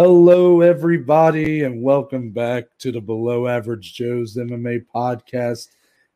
Hello, 0.00 0.60
everybody, 0.60 1.64
and 1.64 1.82
welcome 1.82 2.30
back 2.30 2.66
to 2.78 2.92
the 2.92 3.00
Below 3.00 3.48
Average 3.48 3.94
Joe's 3.94 4.36
MMA 4.36 4.84
podcast. 4.94 5.70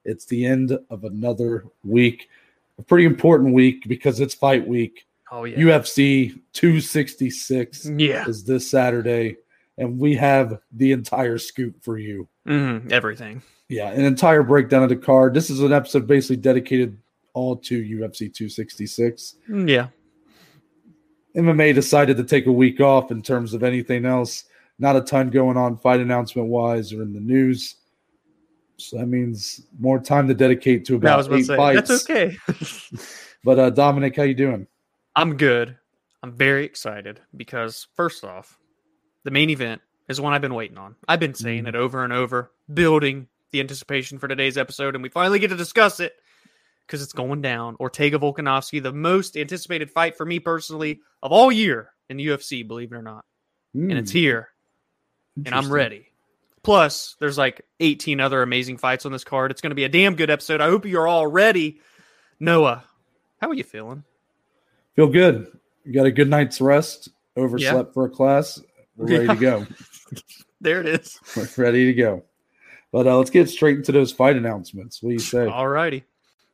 It's 0.04 0.24
the 0.24 0.46
end 0.46 0.78
of 0.88 1.02
another 1.02 1.64
week, 1.82 2.28
a 2.78 2.82
pretty 2.82 3.06
important 3.06 3.54
week 3.54 3.88
because 3.88 4.20
it's 4.20 4.34
fight 4.34 4.68
week. 4.68 5.04
Oh 5.32 5.42
yeah. 5.42 5.58
UFC 5.58 6.40
266 6.52 7.90
yeah. 7.96 8.24
is 8.28 8.44
this 8.44 8.70
Saturday, 8.70 9.38
and 9.76 9.98
we 9.98 10.14
have 10.14 10.60
the 10.70 10.92
entire 10.92 11.38
scoop 11.38 11.82
for 11.82 11.98
you. 11.98 12.28
Mhm, 12.46 12.92
everything. 12.92 13.42
Yeah, 13.68 13.88
an 13.88 14.04
entire 14.04 14.44
breakdown 14.44 14.84
of 14.84 14.90
the 14.90 14.96
card. 14.96 15.34
This 15.34 15.50
is 15.50 15.58
an 15.58 15.72
episode 15.72 16.06
basically 16.06 16.36
dedicated 16.36 16.96
all 17.34 17.56
to 17.56 17.82
UFC 17.82 18.32
266. 18.32 19.38
Mm, 19.48 19.68
Yeah. 19.68 19.88
MMA 21.36 21.74
decided 21.74 22.16
to 22.18 22.24
take 22.24 22.46
a 22.46 22.52
week 22.52 22.80
off 22.80 23.10
in 23.10 23.22
terms 23.22 23.54
of 23.54 23.62
anything 23.62 24.04
else. 24.04 24.44
Not 24.78 24.96
a 24.96 25.00
ton 25.00 25.30
going 25.30 25.56
on 25.56 25.76
fight 25.76 26.00
announcement 26.00 26.48
wise 26.48 26.92
or 26.92 27.02
in 27.02 27.12
the 27.12 27.20
news. 27.20 27.76
So 28.78 28.98
that 28.98 29.06
means 29.06 29.62
more 29.78 29.98
time 30.00 30.26
to 30.28 30.34
dedicate 30.34 30.84
to 30.86 30.96
about 30.96 31.18
was 31.18 31.28
to 31.28 31.34
eight 31.36 31.46
say 31.46 31.56
fights. 31.56 31.88
that's 31.88 32.10
okay. 32.10 32.36
But 33.44 33.58
uh, 33.58 33.70
Dominic, 33.70 34.14
how 34.16 34.22
you 34.22 34.34
doing? 34.34 34.68
I'm 35.16 35.36
good. 35.36 35.76
I'm 36.22 36.32
very 36.32 36.64
excited 36.64 37.20
because 37.36 37.88
first 37.96 38.22
off, 38.24 38.56
the 39.24 39.32
main 39.32 39.50
event 39.50 39.82
is 40.08 40.20
one 40.20 40.32
I've 40.32 40.40
been 40.40 40.54
waiting 40.54 40.78
on. 40.78 40.94
I've 41.08 41.18
been 41.18 41.34
saying 41.34 41.64
Mhm. 41.64 41.68
it 41.70 41.74
over 41.74 42.04
and 42.04 42.12
over, 42.12 42.52
building 42.72 43.26
the 43.50 43.58
anticipation 43.58 44.18
for 44.20 44.28
today's 44.28 44.56
episode, 44.56 44.94
and 44.94 45.02
we 45.02 45.08
finally 45.08 45.40
get 45.40 45.48
to 45.48 45.56
discuss 45.56 45.98
it 45.98 46.14
because 46.92 47.02
it's 47.02 47.14
going 47.14 47.40
down. 47.40 47.74
Ortega 47.80 48.18
Volkanovski, 48.18 48.82
the 48.82 48.92
most 48.92 49.34
anticipated 49.34 49.90
fight 49.90 50.14
for 50.14 50.26
me 50.26 50.38
personally 50.38 51.00
of 51.22 51.32
all 51.32 51.50
year 51.50 51.88
in 52.10 52.18
the 52.18 52.26
UFC, 52.26 52.66
believe 52.68 52.92
it 52.92 52.96
or 52.96 53.00
not, 53.02 53.24
and 53.72 53.92
it's 53.92 54.12
Hmm, 54.12 54.18
here. 54.18 54.48
and 55.46 55.54
I'm 55.54 55.72
ready. 55.72 56.08
Plus, 56.62 57.16
there's 57.18 57.38
like 57.38 57.62
18 57.80 58.20
other 58.20 58.42
amazing 58.42 58.76
fights 58.76 59.06
on 59.06 59.12
this 59.12 59.24
card. 59.24 59.50
It's 59.50 59.62
going 59.62 59.70
to 59.70 59.74
be 59.74 59.84
a 59.84 59.88
damn 59.88 60.14
good 60.16 60.28
episode. 60.28 60.60
I 60.60 60.66
hope 60.68 60.84
you're 60.84 61.08
all 61.08 61.26
ready. 61.26 61.80
Noah, 62.38 62.84
how 63.40 63.48
are 63.48 63.54
you 63.54 63.64
feeling? 63.64 64.04
Feel 64.94 65.06
good. 65.08 65.46
You 65.84 65.92
got 65.94 66.04
a 66.06 66.12
good 66.12 66.28
night's 66.28 66.60
rest. 66.60 67.08
Overslept 67.36 67.94
for 67.94 68.04
a 68.04 68.10
class. 68.10 68.60
We're 68.96 69.06
ready 69.06 69.28
to 69.28 69.36
go. 69.36 69.66
There 70.60 70.80
it 70.80 70.86
is. 70.86 71.18
We're 71.36 71.48
ready 71.64 71.86
to 71.86 71.92
go. 71.94 72.22
But 72.92 73.08
uh, 73.08 73.16
let's 73.18 73.30
get 73.30 73.48
straight 73.48 73.78
into 73.78 73.90
those 73.90 74.12
fight 74.12 74.36
announcements. 74.36 75.02
What 75.02 75.08
do 75.08 75.14
you 75.14 75.18
say? 75.18 75.46
All 75.46 75.66
righty. 75.66 76.04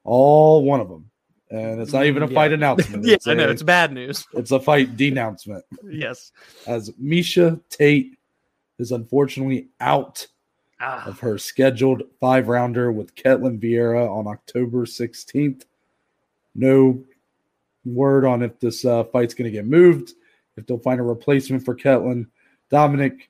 All 0.09 0.65
one 0.65 0.81
of 0.81 0.89
them. 0.89 1.11
And 1.51 1.81
it's 1.81 1.93
not 1.93 2.07
even 2.07 2.23
a 2.23 2.27
Mm, 2.27 2.31
Yeah. 2.31 2.35
fight 2.35 2.53
announcement. 2.61 3.05
Yes, 3.05 3.15
It's 3.17 3.27
I 3.27 3.35
know. 3.35 3.49
It's 3.51 3.63
bad 3.63 3.93
news. 3.93 4.27
it's 4.33 4.51
a 4.51 4.59
fight 4.61 4.97
denouncement. 4.97 5.65
Yes. 5.91 6.33
as 6.67 6.91
Miesha 6.93 7.61
Tate 7.69 8.17
is 8.79 8.93
unfortunately 8.93 9.69
out 9.81 10.27
Ah, 10.81 11.05
of 11.09 11.19
her 11.21 11.37
scheduled 11.39 12.03
five 12.21 12.47
rounder 12.49 12.91
with 12.93 13.15
Ketlin 13.17 13.59
Vieira 13.61 14.09
on 14.09 14.27
October 14.29 14.87
16th. 14.87 15.65
No 16.55 17.03
word 17.85 18.25
on 18.25 18.43
if 18.43 18.59
this 18.61 18.85
uh, 18.85 19.05
fight's 19.05 19.35
going 19.35 19.51
to 19.51 19.57
get 19.57 19.67
moved, 19.67 20.13
if 20.57 20.67
they'll 20.67 20.79
find 20.79 21.01
a 21.01 21.03
replacement 21.03 21.65
for 21.65 21.75
Ketlin. 21.75 22.27
Dominic, 22.71 23.29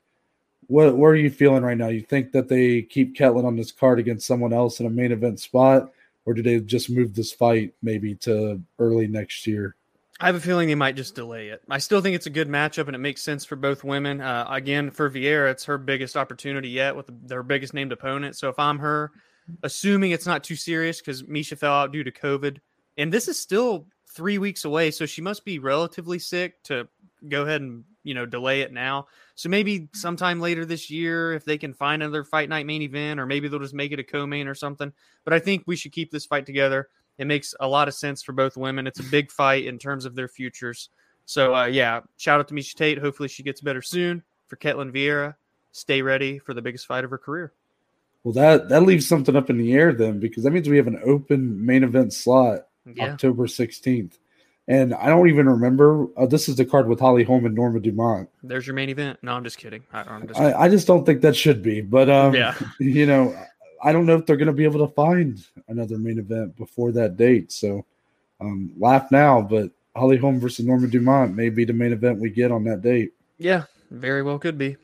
what, 0.67 0.95
what 0.95 1.07
are 1.07 1.15
you 1.15 1.31
feeling 1.31 1.63
right 1.63 1.77
now? 1.77 1.87
You 1.87 2.01
think 2.01 2.31
that 2.33 2.47
they 2.49 2.83
keep 2.83 3.15
Ketlin 3.17 3.45
on 3.45 3.55
this 3.55 3.71
card 3.71 3.97
against 3.99 4.27
someone 4.27 4.53
else 4.53 4.79
in 4.79 4.85
a 4.85 4.89
main 4.91 5.11
event 5.11 5.39
spot, 5.39 5.91
or 6.29 6.33
do 6.35 6.43
they 6.43 6.59
just 6.59 6.91
move 6.91 7.15
this 7.15 7.31
fight 7.31 7.73
maybe 7.81 8.13
to 8.13 8.61
early 8.77 9.07
next 9.07 9.47
year? 9.47 9.75
I 10.19 10.27
have 10.27 10.35
a 10.35 10.39
feeling 10.39 10.67
they 10.67 10.75
might 10.75 10.95
just 10.95 11.15
delay 11.15 11.47
it. 11.47 11.63
I 11.71 11.79
still 11.79 12.01
think 12.01 12.15
it's 12.15 12.27
a 12.27 12.29
good 12.29 12.47
matchup 12.47 12.85
and 12.85 12.95
it 12.95 12.99
makes 12.99 13.23
sense 13.23 13.45
for 13.45 13.55
both 13.55 13.83
women. 13.83 14.21
Uh, 14.21 14.45
again, 14.47 14.91
for 14.91 15.09
Vieira, 15.09 15.49
it's 15.49 15.65
her 15.65 15.79
biggest 15.79 16.15
opportunity 16.15 16.69
yet 16.69 16.95
with 16.95 17.09
their 17.27 17.41
biggest 17.41 17.73
named 17.73 17.91
opponent. 17.91 18.35
So 18.35 18.47
if 18.47 18.59
I'm 18.59 18.77
her, 18.77 19.11
assuming 19.63 20.11
it's 20.11 20.27
not 20.27 20.43
too 20.43 20.55
serious 20.55 20.99
because 20.99 21.23
Miesha 21.23 21.57
fell 21.57 21.73
out 21.73 21.91
due 21.91 22.03
to 22.03 22.11
COVID, 22.11 22.59
and 22.97 23.11
this 23.11 23.27
is 23.27 23.39
still 23.39 23.87
three 24.13 24.37
weeks 24.37 24.65
away, 24.65 24.91
so 24.91 25.07
she 25.07 25.21
must 25.21 25.45
be 25.45 25.57
relatively 25.57 26.19
sick 26.19 26.61
to 26.65 26.87
go 27.27 27.41
ahead 27.41 27.61
and 27.61 27.85
you 28.09 28.15
know 28.15 28.25
delay 28.25 28.61
it 28.61 28.73
now. 28.73 29.05
So 29.35 29.49
maybe 29.49 29.87
sometime 29.93 30.39
later 30.39 30.65
this 30.65 30.89
year, 30.89 31.33
if 31.33 31.45
they 31.45 31.59
can 31.59 31.75
find 31.75 32.01
another 32.01 32.23
fight 32.23 32.49
night 32.49 32.65
main 32.65 32.81
event, 32.81 33.19
or 33.19 33.27
maybe 33.27 33.47
they'll 33.47 33.59
just 33.59 33.75
make 33.75 33.91
it 33.91 33.99
a 33.99 34.03
co-main 34.03 34.47
or 34.47 34.55
something. 34.55 34.91
But 35.23 35.33
I 35.33 35.39
think 35.39 35.63
we 35.67 35.75
should 35.75 35.91
keep 35.91 36.09
this 36.09 36.25
fight 36.25 36.47
together. 36.47 36.89
It 37.19 37.27
makes 37.27 37.53
a 37.59 37.67
lot 37.67 37.87
of 37.87 37.93
sense 37.93 38.23
for 38.23 38.31
both 38.31 38.57
women. 38.57 38.87
It's 38.87 38.99
a 38.99 39.03
big 39.03 39.31
fight 39.31 39.65
in 39.65 39.77
terms 39.77 40.05
of 40.05 40.15
their 40.15 40.27
futures. 40.27 40.89
So 41.25 41.53
uh, 41.53 41.65
yeah, 41.65 42.01
shout 42.17 42.39
out 42.39 42.47
to 42.47 42.55
Miesha 42.55 42.73
Tate. 42.73 42.97
Hopefully 42.97 43.29
she 43.29 43.43
gets 43.43 43.61
better 43.61 43.83
soon. 43.83 44.23
For 44.47 44.55
Ketlin 44.55 44.91
Vieira, 44.91 45.35
stay 45.71 46.01
ready 46.01 46.39
for 46.39 46.55
the 46.55 46.61
biggest 46.63 46.87
fight 46.87 47.03
of 47.03 47.11
her 47.11 47.19
career. 47.19 47.53
Well, 48.23 48.33
that, 48.33 48.69
that 48.69 48.81
leaves 48.81 49.07
something 49.07 49.35
up 49.35 49.51
in 49.51 49.59
the 49.59 49.73
air 49.73 49.93
then, 49.93 50.19
because 50.19 50.43
that 50.43 50.51
means 50.51 50.67
we 50.67 50.77
have 50.77 50.87
an 50.87 50.99
open 51.05 51.63
main 51.63 51.83
event 51.83 52.13
slot 52.13 52.67
Yeah, 52.91 53.11
October 53.11 53.45
16th. 53.45 54.17
And 54.69 54.93
I 54.93 55.07
don't 55.07 55.27
even 55.27 55.49
remember. 55.49 56.07
Uh, 56.15 56.27
this 56.27 56.47
is 56.47 56.55
the 56.55 56.63
card 56.63 56.87
with 56.87 56.99
Holly 56.99 57.23
Holm 57.23 57.45
and 57.45 57.55
Norma 57.55 57.79
Dumont. 57.79 58.29
there's 58.43 58.67
your 58.67 58.75
main 58.75 58.89
event. 58.89 59.17
No, 59.23 59.33
I'm 59.33 59.43
just 59.43 59.57
kidding. 59.57 59.83
I, 59.91 60.03
I'm 60.03 60.27
just 60.27 60.39
I, 60.39 60.53
I 60.53 60.69
just 60.69 60.85
don't 60.85 61.05
think 61.05 61.21
that 61.21 61.35
should 61.35 61.61
be. 61.63 61.81
But, 61.81 62.07
um, 62.09 62.35
Yeah. 62.35 62.53
you 62.79 63.05
know, 63.07 63.35
I 63.83 63.91
don't 63.91 64.05
know 64.05 64.15
if 64.15 64.25
they're 64.27 64.37
going 64.37 64.45
to 64.47 64.53
be 64.53 64.65
able 64.65 64.85
to 64.87 64.93
find 64.93 65.43
another 65.69 65.97
main 65.97 66.19
event 66.19 66.55
before 66.55 66.91
that 66.91 67.17
date. 67.17 67.51
So 67.51 67.83
um, 68.39 68.71
laugh 68.77 69.09
now, 69.11 69.41
but 69.41 69.71
Holly 69.95 70.17
Holm 70.17 70.39
versus 70.39 70.65
Norma 70.65 70.87
Dumont 70.87 71.35
may 71.35 71.49
be 71.49 71.65
the 71.65 71.73
main 71.73 71.91
event 71.91 72.19
we 72.19 72.29
get 72.29 72.51
on 72.51 72.63
that 72.65 72.81
date. 72.81 73.11
yeah, 73.39 73.63
very 73.89 74.21
well 74.21 74.37
could 74.37 74.57
be. 74.57 74.77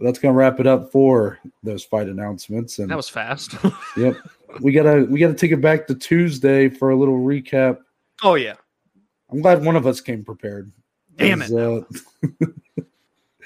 That's 0.00 0.18
going 0.18 0.32
to 0.34 0.38
wrap 0.38 0.58
it 0.58 0.66
up 0.66 0.90
for 0.90 1.38
those 1.62 1.84
fight 1.84 2.08
announcements. 2.08 2.78
And 2.80 2.90
That 2.90 2.96
was 2.96 3.08
fast. 3.08 3.54
yep, 3.96 4.16
we 4.60 4.72
gotta 4.72 5.06
we 5.08 5.20
gotta 5.20 5.34
take 5.34 5.52
it 5.52 5.60
back 5.60 5.86
to 5.86 5.94
Tuesday 5.94 6.68
for 6.68 6.90
a 6.90 6.96
little 6.96 7.18
recap. 7.18 7.78
oh 8.22 8.34
yeah, 8.34 8.54
I'm 9.30 9.42
glad 9.42 9.64
one 9.64 9.76
of 9.76 9.86
us 9.86 10.00
came 10.00 10.24
prepared. 10.24 10.72
Damn 11.16 11.42
it. 11.42 11.50
Uh, 11.52 11.82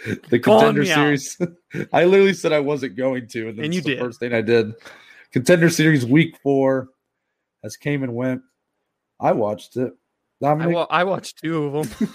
the 0.28 0.38
contender 0.38 0.84
series. 0.84 1.38
I 1.92 2.04
literally 2.04 2.34
said 2.34 2.52
I 2.52 2.60
wasn't 2.60 2.96
going 2.96 3.28
to, 3.28 3.48
and, 3.48 3.58
And 3.60 3.74
you 3.74 3.80
the 3.80 3.90
did. 3.90 3.98
first 4.00 4.20
thing 4.20 4.34
I 4.34 4.42
did. 4.42 4.74
Contender 5.32 5.70
series 5.70 6.04
week 6.04 6.36
four 6.42 6.88
has 7.62 7.76
came 7.76 8.02
and 8.02 8.14
went. 8.14 8.42
I 9.18 9.32
watched 9.32 9.76
it. 9.76 9.92
I, 10.42 10.66
wa- 10.66 10.86
I 10.90 11.04
watched 11.04 11.38
two 11.38 11.64
of 11.64 11.90
them. 11.90 12.08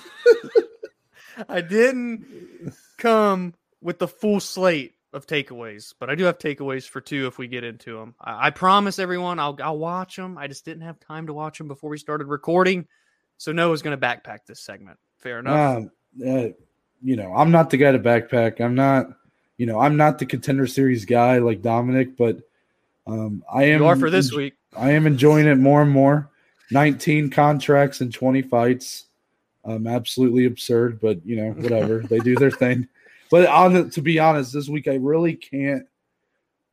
I 1.49 1.61
didn't 1.61 2.73
come 2.97 3.53
with 3.81 3.99
the 3.99 4.07
full 4.07 4.39
slate 4.39 4.93
of 5.13 5.27
takeaways, 5.27 5.93
but 5.99 6.09
I 6.09 6.15
do 6.15 6.23
have 6.25 6.39
takeaways 6.39 6.87
for 6.89 7.01
two 7.01 7.27
if 7.27 7.37
we 7.37 7.47
get 7.47 7.63
into 7.63 7.97
them. 7.97 8.15
I, 8.19 8.47
I 8.47 8.49
promise 8.49 8.97
everyone 8.99 9.39
I'll 9.39 9.57
I'll 9.63 9.77
watch 9.77 10.15
them. 10.15 10.37
I 10.37 10.47
just 10.47 10.65
didn't 10.65 10.83
have 10.83 10.99
time 10.99 11.27
to 11.27 11.33
watch 11.33 11.57
them 11.59 11.67
before 11.67 11.89
we 11.91 11.97
started 11.99 12.25
recording, 12.27 12.87
so 13.37 13.51
Noah's 13.51 13.81
going 13.81 13.99
to 13.99 14.05
backpack 14.05 14.39
this 14.47 14.59
segment. 14.59 14.97
Fair 15.17 15.39
enough. 15.39 15.77
um, 15.77 15.91
uh, 16.25 16.49
you 17.01 17.15
know, 17.15 17.33
I'm 17.35 17.51
not 17.51 17.69
the 17.69 17.77
guy 17.77 17.91
to 17.91 17.99
backpack. 17.99 18.61
I'm 18.61 18.75
not, 18.75 19.07
you 19.57 19.65
know, 19.65 19.79
I'm 19.79 19.97
not 19.97 20.17
the 20.17 20.25
contender 20.25 20.67
series 20.67 21.05
guy 21.05 21.37
like 21.37 21.61
Dominic, 21.61 22.17
but 22.17 22.39
um, 23.07 23.43
I 23.51 23.65
am. 23.65 23.81
you 23.81 23.87
are 23.87 23.95
for 23.95 24.09
this 24.09 24.33
week. 24.33 24.53
I 24.75 24.91
am 24.91 25.05
enjoying 25.05 25.47
it 25.47 25.55
more 25.55 25.81
and 25.81 25.91
more. 25.91 26.29
19 26.71 27.29
contracts 27.29 28.01
and 28.01 28.13
20 28.13 28.41
fights. 28.43 29.05
Um, 29.63 29.87
absolutely 29.87 30.45
absurd, 30.45 30.99
but 30.99 31.23
you 31.25 31.35
know, 31.35 31.51
whatever. 31.51 31.99
they 31.99 32.19
do 32.19 32.35
their 32.35 32.51
thing. 32.51 32.87
But 33.31 33.47
on 33.47 33.73
the, 33.73 33.89
to 33.89 34.03
be 34.03 34.19
honest, 34.19 34.53
this 34.53 34.69
week 34.69 34.87
I 34.87 34.97
really 34.97 35.33
can't 35.33 35.87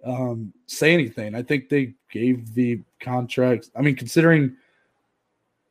um, 0.05 0.53
say 0.67 0.93
anything. 0.93 1.35
I 1.35 1.43
think 1.43 1.71
they 1.71 1.95
gave 2.11 2.53
the 2.53 2.83
contracts. 3.01 3.71
I 3.75 3.81
mean, 3.81 3.97
considering 3.97 4.57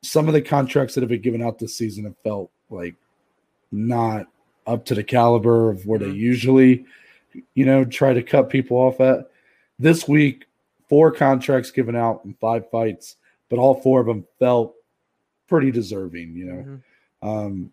some 0.02 0.28
of 0.28 0.34
the 0.34 0.42
contracts 0.42 0.94
that 0.94 1.00
have 1.02 1.10
been 1.10 1.22
given 1.22 1.42
out 1.42 1.58
this 1.58 1.76
season 1.76 2.04
have 2.04 2.16
felt 2.24 2.50
like 2.70 2.94
not 3.70 4.26
up 4.66 4.84
to 4.84 4.94
the 4.94 5.04
caliber 5.04 5.70
of 5.70 5.86
where 5.86 5.98
they 5.98 6.06
Mhm. 6.06 6.16
usually, 6.16 6.84
you 7.54 7.64
know, 7.64 7.84
try 7.84 8.12
to 8.12 8.22
cut 8.22 8.50
people 8.50 8.76
off 8.76 9.00
at. 9.00 9.30
This 9.78 10.06
week, 10.06 10.46
four 10.88 11.10
contracts 11.10 11.70
given 11.70 11.96
out 11.96 12.22
in 12.24 12.34
five 12.34 12.68
fights, 12.70 13.16
but 13.48 13.58
all 13.58 13.74
four 13.80 14.00
of 14.00 14.06
them 14.06 14.26
felt 14.38 14.74
pretty 15.48 15.70
deserving, 15.70 16.34
you 16.36 16.44
know. 16.44 16.64
Mhm. 16.64 16.82
Um, 17.22 17.72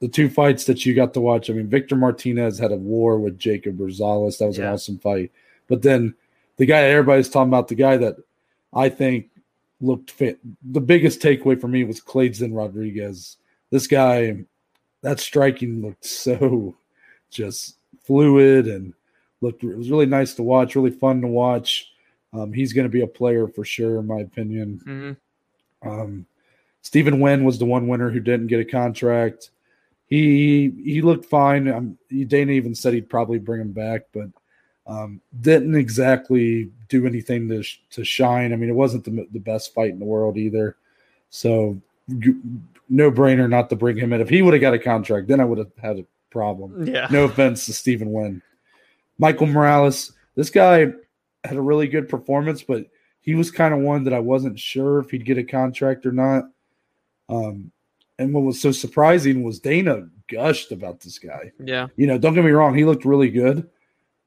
the 0.00 0.08
two 0.08 0.28
fights 0.28 0.64
that 0.64 0.84
you 0.84 0.94
got 0.94 1.14
to 1.14 1.20
watch, 1.20 1.48
I 1.48 1.54
mean, 1.54 1.68
Victor 1.68 1.96
Martinez 1.96 2.58
had 2.58 2.72
a 2.72 2.76
war 2.76 3.18
with 3.18 3.38
Jacob 3.38 3.78
Rosales. 3.78 4.38
That 4.38 4.46
was 4.46 4.58
an 4.58 4.66
awesome 4.66 4.98
fight. 4.98 5.30
But 5.68 5.82
then 5.82 6.14
the 6.58 6.66
guy 6.66 6.82
that 6.82 6.90
everybody's 6.90 7.28
talking 7.30 7.48
about, 7.48 7.68
the 7.68 7.74
guy 7.74 7.96
that 7.96 8.16
I 8.72 8.88
think 8.90 9.30
looked 9.86 10.10
fit, 10.10 10.38
the 10.62 10.80
biggest 10.80 11.20
takeaway 11.20 11.60
for 11.60 11.68
me 11.68 11.84
was 11.84 12.00
Kleydson 12.00 12.54
Rodrigues. 12.54 13.36
This 13.70 13.86
guy, 13.86 14.44
that 15.02 15.20
striking 15.20 15.82
looked 15.82 16.04
so 16.24 16.74
just 17.30 17.76
fluid 18.02 18.66
and 18.66 18.92
looked, 19.40 19.62
it 19.64 19.76
was 19.76 19.90
really 19.90 20.06
nice 20.06 20.34
to 20.34 20.42
watch, 20.42 20.74
really 20.76 20.90
fun 20.90 21.20
to 21.20 21.28
watch. 21.28 21.92
Um, 22.32 22.52
he's 22.52 22.72
going 22.72 22.84
to 22.86 22.90
be 22.92 23.02
a 23.02 23.06
player 23.06 23.48
for 23.48 23.64
sure, 23.64 23.98
in 24.00 24.06
my 24.06 24.20
opinion. 24.20 24.80
Mhm. 24.84 25.16
Um, 25.88 26.26
Stephen 26.82 27.20
Wynn 27.20 27.44
was 27.44 27.58
the 27.58 27.64
one 27.64 27.88
winner 27.88 28.10
who 28.10 28.20
didn't 28.20 28.46
get 28.48 28.60
a 28.60 28.64
contract. 28.64 29.50
he 30.06 30.70
he 30.84 31.02
looked 31.02 31.24
fine. 31.26 31.66
Um, 31.68 31.98
Dana 32.28 32.52
even 32.52 32.74
said 32.76 32.94
he'd 32.94 33.10
probably 33.10 33.38
bring 33.40 33.60
him 33.60 33.72
back, 33.72 34.02
but 34.12 34.28
um, 34.86 35.20
didn't 35.40 35.74
exactly 35.74 36.70
do 36.88 37.06
anything 37.06 37.48
to 37.48 37.62
to 37.90 38.04
shine. 38.04 38.52
I 38.52 38.56
mean, 38.56 38.70
it 38.70 38.74
wasn't 38.74 39.04
the 39.04 39.26
the 39.32 39.40
best 39.40 39.74
fight 39.74 39.90
in 39.90 39.98
the 39.98 40.04
world 40.04 40.36
either. 40.36 40.76
So 41.30 41.80
no 42.88 43.10
brainer 43.10 43.48
not 43.48 43.68
to 43.70 43.76
bring 43.76 43.96
him 43.96 44.12
in. 44.12 44.20
If 44.20 44.28
he 44.28 44.42
would 44.42 44.54
have 44.54 44.60
got 44.60 44.74
a 44.74 44.78
contract, 44.78 45.28
then 45.28 45.40
I 45.40 45.44
would 45.44 45.58
have 45.58 45.72
had 45.80 45.98
a 45.98 46.06
problem. 46.30 46.86
Yeah. 46.86 47.08
No 47.10 47.24
offense 47.24 47.66
to 47.66 47.72
Stephen 47.72 48.12
Wynn. 48.12 48.42
Michael 49.18 49.46
Morales, 49.46 50.12
this 50.34 50.50
guy 50.50 50.92
had 51.44 51.56
a 51.56 51.60
really 51.60 51.88
good 51.88 52.08
performance, 52.08 52.62
but 52.62 52.86
he 53.20 53.34
was 53.34 53.50
kind 53.50 53.74
of 53.74 53.80
one 53.80 54.04
that 54.04 54.12
I 54.12 54.18
wasn't 54.18 54.58
sure 54.58 55.00
if 55.00 55.10
he'd 55.10 55.24
get 55.24 55.38
a 55.38 55.44
contract 55.44 56.06
or 56.06 56.12
not. 56.12 56.44
Um, 57.28 57.72
and 58.18 58.32
what 58.32 58.44
was 58.44 58.60
so 58.60 58.70
surprising 58.72 59.42
was 59.42 59.58
Dana 59.58 60.08
gushed 60.28 60.72
about 60.72 61.00
this 61.00 61.18
guy. 61.18 61.52
Yeah. 61.58 61.88
You 61.96 62.06
know, 62.06 62.18
don't 62.18 62.34
get 62.34 62.44
me 62.44 62.50
wrong, 62.50 62.74
he 62.74 62.84
looked 62.84 63.04
really 63.04 63.30
good, 63.30 63.68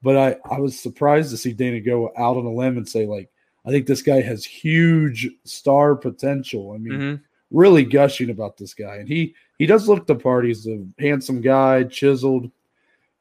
but 0.02 0.16
I, 0.16 0.36
I 0.50 0.58
was 0.60 0.78
surprised 0.78 1.30
to 1.30 1.36
see 1.36 1.52
Dana 1.52 1.80
go 1.80 2.10
out 2.16 2.36
on 2.36 2.46
a 2.46 2.52
limb 2.52 2.76
and 2.78 2.88
say, 2.88 3.06
like, 3.06 3.28
I 3.66 3.70
think 3.70 3.86
this 3.86 4.02
guy 4.02 4.20
has 4.22 4.44
huge 4.44 5.28
star 5.44 5.94
potential. 5.94 6.72
I 6.72 6.78
mean, 6.78 6.92
Mhm. 6.98 7.20
really 7.50 7.84
gushing 7.84 8.30
about 8.30 8.56
this 8.56 8.72
guy. 8.74 8.96
And 8.96 9.08
he 9.08 9.34
he 9.58 9.66
does 9.66 9.88
look 9.88 10.06
the 10.06 10.14
part. 10.14 10.46
He's 10.46 10.66
a 10.66 10.82
handsome 10.98 11.40
guy, 11.42 11.84
chiseled, 11.84 12.50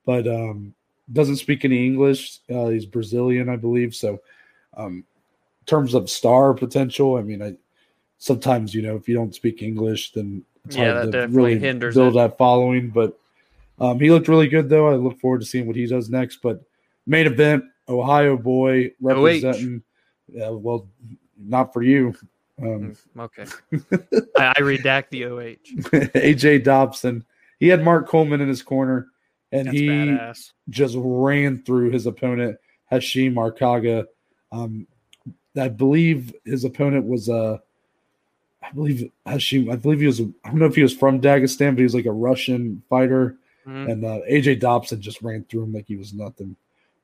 but 0.06 0.28
um 0.28 0.74
doesn't 1.12 1.38
speak 1.38 1.66
any 1.66 1.86
English. 1.86 2.40
Uh, 2.50 2.68
he's 2.68 2.86
Brazilian, 2.86 3.50
I 3.50 3.56
believe. 3.58 3.94
So 3.96 4.22
um 4.78 5.04
in 5.62 5.66
terms 5.66 5.94
of 5.94 6.10
star 6.10 6.54
potential, 6.54 7.16
I 7.18 7.22
mean 7.24 7.42
I 7.42 7.56
sometimes, 8.20 8.74
you 8.74 8.81
know, 8.81 8.96
if 8.96 9.10
you 9.10 9.16
don't 9.16 9.36
speak 9.36 9.62
English, 9.62 10.12
then 10.14 10.44
it's 10.66 10.76
Yeah, 10.76 10.94
hard 10.94 10.96
that 11.08 11.12
to 11.12 11.12
definitely 11.12 11.42
really 11.56 11.60
hinders 11.60 11.96
build 11.96 12.14
it. 12.16 12.18
that 12.20 12.38
following. 12.38 12.90
But 12.92 13.20
um 13.80 14.00
he 14.00 14.10
looked 14.12 14.30
really 14.30 14.48
good 14.48 14.70
though. 14.70 14.88
I 14.88 14.96
look 14.96 15.20
forward 15.20 15.42
to 15.42 15.46
seeing 15.48 15.68
what 15.68 15.76
he 15.76 15.86
does 15.86 16.10
next. 16.10 16.38
But 16.42 16.62
main 17.10 17.28
event, 17.28 17.64
Ohio 17.90 18.38
boy 18.38 18.92
representing 19.02 19.84
yeah, 20.32 20.50
well, 20.50 20.88
not 21.38 21.74
for 21.74 21.82
you. 21.82 22.14
Um, 22.62 22.96
Okay. 23.18 23.46
I, 24.38 24.54
I 24.56 24.60
redact 24.62 25.10
the 25.10 25.26
OH. 25.26 25.56
AJ 26.14 26.64
Dobson. 26.64 27.26
He 27.60 27.68
had 27.68 27.84
Mark 27.84 28.08
Coleman 28.08 28.42
in 28.42 28.48
his 28.48 28.62
corner, 28.62 29.08
and 29.52 29.68
That's 29.68 29.78
he 29.78 29.88
badass. 29.88 30.52
just 30.70 30.96
ran 30.98 31.64
through 31.64 31.90
his 31.92 32.06
opponent, 32.06 32.58
Hashim 32.92 33.34
Arkaga. 33.36 34.06
Um, 34.52 34.86
I 35.58 35.68
believe 35.70 36.34
his 36.46 36.64
opponent 36.64 37.06
was 37.06 37.28
uh, 37.28 37.58
I 38.62 38.72
believe 38.72 39.10
Hashim. 39.26 39.72
I 39.72 39.76
believe 39.78 40.00
he 40.02 40.08
was. 40.08 40.22
I 40.22 40.50
don't 40.50 40.60
know 40.60 40.66
if 40.68 40.76
he 40.76 40.84
was 40.84 40.94
from 40.96 41.20
Dagestan, 41.22 41.72
but 41.72 41.78
he 41.80 41.84
was 41.84 41.96
like 41.96 42.06
a 42.06 42.12
Russian 42.12 42.84
fighter. 42.90 43.36
Mhm. 43.68 43.92
And 43.92 44.06
uh, 44.06 44.20
AJ 44.30 44.60
Dobson 44.60 45.02
just 45.02 45.22
ran 45.22 45.44
through 45.50 45.64
him 45.64 45.74
like 45.74 45.88
he 45.88 45.96
was 45.96 46.14
nothing. 46.14 46.56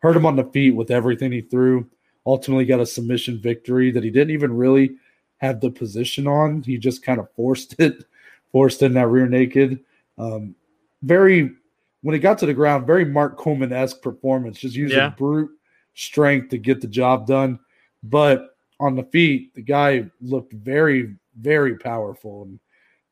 Hurt 0.05 0.17
him 0.17 0.27
on 0.27 0.35
the 0.35 0.43
feet 0.43 0.69
with 0.75 0.91
everything 0.91 1.31
he 1.31 1.41
threw. 1.41 1.89
Ultimately 2.27 2.63
got 2.63 2.79
a 2.79 2.85
submission 2.85 3.39
victory 3.39 3.89
that 3.89 4.03
he 4.03 4.11
didn't 4.11 4.35
even 4.35 4.55
really 4.55 4.97
have 5.37 5.59
the 5.59 5.71
position 5.71 6.27
on. 6.27 6.61
He 6.61 6.77
just 6.77 7.01
kind 7.01 7.19
of 7.19 7.31
forced 7.31 7.73
it, 7.79 8.05
forced 8.51 8.83
in 8.83 8.93
that 8.93 9.07
rear 9.07 9.25
naked. 9.27 9.83
Um, 10.19 10.53
very 11.01 11.55
when 12.03 12.13
he 12.13 12.19
got 12.19 12.37
to 12.37 12.45
the 12.45 12.53
ground, 12.53 12.85
very 12.85 13.03
Mark 13.03 13.35
Coleman 13.35 13.73
esque 13.73 13.99
performance, 14.03 14.59
just 14.59 14.75
using 14.75 14.99
Yeah. 14.99 15.09
brute 15.09 15.49
strength 15.95 16.49
to 16.49 16.59
get 16.59 16.81
the 16.81 16.87
job 16.87 17.25
done. 17.25 17.57
But 18.03 18.55
on 18.79 18.95
the 18.95 19.05
feet, 19.05 19.55
the 19.55 19.63
guy 19.63 20.05
looked 20.21 20.53
very, 20.53 21.15
very 21.41 21.79
powerful, 21.79 22.43
and 22.43 22.59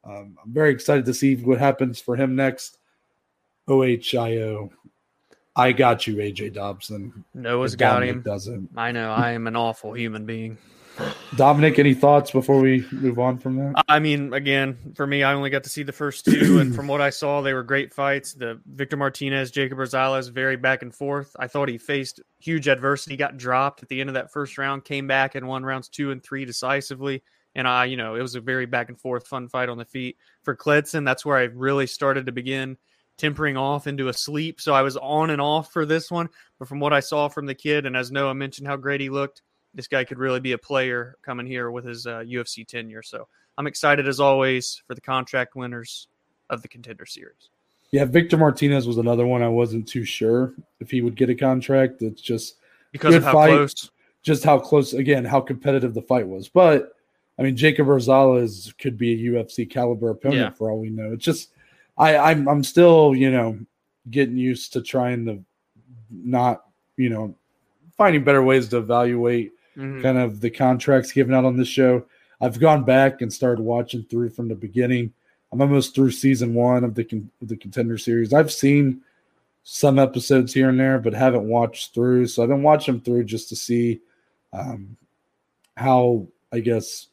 um, 0.04 0.38
I'm 0.46 0.54
very 0.54 0.69
excited 0.69 1.06
to 1.06 1.13
see 1.16 1.38
what 1.38 1.57
happens 1.57 2.00
for 2.00 2.16
him 2.16 2.36
next. 2.36 2.78
OHIO. 3.68 4.69
I 5.55 5.71
got 5.71 6.07
you, 6.07 6.15
AJ 6.15 6.53
Dobson. 6.53 7.23
Noah's 7.33 7.73
If 7.73 7.79
got 7.79 7.95
Dominic 7.95 8.15
him. 8.15 8.21
Doesn't 8.21 8.69
I 8.75 8.91
know. 8.91 9.11
I 9.11 9.31
am 9.31 9.47
an 9.47 9.55
awful 9.55 9.94
human 9.94 10.25
being. 10.25 10.57
Dominic? 11.35 11.79
Any 11.79 11.94
thoughts 11.94 12.31
before 12.31 12.59
we 12.59 12.85
move 12.91 13.17
on 13.17 13.38
from 13.39 13.55
that? 13.57 13.83
I 13.88 14.00
mean, 14.00 14.33
again, 14.33 14.77
for 14.95 15.07
me, 15.07 15.23
I 15.23 15.33
only 15.33 15.50
got 15.50 15.63
to 15.63 15.69
see 15.69 15.83
the 15.83 15.91
first 15.91 16.25
two, 16.25 16.59
and 16.59 16.75
from 16.75 16.88
what 16.88 17.01
I 17.01 17.09
saw, 17.09 17.41
they 17.41 17.53
were 17.53 17.63
great 17.63 17.94
fights. 17.94 18.33
The 18.33 18.59
Victor 18.65 18.97
Martinez, 18.97 19.51
Jacob 19.51 19.79
Rosales, 19.79 20.31
very 20.31 20.55
back 20.55 20.81
and 20.81 20.94
forth. 20.94 21.35
I 21.39 21.47
thought 21.47 21.69
he 21.69 21.77
faced 21.77 22.21
huge 22.39 22.67
adversity, 22.67 23.17
got 23.17 23.38
dropped 23.38 23.81
at 23.81 23.89
the 23.89 24.01
end 24.01 24.09
of 24.09 24.13
that 24.15 24.31
first 24.31 24.57
round, 24.57 24.85
came 24.85 25.07
back 25.07 25.35
and 25.35 25.47
won 25.47 25.63
rounds 25.63 25.89
two 25.89 26.11
and 26.11 26.23
three 26.23 26.45
decisively. 26.45 27.23
And 27.55 27.67
I, 27.67 27.85
you 27.85 27.97
know, 27.97 28.15
it 28.15 28.21
was 28.21 28.35
a 28.35 28.41
very 28.41 28.65
back 28.65 28.89
and 28.89 29.00
forth, 29.00 29.27
fun 29.27 29.50
fight 29.50 29.69
on 29.69 29.77
the 29.77 29.85
feet. 29.85 30.17
For 30.44 30.55
Kleydson, 30.55 31.05
that's 31.05 31.25
where 31.25 31.38
I 31.38 31.44
really 31.44 31.88
started 31.88 32.25
to 32.25 32.31
begin 32.31 32.77
tempering 33.18 33.57
off 33.57 33.88
into 33.88 34.07
a 34.07 34.13
sleep. 34.13 34.60
So 34.60 34.74
I 34.74 34.81
was 34.81 34.98
on 34.98 35.30
and 35.30 35.42
off 35.42 35.71
for 35.71 35.86
this 35.86 36.10
one. 36.12 36.30
But 36.60 36.68
from 36.68 36.80
what 36.80 36.94
I 36.94 37.00
saw 37.00 37.27
from 37.27 37.45
the 37.45 37.56
kid, 37.56 37.86
and 37.86 37.95
as 37.95 38.12
Noah 38.12 38.33
mentioned 38.33 38.68
how 38.68 38.75
great 38.75 39.01
he 39.01 39.10
looked, 39.10 39.42
this 39.74 39.88
guy 39.88 40.04
could 40.04 40.19
really 40.19 40.39
be 40.39 40.51
a 40.54 40.57
player 40.57 41.15
coming 41.24 41.45
here 41.45 41.71
with 41.71 41.86
his 41.86 42.06
uh, 42.06 42.19
UFC 42.19 42.65
tenure. 42.68 43.01
So 43.04 43.27
I'm 43.57 43.68
excited 43.68 44.07
as 44.07 44.19
always 44.19 44.81
for 44.88 44.95
the 44.95 45.01
contract 45.01 45.56
winners 45.56 46.07
of 46.50 46.62
the 46.62 46.68
contender 46.68 47.06
series. 47.06 47.50
Yeah, 47.92 48.06
Victor 48.06 48.38
Martinez 48.38 48.88
was 48.88 48.98
another 48.98 49.25
one 49.27 49.44
I 49.44 49.50
wasn't 49.50 49.88
too 49.88 50.04
sure 50.04 50.54
if 50.80 50.89
he 50.89 51.01
would 51.01 51.15
get 51.15 51.30
a 51.30 51.36
contract. 51.36 52.01
It's 52.01 52.21
just 52.21 52.56
Because 52.92 53.13
of 53.15 53.24
how 53.24 53.33
fight. 53.33 53.50
close. 53.51 53.92
just 54.24 54.44
how 54.44 54.57
close 54.60 54.94
again 54.94 55.24
how 55.25 55.39
competitive 55.39 55.94
the 55.94 56.01
fight 56.01 56.27
was. 56.27 56.50
But 56.50 56.94
I 57.38 57.44
mean, 57.44 57.56
Jacob 57.56 57.88
Rosales 57.88 58.75
could 58.80 58.98
be 58.98 59.13
a 59.13 59.31
UFC 59.31 59.68
caliber 59.69 60.10
opponent 60.10 60.39
Yeah. 60.42 60.50
for 60.51 60.69
all 60.71 60.80
we 60.80 60.89
know. 60.89 61.13
It's 61.13 61.24
just 61.24 61.50
I 61.98 62.18
I'm 62.18 62.48
I'm 62.48 62.63
still 62.63 63.16
you 63.16 63.31
know 63.31 63.60
getting 64.10 64.38
used 64.38 64.74
to 64.74 64.81
trying 64.81 65.25
to 65.25 65.44
not 66.12 66.66
you 66.98 67.10
know 67.10 67.36
finding 67.98 68.24
better 68.24 68.44
ways 68.44 68.68
to 68.69 68.78
evaluate 68.78 69.51
Mhm. 69.78 70.04
kind 70.04 70.18
of 70.19 70.40
the 70.40 70.51
contracts 70.51 71.12
given 71.12 71.34
out 71.34 71.45
on 71.45 71.57
this 71.57 71.68
show. 71.68 72.06
I've 72.40 72.60
gone 72.60 72.84
back 72.84 73.22
and 73.22 73.34
started 73.34 73.63
watching 73.63 74.04
through 74.04 74.30
from 74.30 74.48
the 74.48 74.54
beginning. 74.56 75.12
I'm 75.51 75.62
almost 75.62 75.95
through 75.95 76.12
season 76.12 76.54
one 76.54 76.84
of 76.84 76.94
the 76.94 77.04
con- 77.04 77.31
the 77.42 77.56
contender 77.57 77.98
series. 77.98 78.34
I've 78.34 78.51
seen 78.51 79.01
some 79.63 79.98
episodes 79.98 80.54
here 80.54 80.69
and 80.69 80.80
there, 80.80 81.00
but 81.00 81.13
haven't 81.13 81.48
watched 81.48 81.94
through. 81.96 82.28
So 82.28 82.44
I've 82.44 82.50
been 82.50 82.62
watching 82.63 83.00
through 83.01 83.24
just 83.24 83.50
to 83.50 83.56
see 83.56 84.00
um, 84.51 84.96
how 85.75 86.28
I 86.51 86.60
guess 86.60 87.07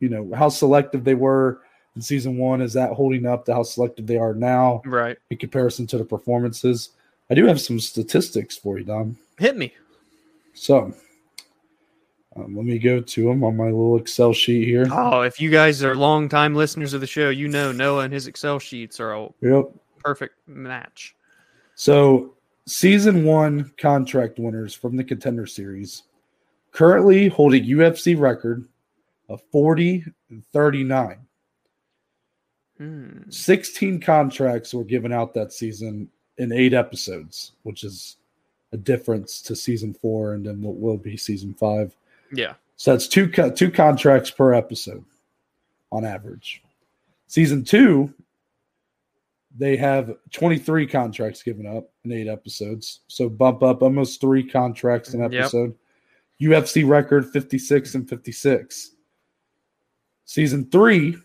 you 0.00 0.08
know 0.08 0.32
how 0.34 0.48
selective 0.48 1.04
they 1.04 1.14
were 1.14 1.60
in 1.96 2.02
season 2.02 2.38
one. 2.38 2.60
Is 2.60 2.72
that 2.74 2.92
holding 2.92 3.26
up 3.26 3.44
to 3.46 3.54
how 3.54 3.62
selective 3.62 4.06
they 4.06 4.16
are 4.16 4.34
now 4.34 4.82
Right. 4.84 5.16
in 5.30 5.36
comparison 5.38 5.86
to 5.88 5.98
the 5.98 6.04
performances? 6.04 6.90
I 7.30 7.34
do 7.34 7.46
have 7.46 7.60
some 7.60 7.80
statistics 7.80 8.56
for 8.56 8.78
you, 8.78 8.84
Dom. 8.84 9.16
Hit 9.38 9.56
me. 9.56 9.72
So 10.54 10.92
um, 12.36 12.56
let 12.56 12.64
me 12.64 12.78
go 12.78 13.00
to 13.00 13.24
them 13.24 13.44
on 13.44 13.56
my 13.56 13.66
little 13.66 13.96
Excel 13.98 14.32
sheet 14.32 14.66
here. 14.66 14.86
Oh, 14.90 15.20
if 15.22 15.40
you 15.40 15.50
guys 15.50 15.82
are 15.82 15.94
longtime 15.94 16.54
listeners 16.54 16.94
of 16.94 17.00
the 17.00 17.06
show, 17.06 17.30
you 17.30 17.48
know 17.48 17.72
Noah 17.72 18.04
and 18.04 18.12
his 18.12 18.26
Excel 18.26 18.58
sheets 18.58 19.00
are 19.00 19.12
a 19.12 19.28
Yep. 19.40 19.70
perfect 19.98 20.36
match. 20.48 21.14
So 21.74 22.34
season 22.66 23.24
one 23.24 23.72
contract 23.78 24.38
winners 24.38 24.74
from 24.74 24.96
the 24.96 25.04
contender 25.04 25.46
series 25.46 26.04
currently 26.70 27.28
hold 27.28 27.54
a 27.54 27.60
UFC 27.60 28.14
record 28.18 28.66
of 29.28 29.42
40 29.52 30.04
and 30.30 30.44
39. 30.52 31.18
Hmm. 32.82 33.30
16 33.30 34.00
contracts 34.00 34.74
were 34.74 34.82
given 34.84 35.12
out 35.12 35.34
that 35.34 35.52
season 35.52 36.08
in 36.38 36.50
eight 36.52 36.74
episodes, 36.74 37.52
which 37.62 37.84
is 37.84 38.16
a 38.72 38.76
difference 38.76 39.40
to 39.42 39.54
season 39.54 39.94
four 39.94 40.32
and 40.34 40.44
then 40.44 40.60
what 40.62 40.76
will 40.78 40.96
be 40.96 41.16
season 41.16 41.54
five. 41.54 41.94
Yeah. 42.32 42.54
So 42.76 42.90
that's 42.92 43.06
two 43.06 43.28
co- 43.28 43.50
two 43.50 43.70
contracts 43.70 44.30
per 44.30 44.52
episode 44.52 45.04
on 45.92 46.04
average. 46.04 46.62
Season 47.28 47.62
two, 47.62 48.12
they 49.56 49.76
have 49.76 50.16
23 50.32 50.86
contracts 50.86 51.42
given 51.42 51.66
up 51.66 51.88
in 52.04 52.10
eight 52.12 52.26
episodes. 52.28 53.00
So 53.06 53.28
bump 53.28 53.62
up 53.62 53.82
almost 53.82 54.20
three 54.20 54.42
contracts 54.42 55.14
an 55.14 55.20
Yep. 55.20 55.32
episode. 55.34 55.74
UFC 56.40 56.82
record 56.82 57.26
56 57.30 57.94
and 57.94 58.08
56. 58.08 58.92
Season 60.24 60.64
three, 60.70 61.16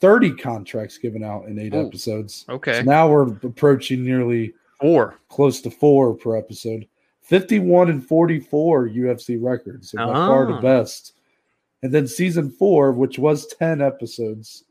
30 0.00 0.32
contracts 0.36 0.98
given 0.98 1.22
out 1.24 1.46
in 1.46 1.58
eight 1.58 1.74
Ooh. 1.74 1.86
episodes. 1.86 2.44
Okay. 2.48 2.74
So 2.74 2.82
now 2.82 3.08
we're 3.08 3.28
approaching 3.42 4.04
nearly 4.04 4.54
Four. 4.80 5.18
close 5.28 5.60
to 5.62 5.70
four 5.70 6.14
per 6.14 6.36
episode. 6.36 6.86
51 7.22 7.90
and 7.90 8.06
44 8.06 8.88
UFC 8.88 9.36
records. 9.42 9.90
So 9.90 9.98
by 9.98 10.12
far 10.14 10.46
the 10.46 10.54
Ah. 10.54 10.60
best. 10.60 11.14
And 11.82 11.92
then 11.92 12.06
season 12.06 12.50
four, 12.50 12.92
which 12.92 13.18
was 13.18 13.46
10 13.58 13.80
episodes, 13.82 14.64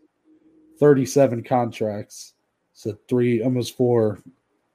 37 0.79 1.43
contracts. 1.43 2.33
So 2.73 2.97
three, 3.07 3.41
almost 3.43 3.75
four 3.75 4.19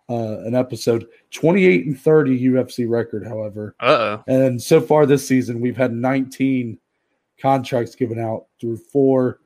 uh, 0.08 0.40
an 0.44 0.54
episode. 0.54 1.06
28 1.30 1.86
and 1.86 1.98
30 1.98 2.38
UFC 2.48 2.86
record, 2.88 3.26
however. 3.26 3.74
Uh 3.80 3.86
oh. 3.86 4.24
And 4.26 4.60
so 4.60 4.80
far 4.80 5.06
this 5.06 5.26
season, 5.26 5.60
we've 5.60 5.76
had 5.76 5.94
19 5.94 6.78
contracts 7.40 7.94
given 7.94 8.18
out 8.18 8.46
through 8.60 8.76
four 8.76 9.40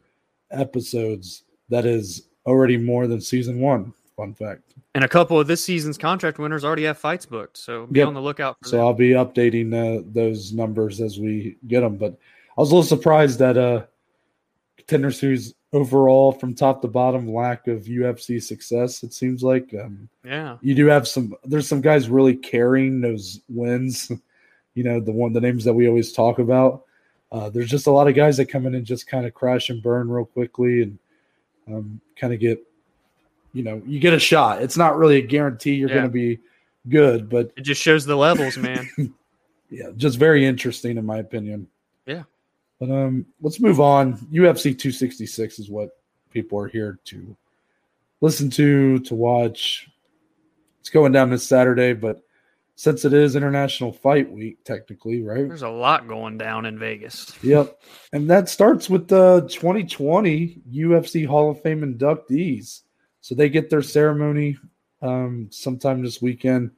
episodes. 0.51 1.45
That 1.69 1.85
is 1.87 2.29
already 2.47 2.77
more 2.77 3.07
than 3.07 3.21
season 3.21 3.61
one. 3.61 3.93
Fun 4.17 4.35
fact. 4.35 4.75
And 4.95 5.05
a 5.05 5.09
couple 5.09 5.39
of 5.39 5.47
this 5.47 5.63
season's 5.63 5.99
contract 5.99 6.39
winners 6.39 6.65
already 6.65 6.85
have 6.85 6.97
fights 6.97 7.27
booked, 7.27 7.59
so 7.59 7.87
be 7.87 7.99
Yep. 7.99 8.09
on 8.09 8.15
the 8.15 8.23
lookout. 8.23 8.57
For 8.63 8.69
So. 8.69 8.81
I'll 8.81 8.95
be 8.95 9.11
updating 9.11 9.75
uh, 9.75 10.03
those 10.13 10.53
numbers 10.53 11.01
as 11.03 11.19
we 11.19 11.57
get 11.67 11.81
them. 11.81 11.97
But 11.99 12.13
I 12.57 12.61
was 12.61 12.71
a 12.71 12.75
little 12.75 12.89
surprised 12.89 13.39
that 13.41 13.59
uh, 13.59 13.85
Contender 14.79 15.11
Series 15.11 15.55
overall, 15.73 16.33
from 16.33 16.55
top 16.55 16.81
to 16.81 16.89
bottom, 16.89 17.31
lack 17.31 17.67
of 17.67 17.83
UFC 17.83 18.43
success. 18.43 19.03
It 19.03 19.13
seems 19.13 19.43
like 19.43 19.75
um, 19.75 20.09
yeah, 20.25 20.57
you 20.63 20.75
do 20.75 20.87
have 20.87 21.07
some. 21.07 21.35
There's 21.45 21.69
some 21.69 21.83
guys 21.83 22.09
really 22.09 22.37
carrying 22.37 23.01
those 23.01 23.41
wins. 23.49 24.11
You 24.75 24.85
know, 24.85 25.01
the 25.01 25.11
one 25.11 25.33
the 25.33 25.41
names 25.41 25.65
that 25.65 25.73
we 25.73 25.89
always 25.89 26.13
talk 26.13 26.39
about. 26.39 26.85
Uh, 27.37 27.51
there's 27.51 27.69
just 27.69 27.87
a 27.87 27.91
lot 27.91 28.09
of 28.09 28.15
guys 28.15 28.39
that 28.39 28.47
come 28.47 28.67
in 28.67 28.75
and 28.75 28.87
just 28.87 29.07
kind 29.07 29.27
of 29.27 29.35
crash 29.35 29.69
and 29.69 29.83
burn 29.83 30.09
real 30.09 30.25
quickly 30.25 30.83
and 30.83 30.99
um, 31.69 32.01
kind 32.19 32.33
of 32.33 32.41
get, 32.41 32.59
you 33.53 33.63
know, 33.63 33.83
you 33.87 34.01
get 34.01 34.15
a 34.15 34.19
shot. 34.19 34.63
It's 34.63 34.77
not 34.79 34.97
really 34.97 35.17
a 35.19 35.23
guarantee 35.23 35.75
you're 35.75 35.91
Yeah. 35.91 35.97
going 35.97 36.07
to 36.07 36.13
be 36.13 36.39
good, 36.89 37.29
but 37.29 37.53
it 37.57 37.61
just 37.61 37.83
shows 37.83 38.07
the 38.07 38.17
levels, 38.17 38.57
man. 38.57 38.89
yeah, 39.71 39.91
just 39.97 40.19
very 40.19 40.47
interesting 40.47 40.97
in 40.97 41.05
my 41.05 41.19
opinion. 41.19 41.67
Yeah. 42.07 42.23
But 42.81 42.91
um, 42.91 43.27
let's 43.43 43.61
move 43.61 43.81
on. 43.81 44.15
UFC 44.33 44.63
266 44.79 45.59
is 45.59 45.69
what 45.69 45.99
people 46.31 46.59
are 46.59 46.69
here 46.69 46.99
to 47.07 47.37
listen 48.23 48.49
to, 48.51 48.99
to 49.01 49.15
watch. 49.15 49.91
It's 50.81 50.89
going 50.89 51.13
down 51.13 51.29
this 51.29 51.47
Saturday, 51.47 51.93
but 51.93 52.23
since 52.77 53.05
it 53.07 53.13
is 53.15 53.37
International 53.37 53.91
Fight 53.91 54.31
Week, 54.31 54.63
technically, 54.63 55.23
right? 55.23 55.49
There's 55.49 55.63
a 55.63 55.69
lot 55.69 56.07
going 56.07 56.37
down 56.37 56.67
in 56.67 56.79
Vegas. 56.79 57.33
Yep. 57.43 57.81
And 58.13 58.29
that 58.31 58.49
starts 58.51 58.91
with 58.91 59.09
the 59.09 59.41
2020 59.51 60.61
UFC 60.71 61.27
Hall 61.27 61.51
of 61.51 61.61
Fame 61.63 61.81
inductees. 61.81 62.83
So 63.23 63.35
they 63.35 63.49
get 63.49 63.71
their 63.71 63.83
ceremony 63.83 64.59
um, 65.03 65.49
sometime 65.51 66.03
this 66.03 66.21
weekend. 66.21 66.71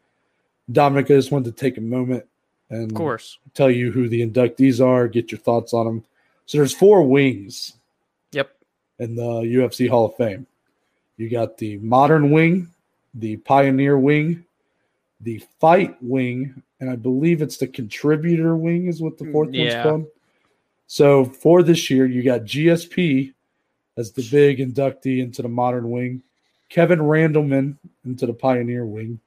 Dominic, 0.70 1.06
I 1.06 1.14
just 1.14 1.32
wanted 1.32 1.56
to 1.56 1.60
take 1.60 1.78
a 1.78 1.82
moment 1.82 2.24
and 2.70 2.90
Of 2.92 2.96
course. 2.96 3.38
tell 3.54 3.70
you 3.70 3.90
who 3.90 4.08
the 4.08 4.24
inductees 4.24 4.84
are, 4.84 5.08
get 5.08 5.32
your 5.32 5.40
thoughts 5.40 5.74
on 5.74 5.86
them. 5.86 6.04
So 6.46 6.58
there's 6.58 6.74
four 6.74 7.02
wings 7.02 7.74
Yep. 8.32 8.50
in 9.00 9.16
the 9.16 9.22
UFC 9.42 9.88
Hall 9.88 10.06
of 10.06 10.16
Fame. 10.16 10.46
You 11.16 11.28
got 11.28 11.58
the 11.58 11.78
modern 11.78 12.30
wing, 12.30 12.68
the 13.14 13.36
pioneer 13.38 13.98
wing, 13.98 14.44
the 15.20 15.42
fight 15.60 15.96
wing, 16.00 16.62
and 16.80 16.88
I 16.90 16.96
believe 16.96 17.42
it's 17.42 17.56
the 17.56 17.66
contributor 17.66 18.56
wing 18.56 18.86
is 18.86 19.00
what 19.02 19.18
the 19.18 19.30
fourth 19.32 19.52
Yeah. 19.52 19.62
one's 19.62 19.82
called. 19.82 20.06
So 20.86 21.24
for 21.24 21.62
this 21.62 21.90
year, 21.90 22.06
you 22.06 22.22
got 22.22 22.44
GSP 22.44 23.34
as 23.96 24.12
the 24.12 24.26
big 24.30 24.58
inductee 24.58 25.18
into 25.20 25.42
the 25.42 25.48
modern 25.48 25.90
wing, 25.90 26.22
Kevin 26.68 27.00
Randleman 27.00 27.76
into 28.04 28.26
the 28.26 28.32
pioneer 28.32 28.86
wing, 28.86 29.20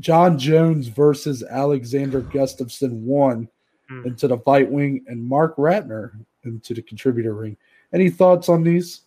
Jon 0.00 0.38
Jones 0.38 0.88
versus 0.88 1.42
Alexander 1.42 2.20
Gustafsson 2.22 2.92
one 3.02 3.48
Hmm. 3.88 4.06
into 4.06 4.28
the 4.28 4.36
fight 4.38 4.70
wing, 4.70 5.02
and 5.06 5.24
Marc 5.24 5.56
Ratner 5.56 6.12
into 6.44 6.74
the 6.74 6.82
contributor 6.82 7.32
ring. 7.34 7.56
Any 7.92 8.10
thoughts 8.10 8.48
on 8.50 8.62
these? 8.62 9.00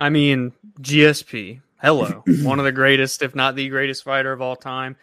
I 0.00 0.08
mean, 0.08 0.52
GSP, 0.80 1.60
hello, 1.80 2.24
one 2.42 2.58
of 2.58 2.64
the 2.64 2.72
greatest, 2.72 3.22
if 3.22 3.34
not 3.36 3.54
the 3.54 3.68
greatest 3.68 4.02
fighter 4.02 4.32
of 4.32 4.40
all 4.42 4.56
time. 4.56 4.96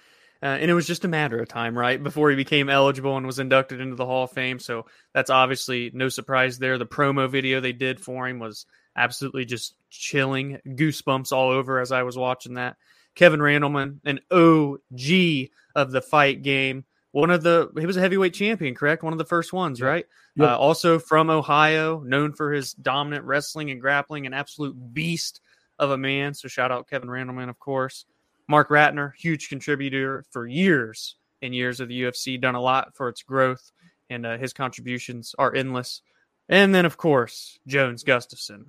Uh, 0.44 0.58
and 0.60 0.70
it 0.70 0.74
was 0.74 0.86
just 0.86 1.06
a 1.06 1.08
matter 1.08 1.40
of 1.40 1.48
time, 1.48 1.78
right, 1.78 2.04
before 2.04 2.30
he 2.30 2.36
became 2.36 2.70
eligible 2.70 3.16
and 3.16 3.26
was 3.26 3.40
inducted 3.40 3.80
into 3.80 3.96
the 3.96 4.06
Hall 4.06 4.26
of 4.26 4.32
Fame. 4.32 4.60
So 4.60 4.88
that's 5.14 5.30
obviously 5.30 5.90
no 5.94 6.10
surprise 6.10 6.60
there. 6.60 6.78
The 6.78 6.86
promo 6.86 7.30
video 7.30 7.62
they 7.62 7.72
did 7.72 8.02
for 8.02 8.28
him 8.28 8.40
was 8.40 8.66
absolutely 8.94 9.46
just 9.46 9.74
chilling, 9.90 10.60
goosebumps 10.68 11.32
all 11.32 11.52
over 11.52 11.80
as 11.80 11.94
I 11.94 12.04
was 12.04 12.18
watching 12.18 12.56
that. 12.56 12.76
Kevin 13.16 13.40
Randleman, 13.40 14.00
an 14.04 14.20
OG 14.32 15.50
of 15.76 15.92
the 15.92 16.02
fight 16.02 16.42
game, 16.44 16.84
one 17.14 17.30
of 17.30 17.44
the 17.44 17.72
he 17.80 17.86
was 17.86 17.96
a 17.96 18.02
heavyweight 18.02 18.34
champion, 18.34 18.74
correct? 18.76 19.04
One 19.04 19.14
of 19.14 19.20
the 19.20 19.26
first 19.26 19.54
ones, 19.54 19.82
right? 19.82 20.06
Yep. 20.36 20.50
Uh, 20.50 20.58
also 20.58 21.00
from 21.00 21.30
Ohio, 21.30 22.00
known 22.00 22.34
for 22.34 22.52
his 22.52 22.74
dominant 22.74 23.24
wrestling 23.24 23.70
and 23.70 23.80
grappling, 23.80 24.26
an 24.26 24.34
absolute 24.34 24.76
beast 24.94 25.40
of 25.80 25.92
a 25.92 25.98
man. 25.98 26.34
So 26.34 26.48
shout 26.48 26.72
out 26.72 26.90
Kevin 26.90 27.10
Randleman, 27.10 27.50
of 27.50 27.60
course. 27.60 28.06
Marc 28.48 28.70
Ratner, 28.70 29.14
huge 29.16 29.50
contributor 29.50 30.26
for 30.32 30.48
years 30.48 31.16
and 31.42 31.56
years 31.56 31.80
of 31.80 31.88
the 31.88 32.04
UFC, 32.04 32.40
done 32.40 32.56
a 32.56 32.62
lot 32.62 32.96
for 32.96 33.10
its 33.10 33.24
growth, 33.24 33.72
and 34.10 34.26
uh, 34.26 34.38
his 34.38 34.54
contributions 34.54 35.36
are 35.38 35.56
endless. 35.56 36.02
And 36.50 36.74
then, 36.76 36.86
of 36.86 36.98
course, 36.98 37.60
Jones 37.68 38.04
Gustafsson, 38.04 38.66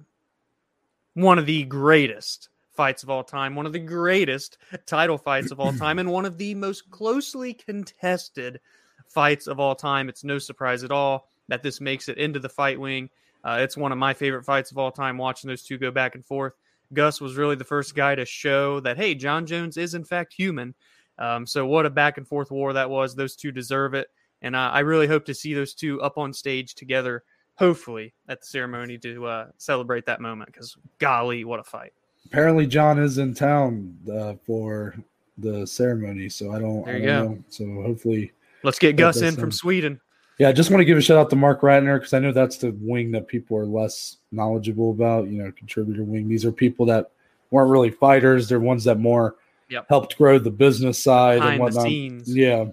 one 1.15 1.39
of 1.39 1.47
the 1.47 1.65
greatest 1.65 2.49
fights 2.73 3.03
of 3.03 3.11
all 3.11 3.25
time, 3.25 3.55
one 3.55 3.67
of 3.67 3.73
the 3.73 3.79
greatest 3.79 4.59
title 4.87 5.19
fights 5.19 5.51
of 5.51 5.61
all 5.61 5.73
time, 5.79 5.99
and 5.99 6.11
one 6.11 6.25
of 6.25 6.39
the 6.39 6.55
most 6.55 6.91
closely 6.91 7.55
contested 7.55 8.61
fights 9.09 9.47
of 9.47 9.61
all 9.61 9.75
time. 9.75 10.09
It's 10.09 10.25
no 10.25 10.39
surprise 10.39 10.85
at 10.85 10.91
all 10.91 11.29
that 11.49 11.63
this 11.63 11.81
makes 11.81 12.09
it 12.09 12.19
into 12.19 12.41
the 12.41 12.49
fight 12.49 12.79
wing. 12.79 13.11
Uh, 13.45 13.59
it's 13.61 13.77
one 13.77 13.93
of 13.93 13.99
my 13.99 14.15
favorite 14.15 14.45
fights 14.45 14.71
of 14.71 14.79
all 14.79 14.91
time, 14.91 15.19
watching 15.19 15.49
those 15.49 15.63
two 15.63 15.79
go 15.79 15.91
back 15.91 16.15
and 16.15 16.25
forth. 16.25 16.55
Gus 16.95 17.21
was 17.21 17.37
really 17.37 17.57
the 17.57 17.65
first 17.65 17.95
guy 17.95 18.15
to 18.15 18.25
show 18.25 18.81
that, 18.81 18.97
hey, 18.97 19.15
Jon 19.15 19.47
Jones 19.47 19.77
is 19.77 19.95
in 19.95 20.05
fact 20.05 20.33
human. 20.33 20.75
Um, 21.19 21.47
so, 21.47 21.67
what 21.67 21.87
a 21.87 21.91
back 21.91 22.19
and 22.19 22.27
forth 22.27 22.51
war 22.51 22.73
that 22.73 22.91
was. 22.91 23.15
Those 23.15 23.37
two 23.37 23.53
deserve 23.53 23.95
it. 23.95 24.09
And 24.43 24.57
uh, 24.57 24.71
I 24.73 24.81
really 24.81 25.07
hope 25.07 25.25
to 25.27 25.35
see 25.35 25.55
those 25.55 25.75
two 25.75 26.01
up 26.03 26.19
on 26.19 26.33
stage 26.33 26.75
together, 26.75 27.23
hopefully, 27.55 28.15
at 28.29 28.41
the 28.41 28.47
ceremony 28.47 28.99
to 28.99 29.27
uh, 29.27 29.47
celebrate 29.59 30.07
that 30.07 30.21
moment 30.21 30.53
because, 30.53 30.77
golly, 30.99 31.45
what 31.45 31.61
a 31.61 31.65
fight. 31.65 31.93
Apparently, 32.27 32.67
Jon 32.67 32.99
is 32.99 33.19
in 33.19 33.35
town 33.35 33.97
uh, 34.13 34.35
for 34.45 34.97
the 35.39 35.67
ceremony, 35.67 36.29
so 36.29 36.53
I 36.53 36.59
don't. 36.59 36.85
There 36.85 36.95
I 36.95 36.99
you 36.99 37.07
don't 37.07 37.27
go. 37.27 37.35
know. 37.35 37.45
So 37.49 37.83
hopefully, 37.83 38.33
Let's 38.63 38.79
get 38.79 38.97
Gus 38.97 39.21
in 39.21 39.37
from 39.37 39.53
Sweden. 39.53 40.01
Yeah. 40.39 40.49
I 40.49 40.53
just 40.53 40.71
want 40.71 40.81
to 40.81 40.85
give 40.85 40.99
a 40.99 41.01
shout 41.01 41.19
out 41.19 41.31
to 41.31 41.37
Marc 41.37 41.61
Ratner 41.61 41.99
because 41.99 42.13
I 42.13 42.19
know 42.19 42.33
that's 42.33 42.59
the 42.59 42.75
wing 42.81 43.13
that 43.13 43.29
people 43.29 43.57
are 43.57 43.67
less 43.67 44.17
knowledgeable 44.33 44.91
about. 44.91 45.29
You 45.29 45.43
know, 45.43 45.53
contributor 45.53 46.03
wing. 46.05 46.29
These 46.29 46.45
are 46.45 46.53
people 46.53 46.87
that 46.87 47.11
weren't 47.51 47.71
really 47.71 47.91
fighters. 47.91 48.49
They're 48.49 48.61
ones 48.61 48.85
that 48.85 48.99
more 48.99 49.37
Yep. 49.71 49.87
helped 49.89 50.19
grow 50.19 50.39
the 50.39 50.51
business 50.51 51.03
side 51.03 51.37
and 51.37 51.41
Behind 51.41 51.59
the 51.59 51.63
whatnot. 51.63 51.83
scenes. 51.85 52.37
Yeah. 52.37 52.67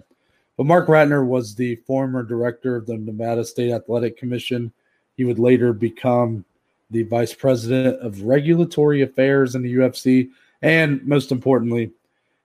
But 0.58 0.66
Marc 0.66 0.88
Ratner 0.88 1.26
was 1.26 1.54
the 1.54 1.76
former 1.86 2.22
director 2.22 2.76
of 2.76 2.84
the 2.86 2.98
Nevada 2.98 3.44
State 3.46 3.72
Athletic 3.72 4.18
Commission. 4.18 4.70
He 5.16 5.24
would 5.24 5.38
later 5.38 5.72
become 5.72 6.44
the 6.90 7.04
vice 7.04 7.32
president 7.32 7.98
of 8.02 8.22
regulatory 8.22 9.00
affairs 9.00 9.54
in 9.54 9.62
the 9.62 9.72
UFC. 9.76 10.28
And 10.60 11.02
most 11.06 11.32
importantly, 11.32 11.90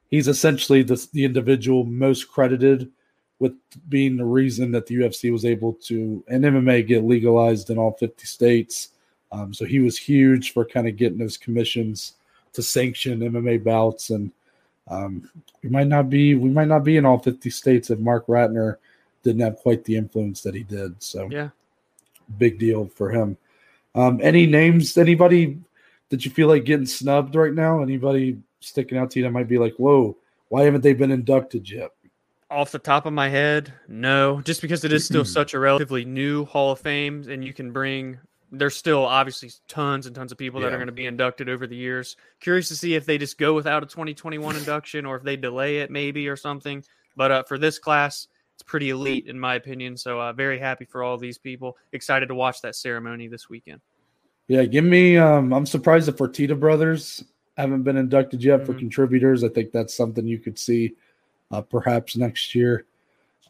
he's 0.09 0.29
essentially 0.29 0.81
the, 0.81 1.05
the 1.11 1.25
individual 1.25 1.83
most 1.83 2.29
credited 2.29 2.89
with 3.39 3.53
being 3.89 4.17
the 4.17 4.25
reason 4.25 4.71
that 4.71 4.87
the 4.87 4.95
UFC 4.95 5.31
was 5.31 5.45
able 5.45 5.73
to 5.73 6.23
and 6.27 6.43
MMA 6.43 6.87
get 6.87 7.03
legalized 7.03 7.69
in 7.69 7.77
all 7.77 7.91
50 7.91 8.25
states. 8.25 8.89
Um, 9.31 9.53
so 9.53 9.65
he 9.65 9.79
was 9.79 9.97
huge 9.97 10.53
for 10.53 10.65
kind 10.65 10.87
of 10.87 10.95
getting 10.95 11.17
those 11.19 11.37
commissions 11.37 12.13
to 12.53 12.63
sanction 12.63 13.19
MMA 13.19 13.63
bouts 13.63 14.09
and 14.09 14.31
um, 14.89 15.29
we 15.63 15.69
might 15.69 15.87
not 15.87 16.09
be 16.09 16.35
we 16.35 16.49
might 16.49 16.67
not 16.67 16.83
be 16.83 16.97
in 16.97 17.05
all 17.05 17.19
50 17.19 17.49
states 17.49 17.89
if 17.89 17.99
Marc 17.99 18.27
Ratner 18.27 18.77
didn't 19.23 19.41
have 19.41 19.57
quite 19.57 19.83
the 19.83 19.95
influence 19.95 20.41
that 20.41 20.55
he 20.55 20.63
did. 20.63 21.01
So 21.03 21.27
Yeah. 21.29 21.49
big 22.37 22.57
deal 22.57 22.87
for 22.87 23.11
him. 23.11 23.37
Um, 23.95 24.19
any 24.23 24.45
names? 24.45 24.97
Anybody 24.97 25.59
that 26.09 26.23
you 26.23 26.31
feel 26.31 26.47
like 26.47 26.63
getting 26.63 26.85
snubbed 26.85 27.35
right 27.35 27.53
now? 27.53 27.81
Anybody 27.81 28.37
sticking 28.61 28.97
out 28.97 29.11
to 29.11 29.19
you 29.19 29.25
that 29.25 29.31
might 29.31 29.47
be 29.47 29.57
like, 29.57 29.75
whoa, 29.75 30.15
why 30.49 30.63
haven't 30.63 30.81
they 30.81 30.93
been 30.93 31.11
inducted 31.11 31.69
yet? 31.69 31.91
Off 32.49 32.71
the 32.71 32.79
top 32.79 33.05
of 33.05 33.11
my 33.11 33.27
head, 33.27 33.73
no. 33.89 34.39
Just 34.41 34.61
because 34.61 34.85
it 34.85 34.93
is 34.93 35.03
still 35.03 35.25
such 35.25 35.53
a 35.53 35.59
relatively 35.59 36.05
new 36.05 36.45
Hall 36.45 36.71
of 36.71 36.79
Fame, 36.79 37.25
and 37.29 37.43
you 37.43 37.53
can 37.53 37.71
bring. 37.71 38.19
There's 38.53 38.77
still 38.77 39.05
obviously 39.05 39.51
tons 39.67 40.05
and 40.05 40.15
tons 40.15 40.31
of 40.31 40.37
people 40.37 40.61
that 40.61 40.71
are 40.71 40.77
going 40.77 40.85
to 40.87 40.93
be 40.93 41.07
inducted 41.07 41.49
over 41.49 41.67
the 41.67 41.75
years. 41.75 42.15
Curious 42.39 42.69
to 42.69 42.75
see 42.77 42.95
if 42.95 43.05
they 43.05 43.17
just 43.17 43.37
go 43.37 43.53
without 43.53 43.83
a 43.83 43.85
2021 43.85 44.55
induction 44.57 45.05
or 45.05 45.17
if 45.17 45.23
they 45.23 45.35
delay 45.35 45.79
it 45.79 45.91
maybe 45.91 46.29
or 46.29 46.37
something. 46.37 46.81
But 47.17 47.31
uh, 47.31 47.43
for 47.43 47.57
this 47.57 47.79
class, 47.79 48.27
it's 48.55 48.63
pretty 48.63 48.91
elite 48.91 49.27
in 49.27 49.37
my 49.37 49.55
opinion. 49.55 49.97
So 49.97 50.21
uh, 50.21 50.31
very 50.31 50.57
happy 50.57 50.85
for 50.85 51.03
all 51.03 51.17
these 51.17 51.37
people. 51.37 51.75
Excited 51.91 52.27
to 52.27 52.35
watch 52.35 52.61
that 52.61 52.77
ceremony 52.77 53.27
this 53.27 53.49
weekend. 53.49 53.81
Yeah, 54.47 54.63
give 54.63 54.85
me. 54.85 55.17
Um, 55.17 55.51
I'm 55.51 55.65
surprised 55.65 56.07
the 56.07 56.13
Fertitta 56.13 56.57
brothers 56.57 57.25
haven't 57.57 57.83
been 57.83 57.97
inducted 57.97 58.41
yet 58.41 58.65
for 58.65 58.73
Mhm. 58.73 58.79
contributors. 58.79 59.43
I 59.43 59.49
think 59.49 59.73
that's 59.73 59.93
something 59.93 60.25
you 60.25 60.39
could 60.39 60.57
see 60.57 60.95
uh, 61.51 61.61
perhaps 61.61 62.15
next 62.15 62.53
year. 62.55 62.85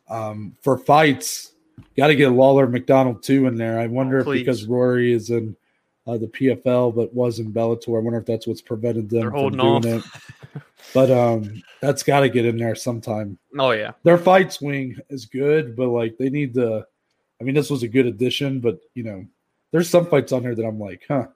Um, 0.10 0.56
for 0.62 0.77
fights, 0.77 1.54
got 1.96 2.08
to 2.08 2.16
get 2.16 2.30
Lawler 2.30 2.68
MacDonald 2.68 3.24
too 3.24 3.48
in 3.48 3.56
there. 3.56 3.80
I 3.80 3.88
wonder 3.88 4.20
if 4.20 4.25
because 4.25 4.66
Rory 4.66 5.12
is 5.12 5.30
in 5.30 5.56
uh, 6.08 6.18
the 6.18 6.27
PFL 6.27 6.96
but 6.96 7.13
was 7.13 7.39
in 7.39 7.51
Bellator, 7.51 7.98
I 7.98 8.01
wonder 8.01 8.20
if 8.20 8.25
that's 8.25 8.48
what's 8.48 8.62
prevented 8.62 9.10
them 9.10 9.22
They're 9.22 9.32
from 9.32 9.58
doing 9.58 9.98
off. 9.98 10.06
it. 10.56 10.62
But 10.94 11.12
um, 11.12 11.62
that's 11.82 12.01
got 12.01 12.22
to 12.22 12.30
get 12.30 12.46
in 12.46 12.58
there 12.58 12.75
sometime. 12.75 13.38
Oh 13.60 13.72
yeah, 13.72 13.92
Their 14.04 14.18
fight 14.18 14.54
swing 14.54 14.98
is 15.10 15.25
good, 15.25 15.75
but 15.75 15.89
like 15.89 16.18
they 16.18 16.30
need 16.30 16.54
to. 16.54 16.88
I 17.39 17.44
mean, 17.44 17.54
this 17.54 17.70
was 17.70 17.84
a 17.84 17.88
good 17.88 18.06
addition, 18.06 18.62
but 18.62 18.80
you 18.94 19.04
know, 19.04 19.25
there's 19.72 19.89
some 19.89 20.06
fights 20.06 20.32
on 20.32 20.44
there 20.44 20.56
that 20.56 20.66
I'm 20.66 20.80
like, 20.80 21.04
huh, 21.08 21.27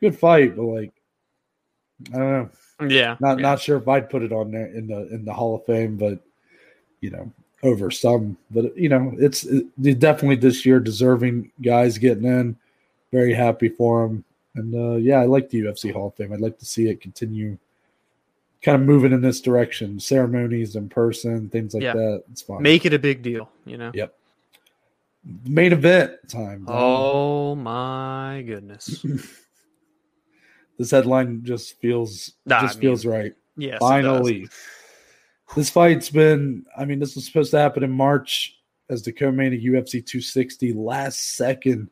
good 0.00 0.18
fight, 0.18 0.56
but 0.56 0.62
like 0.62 0.92
I 2.12 2.18
don't 2.18 2.32
know. 2.80 2.88
Yeah, 2.88 3.16
Not 3.20 3.38
yeah. 3.38 3.42
not 3.42 3.60
sure 3.60 3.76
if 3.78 3.86
I'd 3.88 4.10
put 4.10 4.22
it 4.22 4.32
on 4.32 4.50
there 4.50 4.66
in 4.66 4.88
the 4.88 5.08
in 5.14 5.24
the 5.24 5.32
Hall 5.32 5.54
of 5.54 5.64
Fame, 5.64 5.96
but 5.96 6.18
you 7.00 7.10
know, 7.10 7.30
over 7.62 7.90
some. 7.90 8.36
But 8.50 8.76
you 8.76 8.88
know, 8.88 9.14
it's 9.18 9.44
it, 9.44 9.66
definitely 10.00 10.36
this 10.36 10.66
year 10.66 10.80
deserving 10.80 11.50
guys 11.62 11.98
getting 11.98 12.24
in. 12.24 12.56
Very 13.12 13.32
happy 13.32 13.68
for 13.68 14.08
them, 14.08 14.24
and 14.56 14.74
uh, 14.74 14.96
yeah, 14.96 15.20
I 15.20 15.26
like 15.26 15.48
the 15.50 15.60
UFC 15.62 15.92
Hall 15.92 16.08
of 16.08 16.14
Fame. 16.16 16.32
I'd 16.32 16.40
like 16.40 16.58
to 16.58 16.64
see 16.66 16.88
it 16.88 17.00
continue, 17.00 17.56
kind 18.60 18.80
of 18.80 18.86
moving 18.86 19.12
in 19.12 19.20
this 19.20 19.40
direction. 19.40 20.00
Ceremonies 20.00 20.74
in 20.74 20.88
person, 20.88 21.48
things 21.48 21.74
like 21.74 21.84
Yeah. 21.84 21.92
that. 21.92 22.24
It's 22.32 22.42
fun. 22.42 22.60
make 22.60 22.84
it 22.84 22.92
a 22.92 22.98
big 22.98 23.22
deal. 23.22 23.48
You 23.66 23.76
know. 23.78 23.92
Yep. 23.94 24.14
Main 25.46 25.72
event 25.72 26.14
time. 26.28 26.64
Oh 26.68 27.54
my 27.54 28.42
goodness. 28.46 29.06
This 30.78 30.90
headline 30.90 31.42
just 31.44 31.78
feels 31.80 32.32
Nah, 32.46 32.62
just 32.62 32.78
I 32.78 32.80
feels 32.80 33.06
right. 33.06 33.32
Yes. 33.56 33.78
Finally. 33.78 34.48
This 35.54 35.70
fight's 35.70 36.10
been, 36.10 36.64
I 36.76 36.84
mean, 36.84 36.98
this 36.98 37.14
was 37.14 37.26
supposed 37.26 37.52
to 37.52 37.58
happen 37.60 37.84
in 37.84 37.92
March 37.92 38.58
as 38.88 39.02
the 39.02 39.12
co 39.12 39.30
main 39.30 39.54
of 39.54 39.60
UFC 39.60 40.04
260. 40.04 40.72
Last 40.72 41.36
second 41.36 41.90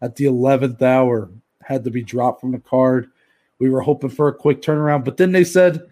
at 0.00 0.14
the 0.16 0.26
11th 0.26 0.80
hour, 0.82 1.30
had 1.62 1.84
to 1.84 1.90
be 1.90 2.02
dropped 2.02 2.40
from 2.40 2.52
the 2.52 2.58
card. 2.58 3.10
We 3.58 3.70
were 3.70 3.80
hoping 3.80 4.10
for 4.10 4.28
a 4.28 4.34
quick 4.34 4.62
turnaround, 4.62 5.04
but 5.04 5.16
then 5.16 5.32
they 5.32 5.44
said, 5.44 5.82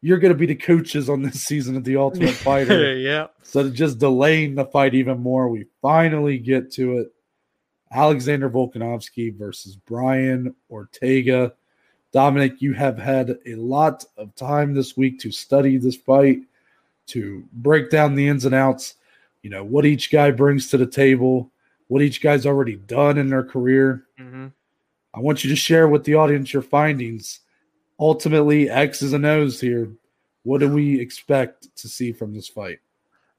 You're 0.00 0.18
going 0.18 0.32
to 0.32 0.38
be 0.38 0.46
the 0.46 0.54
coaches 0.54 1.08
on 1.08 1.22
this 1.22 1.42
season 1.42 1.76
of 1.76 1.84
The 1.84 1.96
Ultimate 1.96 2.34
Fighter. 2.34 2.94
yeah. 2.96 3.26
So 3.42 3.68
just 3.70 3.98
delaying 3.98 4.54
the 4.54 4.64
fight 4.64 4.94
even 4.94 5.20
more, 5.20 5.48
we 5.48 5.66
finally 5.82 6.38
get 6.38 6.72
to 6.72 6.98
it. 6.98 7.12
Alexander 7.92 8.50
Volkanovski 8.50 9.34
versus 9.34 9.76
Brian 9.76 10.54
Ortega. 10.70 11.54
Dominic, 12.12 12.62
you 12.62 12.72
have 12.72 12.98
had 12.98 13.38
a 13.46 13.54
lot 13.56 14.04
of 14.16 14.34
time 14.34 14.74
this 14.74 14.96
week 14.96 15.18
to 15.20 15.30
study 15.30 15.76
this 15.76 15.96
fight, 15.96 16.40
to 17.08 17.44
break 17.52 17.90
down 17.90 18.14
the 18.14 18.26
ins 18.26 18.44
and 18.44 18.54
outs, 18.54 18.94
you 19.42 19.50
know, 19.50 19.62
what 19.62 19.84
each 19.84 20.10
guy 20.10 20.30
brings 20.30 20.68
to 20.70 20.76
the 20.76 20.86
table, 20.86 21.50
what 21.88 22.02
each 22.02 22.20
guy's 22.20 22.46
already 22.46 22.76
done 22.76 23.18
in 23.18 23.28
their 23.28 23.44
career. 23.44 24.04
hmm 24.18 24.46
I 25.14 25.20
want 25.20 25.42
you 25.42 25.50
to 25.50 25.56
share 25.56 25.88
with 25.88 26.04
the 26.04 26.14
audience 26.14 26.52
your 26.52 26.62
findings. 26.62 27.40
Ultimately, 27.98 28.68
X's 28.68 29.14
and 29.14 29.24
O's 29.24 29.58
here. 29.60 29.90
What 30.42 30.60
do 30.60 30.68
we 30.68 31.00
expect 31.00 31.74
to 31.76 31.88
see 31.88 32.12
from 32.12 32.34
this 32.34 32.48
fight? 32.48 32.80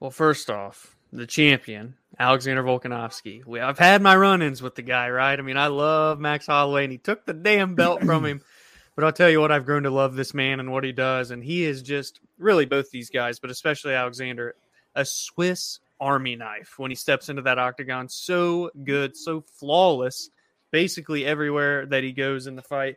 Well, 0.00 0.10
first 0.10 0.50
off, 0.50 0.96
the 1.12 1.26
champion, 1.26 1.94
Alexander 2.18 2.62
Volkanovski. 2.62 3.44
We, 3.46 3.60
I've 3.60 3.78
had 3.78 4.02
my 4.02 4.16
run-ins 4.16 4.60
with 4.60 4.74
the 4.74 4.82
guy, 4.82 5.08
right? 5.10 5.38
I 5.38 5.42
mean, 5.42 5.56
I 5.56 5.68
love 5.68 6.18
Max 6.18 6.46
Holloway, 6.46 6.84
and 6.84 6.92
he 6.92 6.98
took 6.98 7.24
the 7.24 7.32
damn 7.32 7.74
belt 7.74 8.02
from 8.02 8.24
him. 8.24 8.40
But 8.96 9.04
I'll 9.04 9.12
tell 9.12 9.30
you 9.30 9.40
what, 9.40 9.52
I've 9.52 9.64
grown 9.64 9.84
to 9.84 9.90
love 9.90 10.16
this 10.16 10.34
man 10.34 10.58
and 10.58 10.72
what 10.72 10.82
he 10.82 10.90
does, 10.90 11.30
and 11.30 11.40
he 11.40 11.64
is 11.64 11.82
just 11.82 12.18
really 12.36 12.66
both 12.66 12.90
these 12.90 13.10
guys, 13.10 13.38
but 13.38 13.48
especially 13.48 13.94
Alexander, 13.94 14.56
a 14.96 15.04
Swiss 15.04 15.78
Army 16.00 16.34
knife 16.34 16.74
when 16.78 16.90
he 16.90 16.96
steps 16.96 17.28
into 17.28 17.42
that 17.42 17.60
octagon. 17.60 18.08
So 18.08 18.72
good, 18.82 19.16
so 19.16 19.42
flawless, 19.42 20.30
basically 20.72 21.24
everywhere 21.24 21.86
that 21.86 22.02
he 22.02 22.10
goes 22.10 22.48
in 22.48 22.56
the 22.56 22.62
fight. 22.62 22.96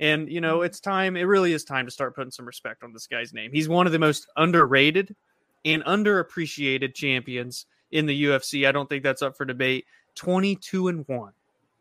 And 0.00 0.32
you 0.32 0.40
know, 0.40 0.62
it's 0.62 0.80
time. 0.80 1.18
It 1.18 1.24
really 1.24 1.52
is 1.52 1.64
time 1.64 1.84
to 1.84 1.92
start 1.92 2.16
putting 2.16 2.30
some 2.30 2.46
respect 2.46 2.82
on 2.82 2.94
this 2.94 3.06
guy's 3.06 3.34
name. 3.34 3.52
He's 3.52 3.68
one 3.68 3.84
of 3.84 3.92
the 3.92 3.98
most 3.98 4.26
underrated 4.36 5.14
and 5.66 5.84
underappreciated 5.84 6.94
champions 6.94 7.66
in 7.92 8.06
the 8.06 8.24
UFC. 8.24 8.66
I 8.66 8.72
don't 8.72 8.88
think 8.88 9.02
that's 9.02 9.22
up 9.22 9.36
for 9.36 9.44
debate. 9.44 9.86
22 10.14 10.88
and 10.88 11.08
1. 11.08 11.32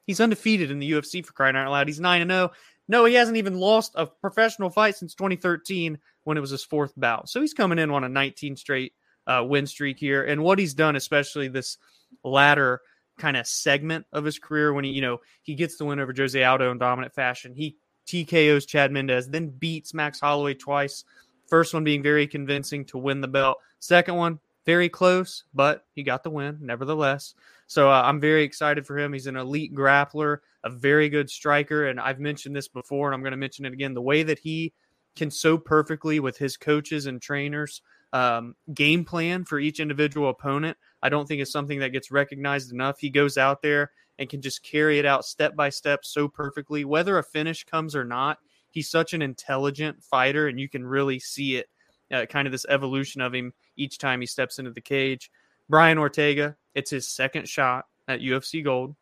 He's 0.05 0.19
undefeated 0.19 0.71
in 0.71 0.79
the 0.79 0.91
UFC 0.91 1.25
for 1.25 1.33
crying 1.33 1.55
out 1.55 1.71
loud. 1.71 1.87
He's 1.87 1.99
9 1.99 2.21
and 2.21 2.31
0. 2.31 2.51
No, 2.87 3.05
he 3.05 3.13
hasn't 3.13 3.37
even 3.37 3.57
lost 3.57 3.93
a 3.95 4.05
professional 4.05 4.69
fight 4.69 4.95
since 4.95 5.15
2013 5.15 5.97
when 6.23 6.37
it 6.37 6.41
was 6.41 6.49
his 6.49 6.63
fourth 6.63 6.93
bout. 6.97 7.29
So 7.29 7.39
he's 7.39 7.53
coming 7.53 7.79
in 7.79 7.89
on 7.89 8.03
a 8.03 8.09
19 8.09 8.55
straight 8.55 8.93
uh, 9.27 9.43
win 9.47 9.65
streak 9.65 9.97
here. 9.97 10.23
And 10.23 10.43
what 10.43 10.59
he's 10.59 10.73
done, 10.73 10.95
especially 10.95 11.47
this 11.47 11.77
latter 12.23 12.81
kind 13.17 13.37
of 13.37 13.47
segment 13.47 14.05
of 14.11 14.25
his 14.25 14.39
career, 14.39 14.73
when 14.73 14.83
he, 14.83 14.91
you 14.91 15.01
know, 15.01 15.21
he 15.43 15.55
gets 15.55 15.77
the 15.77 15.85
win 15.85 15.99
over 15.99 16.13
Jose 16.15 16.43
Aldo 16.43 16.71
in 16.71 16.77
dominant 16.77 17.13
fashion. 17.13 17.53
He 17.55 17.77
TKOs 18.07 18.67
Chad 18.67 18.91
Mendes, 18.91 19.29
then 19.29 19.49
beats 19.49 19.93
Max 19.93 20.19
Holloway 20.19 20.55
twice. 20.55 21.05
First 21.47 21.73
one 21.73 21.83
being 21.83 22.03
very 22.03 22.27
convincing 22.27 22.85
to 22.85 22.97
win 22.97 23.21
the 23.21 23.27
belt. 23.27 23.57
Second 23.79 24.15
one, 24.15 24.39
very 24.65 24.89
close, 24.89 25.43
but 25.53 25.85
he 25.93 26.03
got 26.03 26.23
the 26.23 26.29
win 26.29 26.57
nevertheless. 26.61 27.33
So 27.67 27.89
uh, 27.89 28.01
I'm 28.03 28.19
very 28.19 28.43
excited 28.43 28.85
for 28.85 28.97
him. 28.97 29.13
He's 29.13 29.27
an 29.27 29.37
elite 29.37 29.73
grappler, 29.73 30.39
a 30.63 30.69
very 30.69 31.09
good 31.09 31.29
striker. 31.29 31.87
And 31.87 31.99
I've 31.99 32.19
mentioned 32.19 32.55
this 32.55 32.67
before, 32.67 33.07
and 33.07 33.15
I'm 33.15 33.21
going 33.21 33.31
to 33.31 33.37
mention 33.37 33.65
it 33.65 33.73
again. 33.73 33.93
The 33.93 34.01
way 34.01 34.23
that 34.23 34.39
he 34.39 34.73
can 35.15 35.31
so 35.31 35.57
perfectly 35.57 36.19
with 36.19 36.37
his 36.37 36.57
coaches 36.57 37.05
and 37.05 37.21
trainers 37.21 37.81
um, 38.13 38.55
game 38.73 39.05
plan 39.05 39.45
for 39.45 39.59
each 39.59 39.79
individual 39.79 40.29
opponent, 40.29 40.77
I 41.01 41.09
don't 41.09 41.27
think 41.27 41.41
is 41.41 41.51
something 41.51 41.79
that 41.79 41.89
gets 41.89 42.11
recognized 42.11 42.71
enough. 42.71 42.99
He 42.99 43.09
goes 43.09 43.37
out 43.37 43.61
there 43.61 43.91
and 44.19 44.29
can 44.29 44.41
just 44.41 44.63
carry 44.63 44.99
it 44.99 45.05
out 45.05 45.25
step 45.25 45.55
by 45.55 45.69
step 45.69 46.05
so 46.05 46.27
perfectly. 46.27 46.85
Whether 46.85 47.17
a 47.17 47.23
finish 47.23 47.63
comes 47.63 47.95
or 47.95 48.03
not, 48.03 48.37
he's 48.69 48.89
such 48.89 49.13
an 49.13 49.21
intelligent 49.21 50.03
fighter, 50.03 50.47
and 50.47 50.59
you 50.59 50.69
can 50.69 50.85
really 50.85 51.19
see 51.19 51.55
it. 51.55 51.67
Uh, 52.11 52.25
kind 52.25 52.45
of 52.45 52.51
this 52.51 52.65
evolution 52.67 53.21
of 53.21 53.33
him 53.33 53.53
each 53.81 53.97
time 53.97 54.21
he 54.21 54.27
steps 54.27 54.59
into 54.59 54.71
the 54.71 54.81
cage. 54.81 55.31
Brian 55.69 55.97
Ortega, 55.97 56.55
it's 56.75 56.91
his 56.91 57.07
second 57.07 57.47
shot 57.47 57.85
at 58.07 58.19
UFC 58.19 58.63
Gold. 58.63 58.95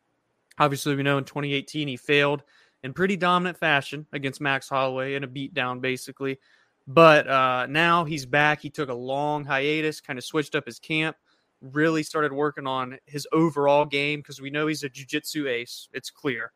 Obviously, 0.58 0.94
we 0.94 1.02
know 1.02 1.18
in 1.18 1.24
2018 1.24 1.88
he 1.88 1.96
failed 1.96 2.42
in 2.82 2.92
pretty 2.92 3.16
dominant 3.16 3.58
fashion 3.58 4.06
against 4.12 4.40
Max 4.40 4.68
Holloway 4.68 5.14
in 5.14 5.24
a 5.24 5.28
beatdown, 5.28 5.80
basically. 5.80 6.38
But 6.86 7.28
uh, 7.28 7.66
now 7.68 8.04
he's 8.04 8.26
back. 8.26 8.60
He 8.60 8.70
took 8.70 8.88
a 8.88 8.94
long 8.94 9.44
hiatus, 9.44 10.00
kind 10.00 10.18
of 10.18 10.24
switched 10.24 10.54
up 10.54 10.66
his 10.66 10.78
camp, 10.78 11.16
really 11.60 12.02
started 12.02 12.32
working 12.32 12.66
on 12.66 12.98
his 13.06 13.28
overall 13.32 13.84
game 13.84 14.20
because 14.20 14.40
we 14.40 14.50
know 14.50 14.66
he's 14.66 14.82
a 14.82 14.88
jiu-jitsu 14.88 15.46
ace. 15.46 15.88
It's 15.92 16.10
clear. 16.10 16.52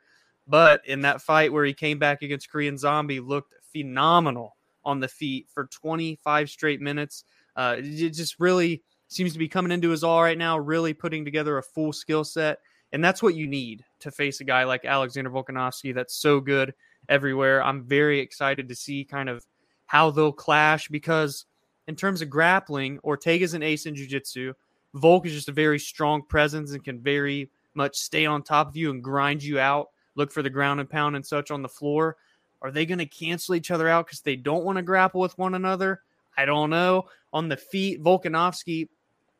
But 0.46 0.82
in 0.86 1.02
that 1.02 1.22
fight 1.22 1.52
where 1.52 1.64
he 1.64 1.72
came 1.72 1.98
back 1.98 2.22
against 2.22 2.50
Korean 2.50 2.76
Zombie, 2.76 3.20
looked 3.20 3.54
phenomenal 3.72 4.56
on 4.84 5.00
the 5.00 5.08
feet 5.08 5.48
for 5.52 5.66
25 5.66 6.50
straight 6.50 6.80
minutes. 6.80 7.24
Uh, 7.56 7.76
it 7.78 8.10
just 8.10 8.38
really 8.38 8.82
seems 9.08 9.32
to 9.32 9.38
be 9.38 9.48
coming 9.48 9.72
into 9.72 9.90
his 9.90 10.04
all 10.04 10.22
right 10.22 10.38
now, 10.38 10.58
really 10.58 10.92
putting 10.92 11.24
together 11.24 11.58
a 11.58 11.62
full 11.62 11.92
skill 11.92 12.24
set. 12.24 12.58
And 12.92 13.02
that's 13.02 13.22
what 13.22 13.34
you 13.34 13.46
need 13.46 13.84
to 14.00 14.10
face 14.10 14.40
a 14.40 14.44
guy 14.44 14.64
like 14.64 14.84
Alexander 14.84 15.30
Volkanovski 15.30 15.94
that's 15.94 16.14
so 16.14 16.40
good 16.40 16.74
everywhere. 17.08 17.62
I'm 17.62 17.82
very 17.82 18.20
excited 18.20 18.68
to 18.68 18.74
see 18.74 19.04
kind 19.04 19.28
of 19.28 19.44
how 19.86 20.10
they'll 20.10 20.32
clash 20.32 20.88
because, 20.88 21.46
in 21.88 21.96
terms 21.96 22.22
of 22.22 22.30
grappling, 22.30 22.98
Ortega's 23.00 23.54
an 23.54 23.62
ace 23.62 23.86
in 23.86 23.94
jiu 23.94 24.06
jitsu. 24.06 24.54
Volk 24.94 25.26
is 25.26 25.32
just 25.32 25.48
a 25.48 25.52
very 25.52 25.78
strong 25.78 26.22
presence 26.22 26.72
and 26.72 26.84
can 26.84 27.00
very 27.00 27.50
much 27.74 27.96
stay 27.96 28.26
on 28.26 28.42
top 28.42 28.68
of 28.68 28.76
you 28.76 28.90
and 28.90 29.02
grind 29.02 29.42
you 29.42 29.58
out, 29.58 29.88
look 30.14 30.30
for 30.30 30.42
the 30.42 30.50
ground 30.50 30.80
and 30.80 30.88
pound 30.88 31.16
and 31.16 31.26
such 31.26 31.50
on 31.50 31.62
the 31.62 31.68
floor. 31.68 32.16
Are 32.62 32.70
they 32.70 32.86
going 32.86 32.98
to 32.98 33.06
cancel 33.06 33.54
each 33.54 33.70
other 33.70 33.88
out 33.88 34.06
because 34.06 34.20
they 34.20 34.36
don't 34.36 34.64
want 34.64 34.76
to 34.76 34.82
grapple 34.82 35.20
with 35.20 35.36
one 35.36 35.54
another? 35.54 36.00
I 36.36 36.44
don't 36.44 36.70
know. 36.70 37.04
On 37.32 37.48
the 37.48 37.56
feet, 37.56 38.02
Volkanovski, 38.02 38.88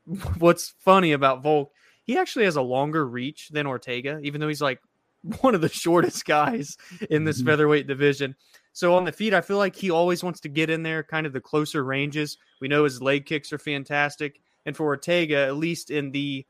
what's 0.39 0.75
funny 0.81 1.13
about 1.13 1.43
Volk, 1.43 1.73
he 2.05 2.19
actually 2.19 2.45
has 2.45 2.57
a 2.57 2.63
longer 2.63 3.07
reach 3.07 3.49
than 3.49 3.67
Ortega, 3.67 4.21
even 4.23 4.41
though 4.41 4.49
he's 4.49 4.63
like 4.63 4.81
one 5.41 5.55
of 5.55 5.61
the 5.61 5.69
shortest 5.69 6.25
guys 6.25 6.77
in 7.11 7.25
this 7.25 7.41
Mhm. 7.41 7.47
featherweight 7.47 7.87
division. 7.87 8.35
So 8.73 8.95
on 8.97 9.05
the 9.05 9.13
feet, 9.13 9.33
I 9.33 9.41
feel 9.41 9.57
like 9.57 9.77
he 9.77 9.91
always 9.91 10.25
wants 10.25 10.41
to 10.41 10.49
get 10.49 10.69
in 10.69 10.83
there, 10.83 11.03
kind 11.05 11.27
of 11.27 11.33
the 11.33 11.41
closer 11.41 11.85
ranges. 11.85 12.37
We 12.61 12.69
know 12.69 12.85
his 12.85 13.01
leg 13.01 13.25
kicks 13.25 13.53
are 13.53 13.59
fantastic. 13.59 14.41
And 14.67 14.77
for 14.77 14.85
Ortega, 14.87 15.37
at 15.39 15.57
least 15.57 15.91
in 15.91 16.11
the 16.11 16.45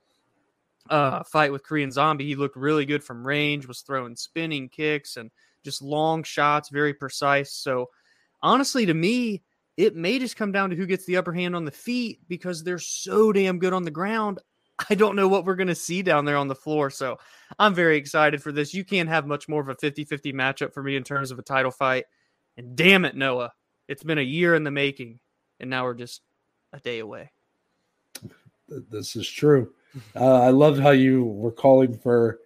uh, 0.90 1.22
fight 1.24 1.52
with 1.52 1.62
Korean 1.62 1.90
Zombie, 1.90 2.26
he 2.26 2.34
looked 2.34 2.56
really 2.56 2.84
good 2.86 3.02
from 3.04 3.26
range, 3.26 3.66
was 3.66 3.80
throwing 3.80 4.16
spinning 4.16 4.68
kicks 4.68 5.16
and 5.16 5.30
just 5.64 5.82
long 5.82 6.22
shots, 6.22 6.68
very 6.68 6.94
precise. 6.94 7.52
So 7.52 7.90
honestly, 8.42 8.86
to 8.86 8.94
me, 8.94 9.42
it 9.76 9.96
may 9.96 10.18
just 10.18 10.36
come 10.36 10.52
down 10.52 10.70
to 10.70 10.76
who 10.76 10.86
gets 10.86 11.04
the 11.04 11.16
upper 11.16 11.32
hand 11.32 11.56
on 11.56 11.64
the 11.64 11.70
feet 11.70 12.20
because 12.28 12.62
they're 12.62 12.78
so 12.78 13.32
damn 13.32 13.58
good 13.58 13.72
on 13.72 13.82
the 13.82 13.90
ground. 13.90 14.40
I 14.90 14.94
don't 14.94 15.16
know 15.16 15.28
what 15.28 15.44
we're 15.44 15.56
going 15.56 15.68
to 15.68 15.74
see 15.74 16.02
down 16.02 16.24
there 16.24 16.36
on 16.36 16.48
the 16.48 16.54
floor. 16.54 16.90
So 16.90 17.18
I'm 17.58 17.74
very 17.74 17.96
excited 17.96 18.42
for 18.42 18.52
this. 18.52 18.74
You 18.74 18.84
can't 18.84 19.08
have 19.08 19.26
much 19.26 19.48
more 19.48 19.60
of 19.60 19.68
a 19.68 19.74
50 19.74 20.04
50 20.04 20.32
matchup 20.32 20.72
for 20.72 20.82
me 20.82 20.96
in 20.96 21.04
terms 21.04 21.30
of 21.30 21.38
a 21.38 21.42
title 21.42 21.70
fight. 21.70 22.04
And 22.56 22.76
damn 22.76 23.04
it, 23.04 23.16
Noah, 23.16 23.52
it's 23.88 24.04
been 24.04 24.18
a 24.18 24.22
year 24.22 24.54
in 24.54 24.64
the 24.64 24.70
making, 24.70 25.18
and 25.60 25.68
now 25.68 25.84
we're 25.84 25.94
just 25.94 26.22
a 26.72 26.78
day 26.78 27.00
away. 27.00 27.32
This 28.68 29.16
is 29.16 29.28
true. 29.28 29.72
Uh, 30.16 30.42
I 30.42 30.50
loved 30.50 30.80
how 30.80 30.90
you 30.90 31.24
were 31.24 31.52
calling 31.52 31.96
for 31.98 32.38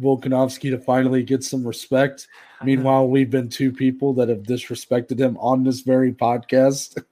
Volkanovski 0.00 0.70
to 0.70 0.78
finally 0.78 1.22
get 1.22 1.44
some 1.44 1.66
respect. 1.66 2.28
Meanwhile, 2.64 3.08
we've 3.08 3.30
been 3.30 3.48
two 3.48 3.72
people 3.72 4.14
that 4.14 4.28
have 4.28 4.42
disrespected 4.42 5.18
him 5.18 5.36
on 5.38 5.64
this 5.64 5.80
very 5.80 6.12
podcast. 6.12 7.02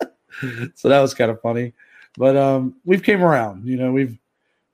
so 0.74 0.88
that 0.88 1.00
was 1.00 1.14
kind 1.14 1.30
of 1.30 1.40
funny. 1.40 1.72
But 2.16 2.36
um, 2.36 2.74
we've 2.84 3.02
came 3.02 3.22
around. 3.22 3.66
You 3.66 3.76
know, 3.76 3.92
we've 3.92 4.18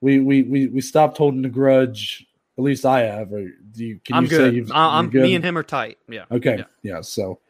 we 0.01 0.21
we 0.21 0.43
we 0.43 0.67
we 0.69 0.81
stopped 0.81 1.19
holding 1.19 1.43
the 1.43 1.49
grudge. 1.49 2.27
At 2.57 2.65
least 2.65 2.87
I 2.87 3.01
have. 3.01 3.33
Or 3.33 3.45
do 3.73 3.85
you? 3.85 4.01
Can 4.05 4.17
I'm 4.17 4.25
you 4.25 4.31
say 4.31 4.37
good. 4.37 4.55
you've? 4.55 4.73
I- 4.73 4.99
I'm 4.99 5.11
good? 5.11 5.23
me 5.23 5.35
and 5.35 5.45
him 5.45 5.59
are 5.59 5.63
tight. 5.63 5.99
Yeah. 6.09 6.25
Okay. 6.31 6.59
Yeah. 6.59 6.65
Yeah. 6.83 7.01
So, 7.03 7.41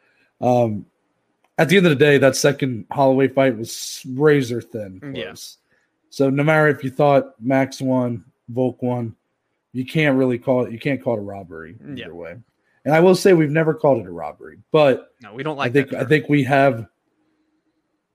um, 0.41 0.85
at 1.57 1.69
the 1.69 1.77
end 1.77 1.85
of 1.85 1.91
the 1.91 2.03
day, 2.03 2.17
that 2.17 2.35
second 2.35 2.85
Holloway 2.91 3.29
fight 3.29 3.57
was 3.57 4.05
razor 4.09 4.61
thin. 4.61 5.13
Yes. 5.15 5.57
Yeah. 5.57 5.61
So 6.09 6.29
no 6.29 6.43
matter 6.43 6.67
if 6.69 6.83
you 6.83 6.89
thought 6.89 7.35
Max 7.41 7.81
won, 7.81 8.23
Volk 8.49 8.81
won, 8.81 9.15
you 9.75 9.85
can't 9.85 10.17
really 10.17 10.37
call 10.39 10.65
it. 10.65 10.71
You 10.71 10.79
can't 10.79 11.03
call 11.03 11.15
it 11.15 11.19
a 11.19 11.23
robbery 11.23 11.75
either 11.83 11.93
Yeah. 11.95 12.07
way. 12.09 12.35
And 12.85 12.93
I 12.95 12.99
will 12.99 13.15
say 13.15 13.33
we've 13.33 13.49
never 13.51 13.73
called 13.73 13.99
it 13.99 14.07
a 14.07 14.11
robbery, 14.11 14.59
but 14.71 15.13
No, 15.21 15.33
we 15.33 15.43
don't 15.43 15.57
like 15.57 15.71
I 15.71 15.73
think 15.73 15.93
I 15.93 16.05
think 16.05 16.29
we 16.29 16.43
have 16.43 16.87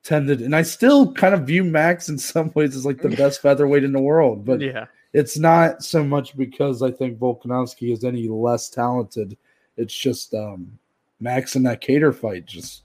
tended, 0.02 0.40
and 0.40 0.56
I 0.56 0.62
still 0.62 1.12
kind 1.12 1.34
of 1.34 1.42
view 1.46 1.62
Max 1.64 2.08
in 2.08 2.16
some 2.18 2.50
ways 2.54 2.74
as 2.74 2.86
like 2.86 3.02
the 3.02 3.10
best 3.10 3.42
featherweight 3.42 3.84
in 3.84 3.92
the 3.92 4.00
world, 4.00 4.44
but 4.44 4.60
yeah. 4.60 4.86
it's 5.12 5.36
not 5.38 5.82
so 5.84 6.02
much 6.02 6.36
because 6.36 6.82
I 6.82 6.90
think 6.90 7.18
Volkanovski 7.18 7.92
is 7.92 8.04
any 8.04 8.26
less 8.28 8.68
talented. 8.70 9.36
It's 9.76 9.94
just 9.94 10.32
um, 10.34 10.78
Max 11.20 11.56
in 11.56 11.62
that 11.64 11.82
Kattar 11.82 12.14
fight 12.14 12.46
just 12.46 12.84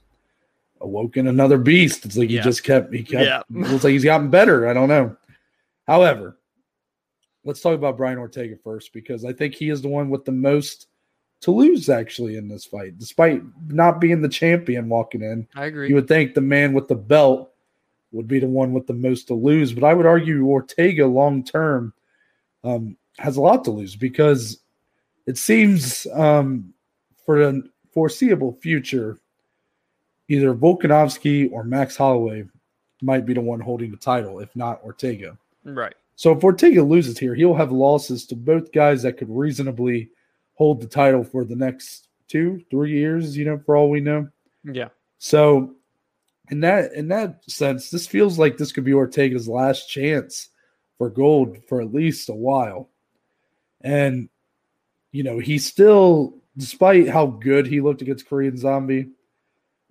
awoken 0.82 1.28
another 1.28 1.58
beast. 1.58 2.06
It's 2.06 2.18
like 2.18 2.30
he 2.30 2.36
Yeah. 2.36 2.42
just 2.44 2.64
kept 2.64 2.94
he 2.94 3.04
kept 3.04 3.24
Yeah. 3.26 3.40
it 3.64 3.70
looks 3.72 3.84
like 3.86 3.94
he's 3.94 4.04
gotten 4.04 4.30
better. 4.30 4.68
I 4.68 4.74
don't 4.74 4.90
know. 4.90 5.16
However, 5.88 6.38
let's 7.46 7.62
talk 7.62 7.76
about 7.76 7.96
Brian 7.96 8.18
Ortega 8.18 8.58
first 8.58 8.92
because 8.92 9.24
I 9.24 9.32
think 9.32 9.54
he 9.54 9.70
is 9.70 9.82
the 9.82 9.88
one 9.88 10.10
with 10.10 10.26
the 10.26 10.32
most 10.32 10.88
to 11.42 11.52
lose 11.52 11.90
actually 11.90 12.38
in 12.38 12.48
this 12.48 12.66
fight, 12.66 12.98
despite 12.98 13.44
not 13.68 14.02
being 14.02 14.22
the 14.22 14.30
champion 14.30 14.90
walking 14.90 15.22
in. 15.22 15.48
I 15.56 15.66
agree. 15.66 15.88
You 15.88 15.96
would 15.96 16.08
think 16.08 16.34
the 16.34 16.42
man 16.42 16.74
with 16.74 16.88
the 16.88 16.96
belt 16.96 17.52
would 18.12 18.28
be 18.28 18.40
the 18.40 18.48
one 18.48 18.74
with 18.74 18.88
the 18.88 18.94
most 18.94 19.28
to 19.28 19.36
lose, 19.36 19.72
but 19.72 19.84
I 19.84 19.94
would 19.94 20.06
argue 20.06 20.48
Ortega 20.48 21.06
long 21.06 21.44
term 21.44 21.94
um, 22.64 22.98
has 23.20 23.38
a 23.38 23.42
lot 23.42 23.64
to 23.66 23.72
lose 23.72 23.96
because 23.96 24.60
it 25.28 25.38
seems 25.38 26.08
um, 26.14 26.74
for 27.26 27.40
the 27.40 27.70
foreseeable 27.94 28.58
future, 28.62 29.20
either 30.30 30.54
Volkanovski 30.54 31.52
or 31.52 31.64
Max 31.64 31.96
Holloway 31.96 32.46
might 33.02 33.26
be 33.26 33.34
the 33.34 33.42
one 33.42 33.60
holding 33.60 33.92
the 33.92 33.98
title, 33.98 34.40
if 34.40 34.56
not 34.56 34.84
Ortega. 34.84 35.38
right. 35.64 35.96
So 36.16 36.32
if 36.32 36.44
Ortega 36.44 36.82
loses 36.82 37.18
here, 37.20 37.36
he'll 37.36 37.54
have 37.56 37.72
losses 37.72 38.26
to 38.28 38.36
both 38.36 38.72
guys 38.72 39.04
that 39.04 39.18
could 39.18 39.30
reasonably 39.30 40.10
hold 40.54 40.80
the 40.82 40.88
title 40.88 41.24
for 41.24 41.44
the 41.44 41.56
next 41.56 42.08
two, 42.28 42.62
three 42.70 42.92
years, 42.94 43.36
you 43.38 43.46
know, 43.46 43.60
for 43.66 43.76
all 43.76 43.90
we 43.90 44.00
know. 44.00 44.30
Yeah. 44.64 44.90
So 45.18 45.76
in 46.50 46.62
that 46.62 46.94
in 46.94 47.08
that 47.10 47.44
sense, 47.50 47.90
this 47.90 48.08
feels 48.08 48.40
like 48.40 48.58
this 48.58 48.72
could 48.72 48.86
be 48.86 48.94
Ortega's 48.94 49.48
last 49.50 49.90
chance 49.90 50.50
for 50.98 51.10
gold 51.10 51.58
for 51.68 51.82
at 51.82 51.94
least 51.94 52.30
a 52.30 52.34
while. 52.34 52.90
And 53.82 54.30
you 55.12 55.24
know, 55.24 55.40
he 55.40 55.58
still 55.58 56.38
despite 56.58 57.10
how 57.10 57.26
good 57.28 57.68
he 57.68 57.82
looked 57.82 58.02
against 58.02 58.28
Korean 58.30 58.58
Zombie, 58.58 59.10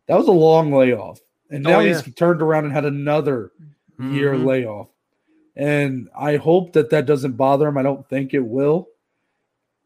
that 0.07 0.17
was 0.17 0.29
a 0.29 0.33
long 0.33 0.73
layoff. 0.73 1.21
And 1.51 1.67
Oh, 1.67 1.71
now 1.71 1.81
yeah. 1.81 2.01
he's 2.01 2.15
turned 2.15 2.41
around 2.41 2.65
and 2.65 2.73
had 2.73 2.87
another 2.87 3.53
year 3.99 4.33
Mhm. 4.35 4.45
layoff. 4.47 4.89
And 5.57 6.09
I 6.19 6.37
hope 6.37 6.73
that 6.73 6.91
that 6.91 7.07
doesn't 7.07 7.37
bother 7.37 7.69
him. 7.69 7.79
I 7.79 7.83
don't 7.83 8.09
think 8.09 8.35
it 8.35 8.45
will. 8.45 8.89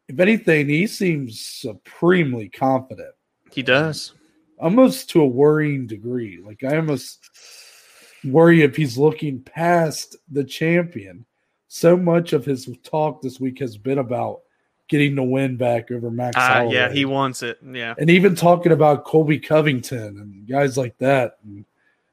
If 0.08 0.18
anything, 0.18 0.68
he 0.68 0.86
seems 0.86 1.40
supremely 1.40 2.48
confident 2.48 3.14
He 3.52 3.62
does. 3.62 4.14
almost 4.58 5.10
to 5.10 5.20
a 5.20 5.26
worrying 5.26 5.86
degree. 5.86 6.40
Like 6.42 6.64
I 6.64 6.76
almost 6.76 7.28
worry 8.24 8.62
if 8.62 8.74
he's 8.74 8.96
looking 8.96 9.40
past 9.42 10.16
the 10.30 10.44
champion. 10.44 11.26
So 11.68 11.96
much 11.98 12.32
of 12.32 12.46
his 12.46 12.70
talk 12.82 13.20
this 13.20 13.38
week 13.38 13.58
has 13.58 13.76
been 13.76 13.98
about 13.98 14.40
getting 14.88 15.14
the 15.14 15.22
win 15.22 15.58
back 15.58 15.90
over 15.90 16.10
Max 16.10 16.34
Uh, 16.38 16.66
yeah, 16.72 16.90
he 16.90 17.04
wants 17.04 17.42
it. 17.42 17.58
Yeah. 17.62 17.94
and 17.98 18.08
even 18.08 18.34
talking 18.34 18.72
about 18.72 19.04
Colby 19.04 19.38
Covington 19.38 20.16
and 20.18 20.46
guys 20.48 20.78
like 20.78 20.96
that. 20.96 21.36
And, 21.44 21.66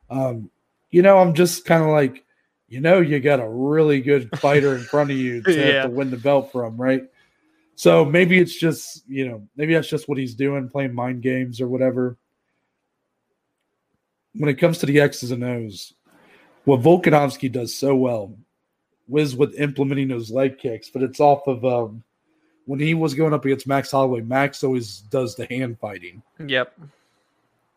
um, 0.10 0.52
you 0.92 1.02
know, 1.02 1.18
I'm 1.20 1.34
just 1.34 1.64
kind 1.64 1.82
of 1.84 1.90
like, 1.92 2.25
you 2.76 2.82
know, 2.82 3.00
you 3.00 3.22
got 3.22 3.40
a 3.40 3.48
really 3.48 4.02
good 4.02 4.30
fighter 4.40 4.76
in 4.76 4.84
front 4.84 5.10
of 5.10 5.16
you 5.16 5.42
to 5.44 5.56
Yeah. 5.58 5.66
have 5.82 5.84
to 5.86 5.90
win 5.96 6.12
the 6.12 6.18
belt 6.18 6.52
from, 6.52 6.76
right? 6.76 7.04
So 7.76 8.04
maybe 8.04 8.38
it's 8.38 8.54
just, 8.60 9.08
you 9.08 9.30
know, 9.30 9.48
maybe 9.56 9.74
that's 9.74 9.88
just 9.88 10.10
what 10.10 10.18
he's 10.18 10.34
doing, 10.36 10.68
playing 10.68 10.94
mind 10.94 11.22
games 11.22 11.62
or 11.62 11.70
whatever. 11.70 12.18
When 14.34 14.50
it 14.50 14.56
comes 14.56 14.80
to 14.80 14.86
the 14.86 15.00
X's 15.00 15.32
and 15.32 15.42
O's, 15.42 15.94
what 16.66 16.82
Volkanovski 16.82 17.50
does 17.50 17.74
so 17.74 17.96
well 17.96 18.38
was 19.08 19.38
with 19.38 19.56
implementing 19.58 20.10
those 20.10 20.30
leg 20.30 20.58
kicks, 20.58 20.90
but 20.90 21.02
it's 21.02 21.22
off 21.22 21.48
of 21.48 21.64
um, 21.64 22.04
when 22.66 22.82
he 22.82 22.94
was 22.94 23.14
going 23.14 23.34
up 23.34 23.46
against 23.46 23.68
Max 23.68 23.90
Holloway. 23.92 24.20
Max 24.20 24.66
always 24.66 24.98
does 25.00 25.36
the 25.36 25.46
hand 25.46 25.80
fighting. 25.80 26.22
Yep. 26.46 26.78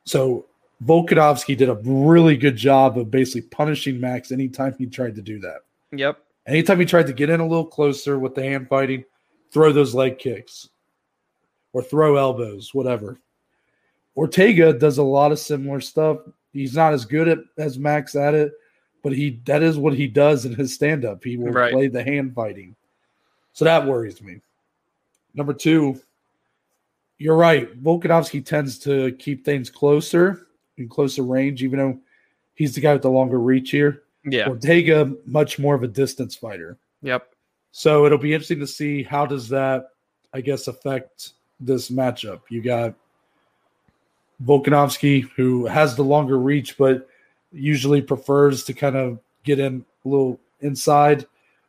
So 0.06 0.46
Volkanovski 0.84 1.56
did 1.56 1.68
a 1.68 1.74
really 1.84 2.36
good 2.36 2.56
job 2.56 2.98
of 2.98 3.10
basically 3.10 3.48
punishing 3.48 4.00
Max 4.00 4.30
anytime 4.30 4.74
he 4.78 4.86
tried 4.86 5.16
to 5.16 5.22
do 5.22 5.40
that. 5.40 5.62
Yep. 5.92 6.18
Anytime 6.46 6.80
he 6.80 6.86
tried 6.86 7.06
to 7.08 7.12
get 7.12 7.30
in 7.30 7.40
a 7.40 7.46
little 7.46 7.66
closer 7.66 8.18
with 8.18 8.34
the 8.34 8.42
hand 8.42 8.68
fighting, 8.68 9.04
throw 9.52 9.72
those 9.72 9.94
leg 9.94 10.18
kicks 10.18 10.68
or 11.72 11.82
throw 11.82 12.16
elbows, 12.16 12.72
whatever. 12.72 13.18
Ortega 14.16 14.72
does 14.72 14.98
a 14.98 15.02
lot 15.02 15.32
of 15.32 15.38
similar 15.38 15.80
stuff. 15.80 16.18
He's 16.52 16.74
not 16.74 16.92
as 16.92 17.04
good 17.04 17.28
at 17.28 17.38
as 17.56 17.78
Max 17.78 18.14
at 18.14 18.34
it, 18.34 18.52
but 19.02 19.12
he 19.12 19.40
that 19.44 19.62
is 19.62 19.78
what 19.78 19.94
he 19.94 20.06
does 20.06 20.44
in 20.44 20.54
his 20.54 20.74
stand 20.74 21.04
up. 21.04 21.22
He 21.22 21.36
will 21.36 21.52
Right. 21.52 21.72
play 21.72 21.88
the 21.88 22.02
hand 22.02 22.34
fighting. 22.34 22.74
So 23.52 23.64
that 23.64 23.86
worries 23.86 24.22
me. 24.22 24.40
Number 25.34 25.52
two, 25.52 26.00
you're 27.18 27.36
right. 27.36 27.80
Volkanovski 27.82 28.44
tends 28.44 28.78
to 28.80 29.12
keep 29.12 29.44
things 29.44 29.70
closer 29.70 30.47
in 30.78 30.88
closer 30.88 31.22
range, 31.22 31.62
even 31.62 31.78
though 31.78 31.98
he's 32.54 32.74
the 32.74 32.80
guy 32.80 32.94
with 32.94 33.02
the 33.02 33.10
longer 33.10 33.38
reach 33.38 33.70
here. 33.70 34.02
Yeah. 34.24 34.48
Ortega, 34.48 35.12
much 35.26 35.58
more 35.58 35.74
of 35.74 35.82
a 35.82 35.88
distance 35.88 36.34
fighter. 36.34 36.78
Yep. 37.02 37.28
So 37.72 38.06
it'll 38.06 38.18
be 38.18 38.32
interesting 38.32 38.60
to 38.60 38.66
see 38.66 39.02
how 39.02 39.26
does 39.26 39.48
that, 39.50 39.90
I 40.32 40.40
guess, 40.40 40.68
affect 40.68 41.32
this 41.60 41.90
matchup. 41.90 42.40
You 42.48 42.62
got 42.62 42.94
Volkanovski, 44.44 45.28
who 45.36 45.66
has 45.66 45.96
the 45.96 46.02
longer 46.02 46.38
reach, 46.38 46.78
but 46.78 47.08
usually 47.52 48.02
prefers 48.02 48.64
to 48.64 48.72
kind 48.72 48.96
of 48.96 49.18
get 49.44 49.58
in 49.58 49.84
a 50.04 50.08
little 50.08 50.40
inside, 50.60 51.26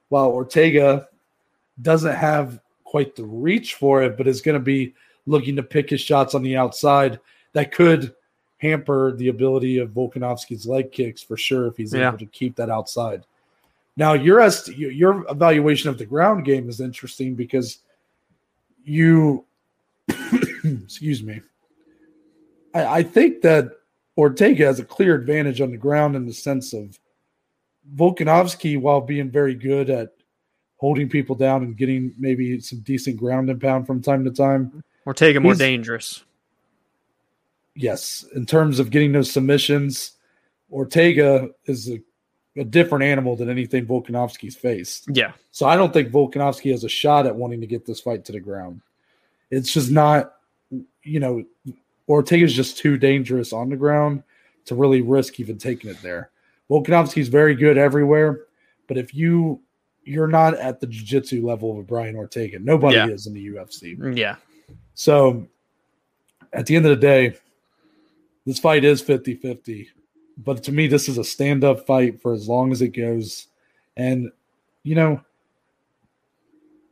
while 0.09 0.29
Ortega 0.29 1.07
doesn't 1.81 2.15
have 2.15 2.59
quite 2.83 3.15
the 3.15 3.23
reach 3.23 3.75
for 3.75 4.01
it, 4.03 4.17
but 4.17 4.27
is 4.27 4.41
going 4.41 4.57
to 4.57 4.63
be 4.63 4.93
looking 5.27 5.55
to 5.55 5.63
pick 5.63 5.89
his 5.89 6.01
shots 6.01 6.33
on 6.33 6.41
the 6.41 6.57
outside. 6.57 7.19
That 7.53 7.71
could 7.71 8.15
hamper 8.59 9.13
the 9.15 9.29
ability 9.29 9.77
of 9.79 9.89
Volkanovski's 9.89 10.65
leg 10.67 10.91
kicks 10.91 11.21
for 11.21 11.35
sure 11.37 11.67
if 11.67 11.77
he's 11.77 11.93
Yeah. 11.93 12.09
able 12.09 12.17
to 12.19 12.25
keep 12.27 12.55
that 12.57 12.69
outside. 12.69 13.25
Now, 13.97 14.13
your 14.13 14.39
est- 14.39 14.69
your 14.77 15.25
evaluation 15.29 15.89
of 15.89 15.97
the 15.97 16.05
ground 16.05 16.45
game 16.45 16.69
is 16.69 16.79
interesting 16.79 17.35
because 17.35 17.79
you, 18.85 19.45
excuse 20.63 21.23
me, 21.23 21.41
I, 22.73 22.85
I 22.99 23.03
think 23.03 23.41
that 23.41 23.71
Ortega 24.17 24.65
has 24.65 24.79
a 24.79 24.85
clear 24.85 25.15
advantage 25.15 25.61
on 25.61 25.71
the 25.71 25.77
ground 25.77 26.15
in 26.15 26.25
the 26.25 26.33
sense 26.33 26.73
of 26.73 26.99
Volkanovski, 27.95 28.79
while 28.79 29.01
being 29.01 29.29
very 29.31 29.55
good 29.55 29.89
at 29.89 30.13
holding 30.77 31.09
people 31.09 31.35
down 31.35 31.63
and 31.63 31.75
getting 31.77 32.13
maybe 32.17 32.59
some 32.59 32.79
decent 32.79 33.17
ground 33.17 33.49
and 33.49 33.59
pound 33.59 33.87
from 33.87 34.01
time 34.01 34.23
to 34.25 34.31
time. 34.31 34.83
Ortega 35.07 35.39
more 35.39 35.55
dangerous. 35.55 36.23
Yes, 37.75 38.25
in 38.35 38.45
terms 38.45 38.79
of 38.79 38.89
getting 38.89 39.11
those 39.11 39.31
submissions, 39.31 40.13
Ortega 40.71 41.49
is 41.65 41.89
a, 41.89 41.99
a 42.57 42.63
different 42.63 43.03
animal 43.03 43.35
than 43.35 43.49
anything 43.49 43.85
Volkanovski's 43.85 44.55
faced. 44.55 45.07
Yeah. 45.13 45.31
So 45.51 45.67
I 45.67 45.75
don't 45.77 45.93
think 45.93 46.09
Volkanovski 46.09 46.71
has 46.71 46.83
a 46.83 46.89
shot 46.89 47.25
at 47.25 47.35
wanting 47.35 47.61
to 47.61 47.67
get 47.67 47.85
this 47.85 47.99
fight 48.01 48.25
to 48.25 48.31
the 48.31 48.39
ground. 48.39 48.81
It's 49.51 49.71
just 49.73 49.91
not, 49.91 50.35
you 51.03 51.19
know, 51.19 51.43
Ortega's 52.07 52.53
just 52.53 52.77
too 52.77 52.97
dangerous 52.97 53.53
on 53.53 53.69
the 53.69 53.75
ground 53.77 54.23
to 54.65 54.75
really 54.75 55.01
risk 55.01 55.39
even 55.39 55.57
taking 55.57 55.89
it 55.89 56.01
there. 56.01 56.31
Volkanovski's 56.69 57.29
very 57.29 57.55
good 57.55 57.77
everywhere, 57.77 58.41
but 58.87 58.97
if 58.97 59.13
you 59.15 59.61
you're 60.05 60.27
not 60.27 60.55
at 60.55 60.79
the 60.79 60.87
jiu-jitsu 60.87 61.45
level 61.45 61.71
of 61.71 61.77
a 61.77 61.83
Brian 61.83 62.15
Ortega, 62.15 62.57
nobody 62.57 62.95
Yeah. 62.95 63.09
is 63.09 63.27
in 63.27 63.33
the 63.33 63.45
UFC. 63.47 63.95
Yeah. 64.17 64.37
So 64.95 65.45
at 66.51 66.65
the 66.65 66.75
end 66.75 66.85
of 66.85 66.89
the 66.89 66.95
day, 66.95 67.35
this 68.49 68.57
fight 68.57 68.83
is 68.83 68.99
50 68.99 69.35
50. 69.35 69.89
But 70.43 70.63
to 70.63 70.71
me, 70.71 70.87
this 70.87 71.07
is 71.07 71.19
a 71.19 71.23
stand 71.23 71.63
up 71.63 71.85
fight 71.85 72.19
for 72.19 72.33
as 72.33 72.47
long 72.47 72.71
as 72.71 72.81
it 72.81 72.89
goes. 72.89 73.45
And, 73.95 74.31
you 74.81 74.95
know, 74.95 75.21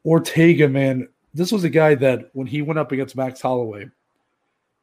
Ortega, 0.06 0.70
man, 0.70 1.10
this 1.34 1.52
was 1.52 1.64
a 1.64 1.70
guy 1.70 1.96
that 1.96 2.30
when 2.34 2.46
he 2.46 2.62
went 2.62 2.78
up 2.78 2.92
against 2.92 3.16
Max 3.16 3.42
Holloway, 3.42 3.90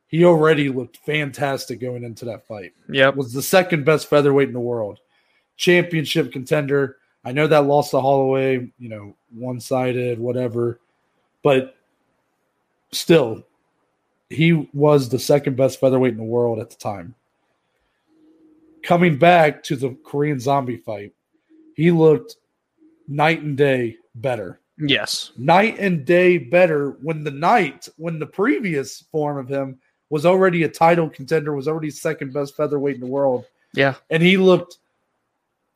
he 0.08 0.24
already 0.24 0.68
looked 0.68 0.96
fantastic 0.96 1.78
going 1.78 2.02
into 2.02 2.24
that 2.24 2.44
fight. 2.48 2.72
Yep. 2.88 3.14
Was 3.14 3.32
the 3.32 3.40
second 3.40 3.84
best 3.84 4.08
featherweight 4.10 4.48
in 4.48 4.54
the 4.54 4.58
world, 4.58 4.98
championship 5.56 6.32
contender. 6.32 6.96
I 7.24 7.30
know 7.30 7.46
that 7.46 7.66
loss 7.66 7.92
to 7.92 8.00
Holloway, 8.00 8.72
you 8.80 8.88
know, 8.88 9.14
one 9.32 9.60
sided, 9.60 10.18
whatever. 10.18 10.80
but 11.44 11.76
still, 12.90 13.44
he 14.35 14.68
was 14.73 15.09
the 15.09 15.18
second 15.18 15.57
best 15.57 15.81
featherweight 15.81 16.12
in 16.12 16.18
the 16.18 16.25
world 16.25 16.59
at 16.59 16.70
the 16.70 16.77
time. 16.77 17.14
Coming 18.83 19.16
back 19.18 19.62
to 19.64 19.77
the 19.77 19.97
Korean 20.05 20.38
Zombie 20.38 20.77
fight, 20.77 21.12
he 21.75 21.90
looked 21.90 22.37
night 23.09 23.42
and 23.42 23.57
day 23.57 23.97
better. 24.16 24.61
Yes. 24.79 25.33
Night 25.37 25.79
and 25.79 26.05
day 26.05 26.38
better 26.38 26.90
when 27.03 27.25
the 27.25 27.31
night, 27.31 27.88
when 27.97 28.18
the 28.18 28.27
previous 28.27 29.03
form 29.12 29.38
of 29.38 29.49
him 29.49 29.79
was 30.11 30.27
already 30.27 30.64
a 30.64 30.68
title 30.68 31.09
contender, 31.09 31.55
was 31.55 31.68
already 31.68 31.90
second 31.90 32.33
best 32.33 32.57
featherweight 32.57 32.97
in 32.97 33.01
the 33.01 33.07
world. 33.07 33.47
Yeah. 33.73 33.94
And 34.11 34.23
he 34.23 34.37
looked 34.37 34.79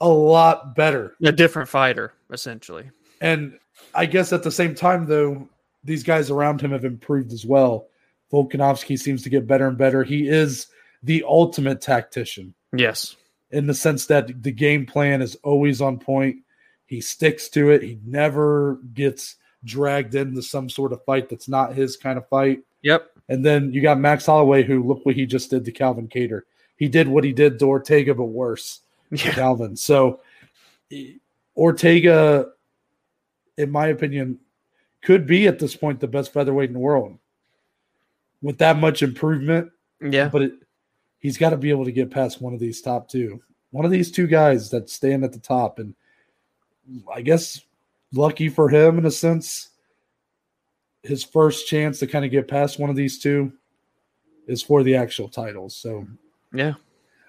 a 0.01 0.09
lot 0.09 0.77
better. 0.77 1.15
A 1.23 1.33
different 1.33 1.69
fighter, 1.69 2.13
essentially. 2.31 2.91
And 3.21 3.59
I 3.95 4.07
guess 4.07 4.33
at 4.33 4.43
the 4.43 4.51
same 4.51 4.75
time, 4.75 5.07
though, 5.07 5.49
these 5.85 6.03
guys 6.03 6.31
around 6.31 6.61
him 6.61 6.73
have 6.73 6.85
improved 6.85 7.33
as 7.33 7.47
well. 7.47 7.87
Volkanovski 8.33 8.99
seems 8.99 9.23
to 9.23 9.31
get 9.31 9.47
better 9.47 9.67
and 9.69 9.79
better. 9.79 10.05
He 10.05 10.29
is 10.29 10.67
the 11.03 11.25
ultimate 11.27 11.81
tactician. 11.81 12.55
Yes. 12.77 13.17
In 13.51 13.67
the 13.67 13.75
sense 13.75 14.07
that 14.07 14.43
the 14.43 14.53
game 14.53 14.85
plan 14.85 15.23
is 15.23 15.37
always 15.43 15.81
on 15.81 15.99
point. 15.99 16.37
He 16.87 17.01
sticks 17.01 17.49
to 17.51 17.71
it. 17.71 17.83
He 17.83 17.99
never 18.05 18.81
gets 18.95 19.37
dragged 19.65 20.15
into 20.15 20.43
some 20.43 20.69
sort 20.69 20.93
of 20.93 21.05
fight 21.05 21.29
that's 21.29 21.49
not 21.49 21.75
his 21.75 21.97
kind 21.97 22.19
of 22.19 22.29
fight. 22.29 22.61
Yep. 22.83 23.11
And 23.29 23.45
then 23.45 23.73
you 23.73 23.83
got 23.83 23.99
Max 23.99 24.27
Holloway, 24.27 24.63
who 24.63 24.83
look 24.83 25.05
what 25.05 25.15
he 25.15 25.27
just 25.27 25.51
did 25.51 25.65
to 25.65 25.73
Calvin 25.73 26.09
Kattar. 26.09 26.43
He 26.77 26.89
did 26.89 27.09
what 27.09 27.25
he 27.25 27.33
did 27.33 27.59
to 27.59 27.67
Ortega, 27.67 28.15
but 28.15 28.25
worse. 28.25 28.81
Yeah. 29.11 29.33
Calvin. 29.33 29.77
So 29.77 30.21
Ortega, 31.57 32.51
in 33.57 33.71
my 33.71 33.89
opinion, 33.89 34.39
could 35.03 35.27
be 35.27 35.47
at 35.47 35.59
this 35.59 35.75
point 35.75 36.01
the 36.01 36.07
best 36.07 36.33
featherweight 36.33 36.71
in 36.71 36.75
the 36.75 36.79
world 36.79 37.19
with 38.43 38.59
that 38.59 38.79
much 38.79 39.03
improvement. 39.03 39.71
Yeah. 40.01 40.29
But 40.29 40.43
it, 40.43 40.53
he's 41.19 41.39
got 41.39 41.51
to 41.51 41.57
be 41.57 41.71
able 41.71 41.85
to 41.85 41.93
get 41.93 42.11
past 42.11 42.41
one 42.41 42.55
of 42.55 42.61
these 42.61 42.81
top 42.81 43.09
two, 43.09 43.41
one 43.71 43.85
of 43.85 43.91
these 43.91 44.11
two 44.11 44.27
guys 44.27 44.71
that 44.71 44.91
stand 44.91 45.25
at 45.25 45.33
the 45.33 45.39
top. 45.39 45.79
And 45.79 45.95
I 47.13 47.23
guess 47.23 47.61
lucky 48.13 48.49
for 48.49 48.69
him 48.69 48.99
in 48.99 49.07
a 49.07 49.11
sense, 49.11 49.71
his 51.03 51.25
first 51.25 51.67
chance 51.67 51.99
to 51.99 52.07
kind 52.07 52.25
of 52.25 52.31
get 52.31 52.49
past 52.49 52.79
one 52.79 52.91
of 52.91 52.97
these 52.97 53.19
two 53.19 53.53
is 54.47 54.63
for 54.63 54.83
the 54.83 54.97
actual 54.97 55.29
titles. 55.29 55.77
So, 55.77 56.07
yeah, 56.53 56.75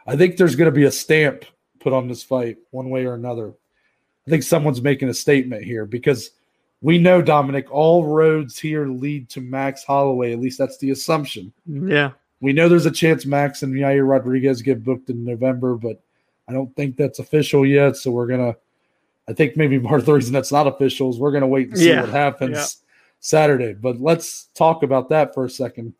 I 0.07 0.15
think 0.15 0.37
there's 0.37 0.55
going 0.55 0.71
to 0.71 0.75
be 0.75 0.85
a 0.85 0.91
stamp 0.91 1.45
put 1.79 1.93
on 1.93 2.07
this 2.07 2.23
fight 2.23 2.57
one 2.71 2.89
way 2.89 3.05
or 3.05 3.13
another. 3.13 3.53
I 4.27 4.29
think 4.29 4.43
someone's 4.43 4.81
making 4.81 5.09
a 5.09 5.13
statement 5.13 5.63
here 5.63 5.85
because 5.85 6.31
we 6.81 6.97
know 6.97 7.21
Dominic, 7.21 7.71
all 7.71 8.05
roads 8.05 8.57
here 8.57 8.87
lead 8.87 9.29
to 9.29 9.41
Max 9.41 9.83
Holloway. 9.83 10.31
At 10.31 10.39
least 10.39 10.57
that's 10.57 10.77
the 10.77 10.91
assumption. 10.91 11.51
Yeah. 11.65 12.11
We 12.41 12.53
know 12.53 12.69
there's 12.69 12.85
a 12.85 12.91
chance 12.91 13.25
Max 13.25 13.63
and 13.63 13.73
Yair 13.73 14.07
Rodriguez 14.07 14.61
get 14.61 14.83
booked 14.83 15.09
in 15.09 15.25
November, 15.25 15.75
but 15.75 16.01
I 16.47 16.53
don't 16.53 16.73
think 16.75 16.95
that's 16.95 17.19
official 17.19 17.65
yet. 17.65 17.97
So 17.97 18.11
we're 18.11 18.27
gonna 18.27 18.55
I 19.27 19.33
think 19.33 19.57
maybe 19.57 19.79
part 19.79 19.99
of 19.99 20.05
the 20.05 20.13
reason 20.13 20.33
that's 20.33 20.51
not 20.51 20.67
official 20.67 21.09
is 21.09 21.19
we're 21.19 21.33
gonna 21.33 21.47
wait 21.47 21.69
and 21.69 21.77
see 21.77 21.89
yeah. 21.89 22.01
what 22.01 22.09
happens 22.09 22.55
yeah. 22.55 22.65
Saturday. 23.19 23.73
But 23.73 23.99
let's 23.99 24.45
talk 24.55 24.83
about 24.83 25.09
that 25.09 25.33
for 25.33 25.45
a 25.45 25.49
second. 25.49 25.93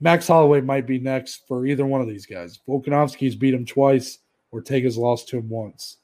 Max 0.00 0.28
Holloway 0.28 0.62
might 0.62 0.86
be 0.86 0.98
next 0.98 1.46
for 1.46 1.66
either 1.66 1.84
one 1.84 2.00
of 2.00 2.08
these 2.08 2.24
guys. 2.24 2.58
Volkanovski's 2.66 3.34
beat 3.34 3.52
him 3.52 3.66
twice. 3.66 4.18
Ortega's 4.50 4.96
lost 4.96 5.28
to 5.28 5.38
him 5.38 5.48
once. 5.48 5.98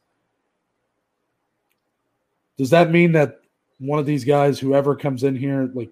Does 2.56 2.70
that 2.70 2.90
mean 2.90 3.12
that 3.12 3.40
one 3.78 3.98
of 3.98 4.06
these 4.06 4.24
guys, 4.24 4.58
whoever 4.58 4.96
comes 4.96 5.24
in 5.24 5.36
here, 5.36 5.70
like, 5.74 5.90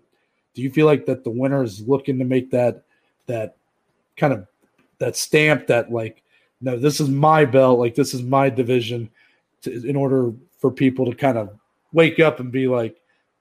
do 0.54 0.62
you 0.62 0.70
feel 0.70 0.86
like 0.86 1.06
that 1.06 1.24
the 1.24 1.30
winner 1.30 1.62
is 1.62 1.86
looking 1.86 2.18
to 2.18 2.24
make 2.24 2.50
that 2.50 2.82
that 3.26 3.56
kind 4.16 4.32
of 4.32 4.46
that 4.98 5.16
stamp 5.16 5.66
that 5.66 5.90
like, 5.90 6.22
no, 6.60 6.78
this 6.78 7.00
is 7.00 7.08
my 7.08 7.44
belt, 7.44 7.78
like 7.78 7.94
this 7.94 8.14
is 8.14 8.22
my 8.22 8.48
division, 8.48 9.10
to, 9.62 9.86
in 9.86 9.96
order 9.96 10.32
for 10.58 10.70
people 10.70 11.04
to 11.06 11.16
kind 11.16 11.36
of 11.36 11.50
wake 11.92 12.20
up 12.20 12.40
and 12.40 12.52
be 12.52 12.66
like, 12.68 13.00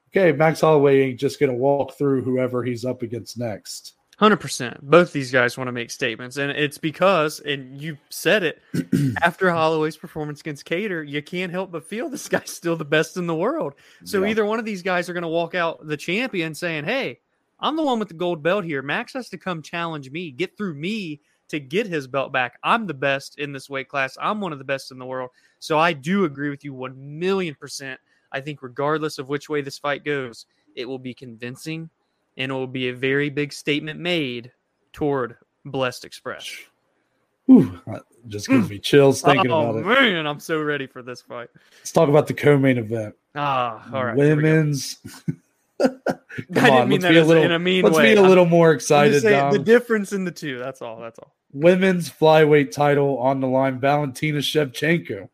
okay, 0.09 0.35
Max 0.35 0.61
Holloway 0.61 1.01
ain't 1.01 1.19
just 1.19 1.39
gonna 1.39 1.53
walk 1.53 1.97
through 1.97 2.23
whoever 2.23 2.63
he's 2.63 2.83
up 2.83 3.01
against 3.01 3.37
next. 3.37 3.93
Hundred 4.19 4.37
percent. 4.37 4.79
Both 4.81 5.11
these 5.11 5.31
guys 5.31 5.57
want 5.57 5.67
to 5.67 5.71
make 5.71 5.89
statements, 5.89 6.37
and 6.37 6.51
it's 6.51 6.77
because, 6.77 7.39
and 7.39 7.81
you 7.81 7.97
said 8.09 8.43
it 8.43 8.61
after 9.23 9.49
Holloway's 9.49 9.97
performance 9.97 10.39
against 10.41 10.65
Kattar, 10.65 11.07
you 11.07 11.21
can't 11.23 11.51
help 11.51 11.71
but 11.71 11.87
feel 11.87 12.09
this 12.09 12.29
guy's 12.29 12.51
still 12.51 12.75
the 12.75 12.85
best 12.85 13.17
in 13.17 13.25
the 13.25 13.35
world. 13.35 13.73
So 14.03 14.23
yeah. 14.23 14.29
either 14.29 14.45
one 14.45 14.59
of 14.59 14.65
these 14.65 14.83
guys 14.83 15.09
are 15.09 15.13
going 15.13 15.23
to 15.23 15.27
walk 15.27 15.55
out 15.55 15.85
the 15.87 15.97
champion 15.97 16.53
saying, 16.53 16.83
"Hey, 16.83 17.21
I'm 17.59 17.75
the 17.75 17.83
one 17.83 17.97
with 17.97 18.07
the 18.07 18.13
gold 18.13 18.43
belt 18.43 18.65
here. 18.65 18.83
Max 18.83 19.13
has 19.13 19.29
to 19.29 19.37
come 19.37 19.63
challenge 19.63 20.11
me, 20.11 20.29
get 20.29 20.57
through 20.57 20.75
me 20.75 21.21
to 21.47 21.59
get 21.59 21.87
his 21.87 22.07
belt 22.07 22.31
back. 22.31 22.59
I'm 22.63 22.85
the 22.85 22.93
best 22.93 23.39
in 23.39 23.51
this 23.51 23.69
weight 23.69 23.89
class. 23.89 24.15
I'm 24.21 24.41
one 24.41 24.53
of 24.53 24.59
the 24.59 24.65
best 24.65 24.91
in 24.91 24.99
the 24.99 25.05
world." 25.07 25.31
So 25.57 25.79
I 25.79 25.91
do 25.91 26.25
agree 26.25 26.51
with 26.51 26.63
you 26.63 26.73
one 26.75 27.19
million 27.19 27.55
percent. 27.55 27.99
I 28.31 28.41
think 28.41 28.61
regardless 28.61 29.17
of 29.17 29.29
which 29.29 29.49
way 29.49 29.61
this 29.61 29.79
fight 29.79 30.05
goes, 30.05 30.45
it 30.75 30.85
will 30.85 30.99
be 30.99 31.15
convincing 31.15 31.89
and 32.37 32.51
it 32.51 32.55
will 32.55 32.67
be 32.67 32.89
a 32.89 32.93
very 32.93 33.29
big 33.29 33.53
statement 33.53 33.99
made 33.99 34.51
toward 34.91 35.37
Blessed 35.65 36.05
Express. 36.05 36.49
Whew, 37.45 37.79
just 38.27 38.47
gives 38.47 38.69
me 38.69 38.79
chills 38.79 39.21
thinking 39.21 39.51
oh, 39.51 39.71
about 39.71 39.81
it. 39.81 39.85
man, 39.85 40.25
I'm 40.25 40.39
so 40.39 40.61
ready 40.61 40.87
for 40.87 41.01
this 41.01 41.21
fight. 41.21 41.49
Let's 41.79 41.91
talk 41.91 42.07
about 42.07 42.27
the 42.27 42.33
co-main 42.33 42.77
event. 42.77 43.15
Ah, 43.35 43.85
all 43.93 44.05
right. 44.05 44.15
Women's. 44.15 44.97
Come 45.79 45.99
I 46.55 46.69
didn't 46.69 46.89
mean 46.89 47.01
that 47.01 47.15
a 47.15 47.23
little, 47.23 47.43
in 47.43 47.51
a 47.51 47.59
mean 47.59 47.83
let's 47.83 47.97
way. 47.97 48.09
Let's 48.09 48.21
be 48.21 48.25
a 48.25 48.27
little 48.27 48.45
more 48.45 48.71
excited. 48.71 49.21
the 49.21 49.59
difference 49.59 50.13
in 50.13 50.23
the 50.23 50.31
two. 50.31 50.57
That's 50.57 50.81
all. 50.81 50.99
That's 50.99 51.19
all. 51.19 51.33
Women's 51.51 52.09
flyweight 52.09 52.71
title 52.71 53.19
on 53.19 53.39
the 53.41 53.47
line. 53.47 53.79
Valentina 53.79 54.39
Shevchenko 54.39 55.29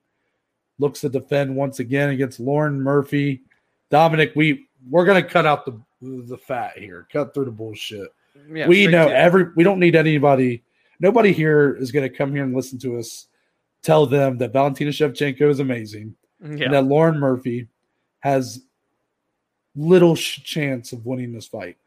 looks 0.79 1.01
to 1.01 1.09
defend 1.09 1.55
once 1.55 1.79
again 1.79 2.09
against 2.09 2.39
Lauren 2.39 2.81
Murphy. 2.81 3.43
Dominic, 3.91 4.33
we 4.35 4.67
we're 4.89 5.05
gonna 5.05 5.23
cut 5.23 5.45
out 5.45 5.65
the 5.65 5.79
the 6.01 6.37
fat 6.37 6.77
here. 6.77 7.07
Cut 7.11 7.33
through 7.33 7.45
the 7.45 7.51
bullshit. 7.51 8.09
Yeah, 8.51 8.67
we 8.67 8.87
know 8.87 9.07
every. 9.07 9.47
We 9.55 9.63
don't 9.63 9.79
need 9.79 9.95
anybody. 9.95 10.63
Nobody 10.99 11.31
here 11.31 11.75
is 11.75 11.91
going 11.91 12.09
to 12.09 12.15
come 12.15 12.33
here 12.33 12.43
and 12.43 12.55
listen 12.55 12.79
to 12.79 12.97
us 12.97 13.27
tell 13.81 14.05
them 14.05 14.37
that 14.37 14.53
Valentina 14.53 14.91
Shevchenko 14.91 15.49
is 15.49 15.59
amazing 15.59 16.15
yeah. 16.41 16.65
and 16.65 16.73
that 16.73 16.85
Lauren 16.85 17.19
Murphy 17.19 17.67
has 18.19 18.61
little 19.75 20.15
sh- 20.15 20.43
chance 20.43 20.91
of 20.91 21.05
winning 21.05 21.31
this 21.31 21.47
fight. 21.47 21.77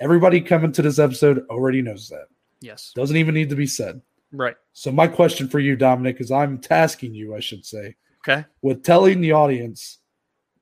Everybody 0.00 0.40
coming 0.40 0.72
to 0.72 0.82
this 0.82 0.98
episode 0.98 1.44
already 1.50 1.82
knows 1.82 2.08
that. 2.08 2.26
Yes. 2.60 2.92
Doesn't 2.94 3.16
even 3.16 3.34
need 3.34 3.50
to 3.50 3.56
be 3.56 3.66
said. 3.66 4.00
Right. 4.32 4.56
So 4.72 4.92
my 4.92 5.08
question 5.08 5.48
for 5.48 5.58
you, 5.58 5.76
Dominic, 5.76 6.20
is 6.20 6.30
I'm 6.30 6.58
tasking 6.58 7.14
you, 7.14 7.34
I 7.34 7.40
should 7.40 7.66
say. 7.66 7.96
Okay. 8.26 8.44
With 8.62 8.84
telling 8.84 9.20
the 9.20 9.32
audience 9.32 9.98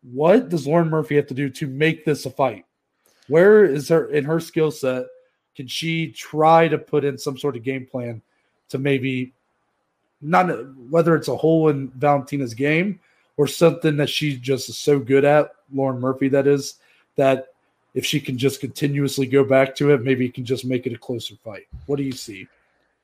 what 0.03 0.49
does 0.49 0.67
Lauren 0.67 0.89
Murphy 0.89 1.17
have 1.17 1.27
to 1.27 1.35
do 1.35 1.51
to 1.51 1.67
make 1.67 2.05
this 2.05 2.25
a 2.25 2.31
fight? 2.31 2.65
Where 3.29 3.65
is 3.65 3.89
her 3.89 4.07
in 4.07 4.25
her 4.25 4.41
skill 4.41 4.71
set? 4.71 5.07
Can 5.55 5.67
she 5.67 6.13
try 6.13 6.69
to 6.69 6.79
put 6.79 7.05
in 7.05 7.19
some 7.19 7.39
sort 7.39 7.57
of 7.57 7.63
game 7.63 7.87
plan 7.87 8.23
to 8.71 8.79
maybe 8.79 9.33
not 10.21 10.49
whether 10.91 11.15
it's 11.15 11.29
a 11.29 11.37
hole 11.37 11.69
in 11.69 11.91
Valentina's 11.91 12.55
game 12.55 13.01
or 13.37 13.47
something 13.47 13.97
that 13.97 14.09
she 14.09 14.37
just 14.37 14.69
is 14.69 14.77
so 14.77 14.99
good 14.99 15.25
at, 15.25 15.53
Lauren 15.73 16.01
Murphy, 16.01 16.29
that 16.29 16.47
is, 16.47 16.75
that 17.17 17.49
if 17.95 18.05
she 18.05 18.21
can 18.21 18.37
just 18.37 18.61
continuously 18.61 19.27
go 19.27 19.45
back 19.45 19.75
to 19.77 19.93
it, 19.93 20.03
maybe 20.03 20.27
it 20.27 20.35
can 20.35 20.45
just 20.45 20.65
make 20.65 20.87
it 20.87 20.93
a 20.93 20.99
closer 20.99 21.35
fight. 21.45 21.67
What 21.87 21.97
do 21.97 22.03
you 22.03 22.13
see? 22.13 22.49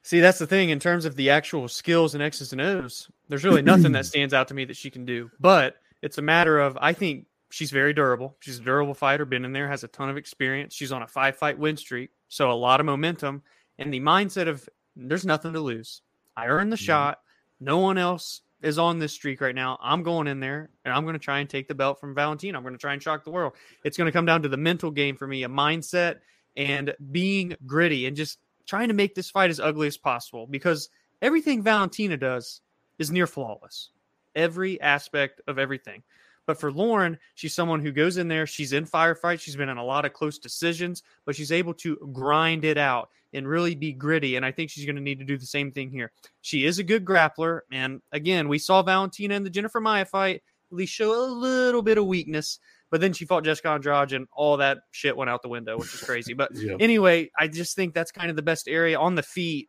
See, 0.02 0.20
that's 0.20 0.38
the 0.38 0.46
thing 0.46 0.70
in 0.70 0.78
terms 0.78 1.04
of 1.04 1.16
the 1.16 1.30
actual 1.30 1.66
skills 1.68 2.14
and 2.14 2.22
X's 2.22 2.52
and 2.52 2.60
O's. 2.60 3.08
There's 3.28 3.44
really 3.44 3.62
nothing 3.62 3.92
that 3.92 4.06
stands 4.06 4.34
out 4.34 4.48
to 4.48 4.54
me 4.54 4.64
that 4.66 4.76
she 4.76 4.90
can 4.90 5.04
do. 5.04 5.30
But 5.40 5.76
it's 6.02 6.18
a 6.18 6.22
matter 6.22 6.60
of 6.60 6.76
I 6.80 6.92
think 6.92 7.26
she's 7.54 7.70
very 7.70 7.92
durable. 7.92 8.36
She's 8.40 8.58
a 8.58 8.62
durable 8.62 8.94
fighter, 8.94 9.24
been 9.24 9.44
in 9.44 9.52
there, 9.52 9.68
has 9.68 9.84
a 9.84 9.88
ton 9.88 10.10
of 10.10 10.16
experience. 10.16 10.74
She's 10.74 10.90
on 10.90 11.02
a 11.02 11.06
five 11.06 11.36
fight 11.36 11.56
win 11.56 11.76
streak, 11.76 12.10
so 12.28 12.50
a 12.50 12.52
lot 12.52 12.80
of 12.80 12.86
momentum. 12.86 13.42
And 13.78 13.94
the 13.94 14.00
mindset 14.00 14.48
of 14.48 14.68
there's 14.96 15.24
nothing 15.24 15.52
to 15.52 15.60
lose. 15.60 16.02
I 16.36 16.46
earned 16.46 16.72
the 16.72 16.76
mm-hmm. 16.76 16.84
shot. 16.84 17.20
No 17.60 17.78
one 17.78 17.96
else 17.96 18.42
is 18.60 18.76
on 18.76 18.98
this 18.98 19.12
streak 19.12 19.40
right 19.40 19.54
now. 19.54 19.78
I'm 19.80 20.02
going 20.02 20.26
in 20.26 20.40
there 20.40 20.70
and 20.84 20.92
I'm 20.92 21.04
going 21.04 21.14
to 21.14 21.18
try 21.20 21.38
and 21.38 21.48
take 21.48 21.68
the 21.68 21.74
belt 21.74 22.00
from 22.00 22.14
Valentina. 22.14 22.58
I'm 22.58 22.64
going 22.64 22.74
to 22.74 22.78
try 22.78 22.92
and 22.92 23.02
shock 23.02 23.22
the 23.22 23.30
world. 23.30 23.52
It's 23.84 23.96
going 23.96 24.06
to 24.06 24.12
come 24.12 24.26
down 24.26 24.42
to 24.42 24.48
the 24.48 24.56
mental 24.56 24.90
game 24.90 25.16
for 25.16 25.28
me, 25.28 25.44
a 25.44 25.48
mindset 25.48 26.16
and 26.56 26.92
being 27.12 27.54
gritty 27.66 28.06
and 28.06 28.16
just 28.16 28.38
trying 28.66 28.88
to 28.88 28.94
make 28.94 29.14
this 29.14 29.30
fight 29.30 29.50
as 29.50 29.60
ugly 29.60 29.86
as 29.86 29.96
possible 29.96 30.46
because 30.46 30.88
everything 31.22 31.62
Valentina 31.62 32.16
does 32.16 32.62
is 32.98 33.12
near 33.12 33.26
flawless. 33.26 33.90
Every 34.34 34.80
aspect 34.80 35.40
of 35.46 35.58
everything. 35.58 36.02
But 36.46 36.60
for 36.60 36.70
Lauren, 36.70 37.18
she's 37.34 37.54
someone 37.54 37.80
who 37.80 37.92
goes 37.92 38.16
in 38.16 38.28
there. 38.28 38.46
She's 38.46 38.72
in 38.72 38.84
firefights. 38.86 39.40
She's 39.40 39.56
been 39.56 39.68
in 39.68 39.78
a 39.78 39.84
lot 39.84 40.04
of 40.04 40.12
close 40.12 40.38
decisions, 40.38 41.02
but 41.24 41.34
she's 41.36 41.52
able 41.52 41.74
to 41.74 41.96
grind 42.12 42.64
it 42.64 42.76
out 42.78 43.08
and 43.32 43.48
really 43.48 43.74
be 43.74 43.92
gritty. 43.92 44.36
And 44.36 44.44
I 44.44 44.52
think 44.52 44.70
she's 44.70 44.84
going 44.84 44.96
to 44.96 45.02
need 45.02 45.18
to 45.18 45.24
do 45.24 45.36
the 45.38 45.46
same 45.46 45.72
thing 45.72 45.90
here. 45.90 46.12
She 46.42 46.66
is 46.66 46.78
a 46.78 46.84
good 46.84 47.04
grappler. 47.04 47.60
And 47.72 48.00
again, 48.12 48.48
we 48.48 48.58
saw 48.58 48.82
Valentina 48.82 49.34
in 49.34 49.42
the 49.42 49.50
Jennifer 49.50 49.80
Maia 49.80 50.04
fight 50.04 50.42
at 50.70 50.76
least 50.76 50.92
show 50.92 51.12
a 51.14 51.26
little 51.26 51.82
bit 51.82 51.98
of 51.98 52.06
weakness. 52.06 52.58
But 52.90 53.00
then 53.00 53.12
she 53.12 53.24
fought 53.24 53.44
Jessica 53.44 53.70
Andrade, 53.70 54.12
and 54.12 54.28
all 54.32 54.56
that 54.58 54.78
shit 54.92 55.16
went 55.16 55.28
out 55.28 55.42
the 55.42 55.48
window, 55.48 55.76
which 55.78 55.92
is 55.94 56.00
crazy. 56.00 56.32
But 56.32 56.50
Yeah. 56.54 56.76
anyway, 56.78 57.30
I 57.38 57.48
just 57.48 57.74
think 57.74 57.92
that's 57.92 58.12
kind 58.12 58.30
of 58.30 58.36
the 58.36 58.42
best 58.42 58.68
area 58.68 58.98
on 58.98 59.14
the 59.14 59.22
feet. 59.22 59.68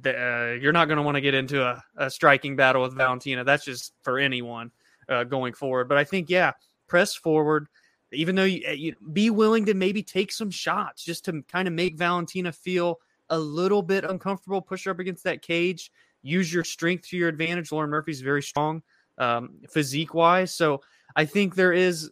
The, 0.00 0.16
uh, 0.16 0.60
you're 0.60 0.72
not 0.72 0.86
going 0.86 0.96
to 0.96 1.02
want 1.02 1.16
to 1.16 1.20
get 1.20 1.34
into 1.34 1.62
a, 1.62 1.82
a 1.96 2.08
striking 2.10 2.54
battle 2.56 2.82
with 2.82 2.94
Valentina. 2.96 3.44
That's 3.44 3.64
just 3.64 3.92
for 4.02 4.18
anyone 4.18 4.70
uh, 5.08 5.24
going 5.24 5.54
forward. 5.54 5.88
But 5.88 5.98
I 5.98 6.04
think, 6.04 6.30
yeah, 6.30 6.52
press 6.88 7.14
forward. 7.14 7.68
Even 8.12 8.34
though 8.34 8.44
you, 8.44 8.68
uh, 8.68 8.72
you 8.72 8.94
be 9.12 9.30
willing 9.30 9.64
to 9.66 9.74
maybe 9.74 10.02
take 10.02 10.32
some 10.32 10.50
shots 10.50 11.02
just 11.04 11.24
to 11.24 11.42
kind 11.42 11.66
of 11.66 11.74
make 11.74 11.96
Valentina 11.96 12.52
feel 12.52 13.00
a 13.30 13.38
little 13.38 13.82
bit 13.82 14.04
uncomfortable, 14.04 14.60
push 14.60 14.84
her 14.84 14.90
up 14.90 14.98
against 14.98 15.24
that 15.24 15.40
cage, 15.40 15.90
use 16.20 16.52
your 16.52 16.64
strength 16.64 17.08
to 17.08 17.16
your 17.16 17.28
advantage. 17.28 17.72
Lauren 17.72 17.88
Murphy's 17.88 18.20
very 18.20 18.42
strong 18.42 18.82
um, 19.16 19.60
physique 19.70 20.12
wise. 20.12 20.54
So 20.54 20.82
I 21.16 21.24
think 21.24 21.54
there 21.54 21.72
is, 21.72 22.10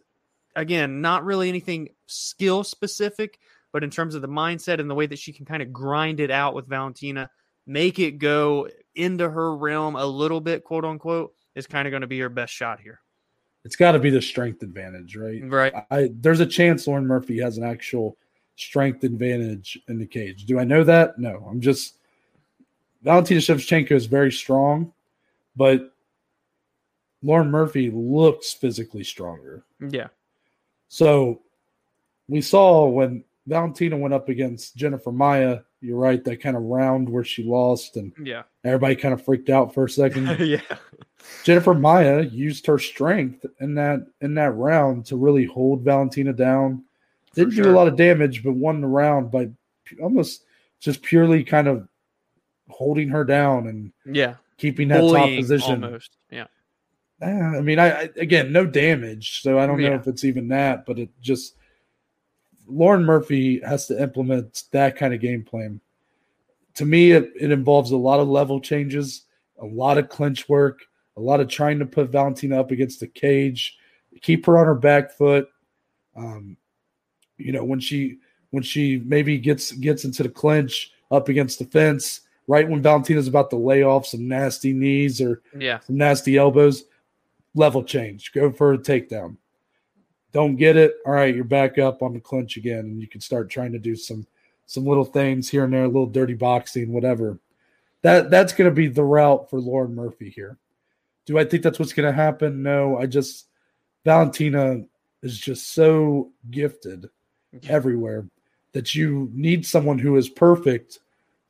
again, 0.55 1.01
not 1.01 1.23
really 1.23 1.49
anything 1.49 1.89
skill 2.07 2.63
specific, 2.63 3.39
but 3.71 3.83
in 3.83 3.91
terms 3.91 4.15
of 4.15 4.21
the 4.21 4.27
mindset 4.27 4.79
and 4.79 4.89
the 4.89 4.95
way 4.95 5.05
that 5.05 5.19
she 5.19 5.33
can 5.33 5.45
kind 5.45 5.61
of 5.61 5.71
grind 5.71 6.19
it 6.19 6.31
out 6.31 6.55
with 6.55 6.67
Valentina, 6.67 7.29
make 7.67 7.99
it 7.99 8.17
go 8.17 8.67
into 8.95 9.29
her 9.29 9.55
realm 9.55 9.95
a 9.95 10.05
little 10.05 10.41
bit, 10.41 10.63
quote 10.63 10.83
unquote, 10.83 11.33
is 11.55 11.67
kind 11.67 11.87
of 11.87 11.91
going 11.91 12.01
to 12.01 12.07
be 12.07 12.15
your 12.15 12.29
best 12.29 12.53
shot 12.53 12.79
here. 12.79 13.01
It's 13.63 13.75
got 13.75 13.91
to 13.91 13.99
be 13.99 14.09
the 14.09 14.21
strength 14.21 14.63
advantage, 14.63 15.15
right? 15.15 15.41
Right. 15.47 15.73
I 15.91 16.09
there's 16.13 16.39
a 16.39 16.45
chance 16.45 16.87
Lauren 16.87 17.05
Murphy 17.05 17.39
has 17.39 17.57
an 17.57 17.63
actual 17.63 18.17
strength 18.55 19.03
advantage 19.03 19.79
in 19.87 19.99
the 19.99 20.05
cage. 20.05 20.45
Do 20.45 20.59
I 20.59 20.63
know 20.63 20.83
that? 20.83 21.19
No. 21.19 21.45
I'm 21.49 21.61
just 21.61 21.97
Valentina 23.03 23.39
Shevchenko 23.39 23.91
is 23.91 24.05
very 24.05 24.31
strong, 24.31 24.93
but 25.55 25.93
Lauren 27.23 27.51
Murphy 27.51 27.91
looks 27.91 28.53
physically 28.53 29.03
stronger. 29.03 29.63
Yeah. 29.79 30.07
So 30.87 31.41
we 32.27 32.41
saw 32.41 32.87
when 32.87 33.23
Valentina 33.47 33.97
went 33.97 34.13
up 34.13 34.29
against 34.29 34.75
Jennifer 34.75 35.11
Maia, 35.11 35.59
you're 35.81 35.97
right, 35.97 36.23
that 36.23 36.41
kind 36.41 36.55
of 36.55 36.63
round 36.63 37.09
where 37.09 37.23
she 37.23 37.43
lost 37.43 37.97
and 37.97 38.13
Yeah. 38.23 38.43
everybody 38.63 38.95
kind 38.95 39.13
of 39.13 39.23
freaked 39.25 39.49
out 39.49 39.73
for 39.73 39.85
a 39.85 39.89
second. 39.89 40.27
yeah. 40.39 40.61
Jennifer 41.43 41.73
Maia 41.73 42.21
used 42.23 42.65
her 42.67 42.77
strength 42.79 43.45
in 43.59 43.75
that 43.75 44.05
in 44.21 44.33
that 44.35 44.51
round 44.51 45.05
to 45.07 45.15
really 45.17 45.45
hold 45.45 45.81
Valentina 45.81 46.33
down. 46.33 46.83
Didn't 47.35 47.55
do 47.55 47.69
a 47.69 47.71
lot 47.71 47.87
of 47.87 47.95
damage, 47.95 48.43
but 48.43 48.53
won 48.53 48.81
the 48.81 48.87
round 48.87 49.31
by 49.31 49.49
almost 50.01 50.43
just 50.79 51.01
purely 51.01 51.43
kind 51.43 51.67
of 51.67 51.87
holding 52.69 53.09
her 53.09 53.23
down 53.23 53.67
and 53.67 53.91
Yeah. 54.05 54.35
keeping 54.57 54.87
that 54.89 55.01
top 55.01 55.29
position. 55.29 55.83
almost. 55.83 56.17
Yeah. 56.29 56.47
Eh, 57.21 57.29
I 57.29 57.61
mean, 57.61 57.77
I, 57.79 57.91
I 57.91 58.09
again 58.17 58.51
no 58.51 58.65
damage, 58.65 59.41
so 59.41 59.59
I 59.59 59.65
don't 59.67 59.79
know 59.81 59.93
if 59.93 60.07
it's 60.07 60.23
even 60.23 60.47
that, 60.49 60.85
but 60.85 60.97
it 60.99 61.09
just 61.21 61.55
Lauren 62.71 63.03
Murphy 63.03 63.59
has 63.61 63.87
to 63.87 64.01
implement 64.01 64.63
that 64.71 64.95
kind 64.95 65.13
of 65.13 65.19
game 65.21 65.43
plan. 65.43 65.79
To 66.75 66.85
me, 66.85 67.11
it, 67.11 67.31
it 67.39 67.51
involves 67.51 67.91
a 67.91 67.97
lot 67.97 68.19
of 68.19 68.27
level 68.27 68.59
changes, 68.59 69.25
a 69.59 69.65
lot 69.65 69.97
of 69.97 70.09
clinch 70.09 70.47
work, 70.47 70.79
a 71.17 71.21
lot 71.21 71.39
of 71.39 71.47
trying 71.47 71.79
to 71.79 71.85
put 71.85 72.09
Valentina 72.09 72.59
up 72.59 72.71
against 72.71 72.99
the 72.99 73.07
cage, 73.07 73.77
keep 74.21 74.45
her 74.45 74.57
on 74.57 74.65
her 74.65 74.75
back 74.75 75.11
foot. 75.11 75.49
Um, 76.15 76.55
you 77.37 77.51
know, 77.51 77.63
when 77.63 77.79
she 77.79 78.17
when 78.51 78.63
she 78.63 79.01
maybe 79.05 79.37
gets 79.37 79.71
gets 79.73 80.05
into 80.05 80.23
the 80.23 80.29
clinch 80.29 80.91
up 81.11 81.29
against 81.29 81.59
the 81.59 81.65
fence, 81.65 82.21
right 82.47 82.67
when 82.67 82.81
Valentina's 82.81 83.27
about 83.27 83.49
to 83.49 83.55
lay 83.57 83.83
off 83.83 84.05
some 84.07 84.27
nasty 84.27 84.73
knees 84.73 85.19
or 85.21 85.41
Yeah. 85.57 85.79
some 85.79 85.97
nasty 85.97 86.37
elbows, 86.37 86.85
level 87.55 87.83
change. 87.83 88.31
Go 88.33 88.51
for 88.51 88.73
a 88.73 88.77
takedown. 88.77 89.37
Don't 90.33 90.55
get 90.55 90.77
it. 90.77 90.95
All 91.05 91.13
right, 91.13 91.33
you're 91.35 91.43
back 91.43 91.77
up 91.77 92.01
on 92.01 92.13
the 92.13 92.19
clinch 92.19 92.57
again, 92.57 92.79
and 92.79 93.01
you 93.01 93.07
can 93.07 93.21
start 93.21 93.49
trying 93.49 93.71
to 93.73 93.79
do 93.79 93.95
some 93.95 94.25
some 94.65 94.85
little 94.85 95.03
things 95.03 95.49
here 95.49 95.65
and 95.65 95.73
there, 95.73 95.83
a 95.83 95.87
little 95.87 96.05
dirty 96.05 96.33
boxing, 96.33 96.93
whatever. 96.93 97.37
That 98.03 98.29
that's 98.29 98.53
going 98.53 98.69
to 98.69 98.75
be 98.75 98.87
the 98.87 99.03
route 99.03 99.49
for 99.49 99.59
Lauren 99.59 99.93
Murphy 99.93 100.29
here. 100.29 100.57
Do 101.25 101.37
I 101.37 101.45
think 101.45 101.63
that's 101.63 101.77
what's 101.79 101.93
going 101.93 102.07
to 102.07 102.15
happen? 102.15 102.63
No, 102.63 102.97
I 102.97 103.05
just 103.05 103.47
Valentina 104.05 104.81
is 105.21 105.37
just 105.37 105.73
so 105.73 106.31
gifted 106.49 107.09
everywhere 107.67 108.25
that 108.71 108.95
you 108.95 109.29
need 109.33 109.65
someone 109.65 109.99
who 109.99 110.15
is 110.15 110.29
perfect 110.29 110.99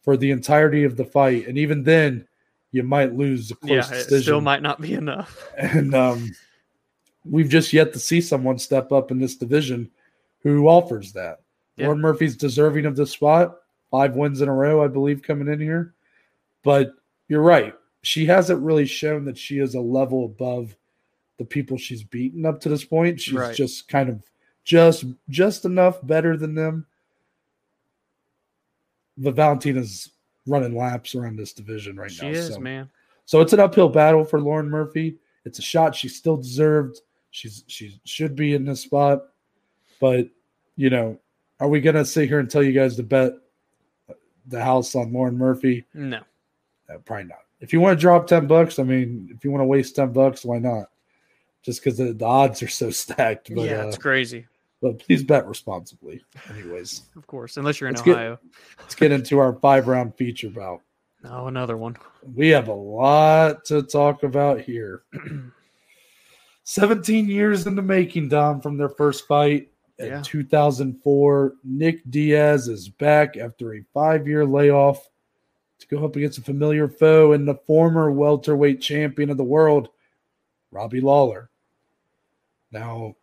for 0.01 0.17
the 0.17 0.31
entirety 0.31 0.83
of 0.83 0.97
the 0.97 1.05
fight, 1.05 1.47
and 1.47 1.57
even 1.57 1.83
then, 1.83 2.27
you 2.71 2.81
might 2.81 3.13
lose 3.13 3.51
a 3.51 3.55
Yeah. 3.61 3.81
close 3.83 3.91
It 3.91 3.95
decision 4.05 4.21
still 4.23 4.41
might 4.41 4.63
not 4.63 4.81
be 4.81 4.93
enough. 4.93 5.47
and 5.57 5.93
um, 5.93 6.31
we've 7.25 7.49
just 7.49 7.73
yet 7.73 7.93
to 7.93 7.99
see 7.99 8.21
someone 8.21 8.57
step 8.57 8.91
up 8.91 9.11
in 9.11 9.19
this 9.19 9.35
division 9.35 9.89
who 10.43 10.67
offers 10.67 11.13
that. 11.13 11.41
Yeah. 11.77 11.85
Lauren 11.85 12.01
Murphy's 12.01 12.35
deserving 12.35 12.85
of 12.85 12.95
this 12.95 13.11
spot. 13.11 13.57
Five 13.91 14.15
wins 14.15 14.41
in 14.41 14.49
a 14.49 14.53
row, 14.53 14.83
I 14.83 14.87
believe, 14.87 15.21
coming 15.21 15.47
in 15.51 15.59
here. 15.59 15.93
But 16.63 16.93
you're 17.27 17.41
right. 17.41 17.73
She 18.03 18.25
hasn't 18.25 18.61
really 18.63 18.85
shown 18.85 19.25
that 19.25 19.37
she 19.37 19.59
is 19.59 19.75
a 19.75 19.81
level 19.81 20.25
above 20.25 20.75
the 21.37 21.45
people 21.45 21.77
she's 21.77 22.03
beaten 22.03 22.45
up 22.45 22.59
to 22.61 22.69
this 22.69 22.83
point. 22.83 23.19
She's 23.19 23.33
Right. 23.35 23.55
just 23.55 23.87
kind 23.87 24.09
of 24.09 24.21
just 24.63 25.05
just 25.29 25.65
enough 25.65 25.99
better 26.05 26.37
than 26.37 26.55
them. 26.55 26.85
But 29.17 29.35
Valentina's 29.35 30.09
running 30.47 30.75
laps 30.75 31.15
around 31.15 31.35
this 31.37 31.53
division 31.53 31.95
right 31.97 32.11
She 32.11 32.25
now. 32.25 32.31
She 32.33 32.39
is, 32.39 32.53
so. 32.53 32.59
man. 32.59 32.89
So 33.25 33.41
it's 33.41 33.53
an 33.53 33.59
uphill 33.59 33.89
battle 33.89 34.23
for 34.23 34.39
Lauren 34.39 34.69
Murphy. 34.69 35.17
It's 35.45 35.59
a 35.59 35.63
shot 35.63 35.95
she 35.95 36.07
still 36.07 36.37
deserved. 36.37 37.01
She's 37.31 37.63
she 37.67 37.99
should 38.05 38.35
be 38.35 38.53
in 38.53 38.65
this 38.65 38.81
spot. 38.81 39.23
But 39.99 40.27
you 40.75 40.89
know, 40.89 41.19
are 41.59 41.67
we 41.69 41.81
gonna 41.81 42.05
sit 42.05 42.27
here 42.29 42.39
and 42.39 42.49
tell 42.49 42.63
you 42.63 42.73
guys 42.73 42.95
to 42.97 43.03
bet 43.03 43.33
the 44.47 44.63
house 44.63 44.95
on 44.95 45.13
Lauren 45.13 45.37
Murphy? 45.37 45.85
No. 45.93 46.19
Uh, 46.89 46.97
probably 47.05 47.25
not. 47.25 47.39
If 47.61 47.71
you 47.73 47.79
want 47.79 47.97
to 47.97 48.01
drop 48.01 48.27
ten 48.27 48.47
bucks, 48.47 48.79
I 48.79 48.83
mean, 48.83 49.29
if 49.35 49.43
you 49.45 49.51
want 49.51 49.61
to 49.61 49.65
waste 49.65 49.95
ten 49.95 50.11
bucks, 50.11 50.43
why 50.43 50.59
not? 50.59 50.89
Just 51.63 51.83
because 51.83 51.97
the, 51.97 52.13
the 52.13 52.25
odds 52.25 52.61
are 52.63 52.67
so 52.67 52.89
stacked. 52.91 53.53
But 53.53 53.65
yeah, 53.65 53.83
uh, 53.83 53.87
it's 53.87 53.97
crazy. 53.97 54.45
but 54.81 54.97
please 54.99 55.23
bet 55.23 55.47
responsibly. 55.47 56.23
Anyways, 56.49 57.03
Of 57.15 57.27
course, 57.27 57.57
unless 57.57 57.79
you're 57.79 57.87
in 57.89 57.93
Let's 57.95 58.05
get- 58.05 58.15
Ohio. 58.15 58.39
let's 58.79 58.95
get 58.95 59.11
into 59.11 59.37
our 59.39 59.53
five 59.53 59.87
round 59.87 60.15
feature 60.15 60.49
bout. 60.49 60.81
Oh, 61.23 61.45
another 61.47 61.77
one. 61.77 61.95
We 62.35 62.49
have 62.49 62.67
a 62.67 62.73
lot 62.73 63.63
to 63.65 63.83
talk 63.83 64.23
about 64.23 64.59
here. 64.61 65.03
17 66.63 67.27
years 67.27 67.67
in 67.67 67.75
the 67.75 67.81
making, 67.81 68.29
Dom, 68.29 68.61
from 68.61 68.77
their 68.77 68.89
first 68.89 69.27
fight 69.27 69.69
in 69.99 70.07
Yeah. 70.07 70.21
2004. 70.23 71.53
Nick 71.63 72.01
Diaz 72.09 72.67
is 72.67 72.89
back 72.89 73.37
after 73.37 73.73
a 73.75 73.83
five 73.93 74.27
year 74.27 74.45
layoff 74.45 75.09
to 75.79 75.87
go 75.87 76.05
up 76.05 76.15
against 76.15 76.37
a 76.37 76.41
familiar 76.43 76.87
foe 76.87 77.33
and 77.33 77.47
the 77.47 77.55
former 77.55 78.11
welterweight 78.11 78.81
champion 78.81 79.29
of 79.29 79.37
the 79.37 79.43
world, 79.43 79.89
Robbie 80.71 81.01
Lawler. 81.01 81.49
Now, 82.71 83.15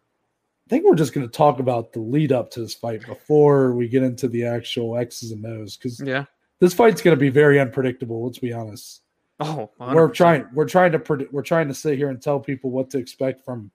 I 0.67 0.69
think 0.69 0.85
we're 0.85 0.95
just 0.97 1.15
going 1.15 1.27
to 1.27 1.33
talk 1.33 1.61
about 1.61 1.93
the 1.93 2.01
lead 2.01 2.33
up 2.33 2.51
to 2.51 2.61
this 2.61 2.75
fight 2.75 3.07
before 3.07 3.73
we 3.73 3.89
get 3.89 4.03
into 4.03 4.29
the 4.29 4.45
actual 4.45 4.99
X's 4.99 5.31
and 5.33 5.47
O's 5.47 5.77
because 5.77 6.01
Yeah. 6.01 6.25
this 6.59 6.75
fight's 6.75 7.01
going 7.01 7.17
to 7.17 7.21
be 7.21 7.31
very 7.31 7.59
unpredictable. 7.59 8.25
Let's 8.27 8.39
be 8.39 8.53
honest. 8.53 9.03
Oh, 9.41 9.71
We're 9.79 10.09
100%. 10.09 10.15
trying. 10.15 10.47
We're 10.53 10.69
trying 10.69 10.93
to 10.93 10.99
predict. 10.99 11.33
We're 11.33 11.43
trying 11.43 11.69
to 11.69 11.75
sit 11.75 11.97
here 11.97 12.11
and 12.11 12.21
tell 12.21 12.41
people 12.41 12.71
what 12.71 12.91
to 12.91 12.99
expect 12.99 13.45
from 13.45 13.71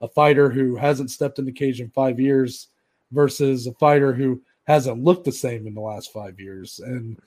a 0.00 0.08
fighter 0.08 0.48
who 0.48 0.76
hasn't 0.76 1.10
stepped 1.10 1.38
in 1.38 1.44
the 1.44 1.52
cage 1.52 1.80
in 1.80 1.90
five 1.90 2.20
years 2.20 2.68
versus 3.10 3.66
a 3.66 3.72
fighter 3.74 4.12
who 4.12 4.40
hasn't 4.64 5.02
looked 5.02 5.24
the 5.24 5.32
same 5.32 5.66
in 5.66 5.74
the 5.74 5.80
last 5.80 6.12
five 6.12 6.38
years. 6.38 6.78
And 6.78 7.18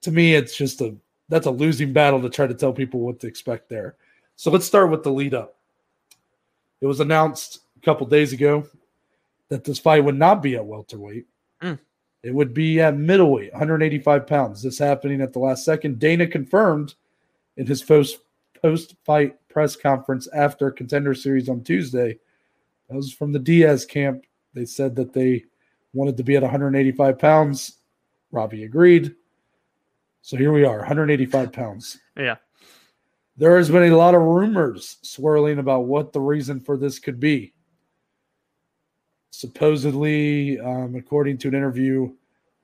to 0.00 0.10
me, 0.10 0.34
it's 0.34 0.56
just 0.56 0.80
a 0.80 0.96
that's 1.28 1.46
a 1.46 1.50
losing 1.50 1.92
battle 1.92 2.20
to 2.22 2.30
try 2.30 2.46
to 2.46 2.54
tell 2.54 2.72
people 2.72 3.00
what 3.00 3.20
to 3.20 3.26
expect 3.26 3.68
there. 3.68 3.96
So 4.36 4.50
let's 4.50 4.66
start 4.66 4.90
with 4.90 5.02
the 5.02 5.12
lead 5.12 5.34
up. 5.34 5.56
It 6.80 6.86
was 6.86 7.00
announced 7.00 7.60
a 7.76 7.84
couple 7.84 8.06
days 8.06 8.32
ago 8.32 8.66
that 9.48 9.64
this 9.64 9.78
fight 9.78 10.04
would 10.04 10.18
not 10.18 10.42
be 10.42 10.56
at 10.56 10.64
welterweight. 10.64 11.26
Mm. 11.62 11.78
It 12.22 12.34
would 12.34 12.52
be 12.52 12.80
at 12.80 12.96
middleweight, 12.96 13.52
185 13.52 14.26
pounds. 14.26 14.62
This 14.62 14.78
happening 14.78 15.20
at 15.20 15.32
the 15.32 15.38
last 15.38 15.64
second. 15.64 15.98
Dana 15.98 16.26
confirmed 16.26 16.94
in 17.56 17.66
his 17.66 17.82
post 17.82 18.18
post 18.60 18.96
fight 19.04 19.36
press 19.48 19.76
conference 19.76 20.28
after 20.34 20.70
contender 20.70 21.14
series 21.14 21.48
on 21.48 21.62
Tuesday. 21.62 22.18
That 22.88 22.96
was 22.96 23.12
from 23.12 23.32
the 23.32 23.38
Diaz 23.38 23.84
camp. 23.84 24.24
They 24.54 24.64
said 24.64 24.96
that 24.96 25.12
they 25.12 25.44
wanted 25.92 26.16
to 26.16 26.24
be 26.24 26.36
at 26.36 26.42
185 26.42 27.18
pounds. 27.18 27.78
Robbie 28.30 28.64
agreed. 28.64 29.14
So 30.22 30.36
here 30.36 30.52
we 30.52 30.64
are, 30.64 30.78
185 30.78 31.52
pounds. 31.52 31.98
Yeah. 32.16 32.36
There 33.36 33.56
has 33.56 33.70
been 33.70 33.92
a 33.92 33.96
lot 33.96 34.16
of 34.16 34.22
rumors 34.22 34.96
swirling 35.02 35.60
about 35.60 35.86
what 35.86 36.12
the 36.12 36.20
reason 36.20 36.58
for 36.58 36.76
this 36.76 36.98
could 36.98 37.20
be. 37.20 37.54
Supposedly, 39.30 40.58
um, 40.60 40.94
according 40.96 41.38
to 41.38 41.48
an 41.48 41.54
interview, 41.54 42.12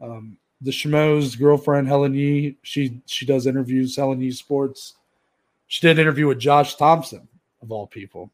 um, 0.00 0.36
the 0.60 0.70
Schmo's 0.70 1.36
girlfriend 1.36 1.86
Helen 1.86 2.14
Yee, 2.14 2.56
she 2.62 3.00
she 3.06 3.26
does 3.26 3.46
interviews, 3.46 3.96
Helen 3.96 4.20
Yee 4.20 4.30
Sports. 4.30 4.94
She 5.66 5.80
did 5.80 5.98
an 5.98 6.02
interview 6.02 6.26
with 6.26 6.38
Josh 6.38 6.76
Thompson, 6.76 7.28
of 7.62 7.70
all 7.70 7.86
people, 7.86 8.30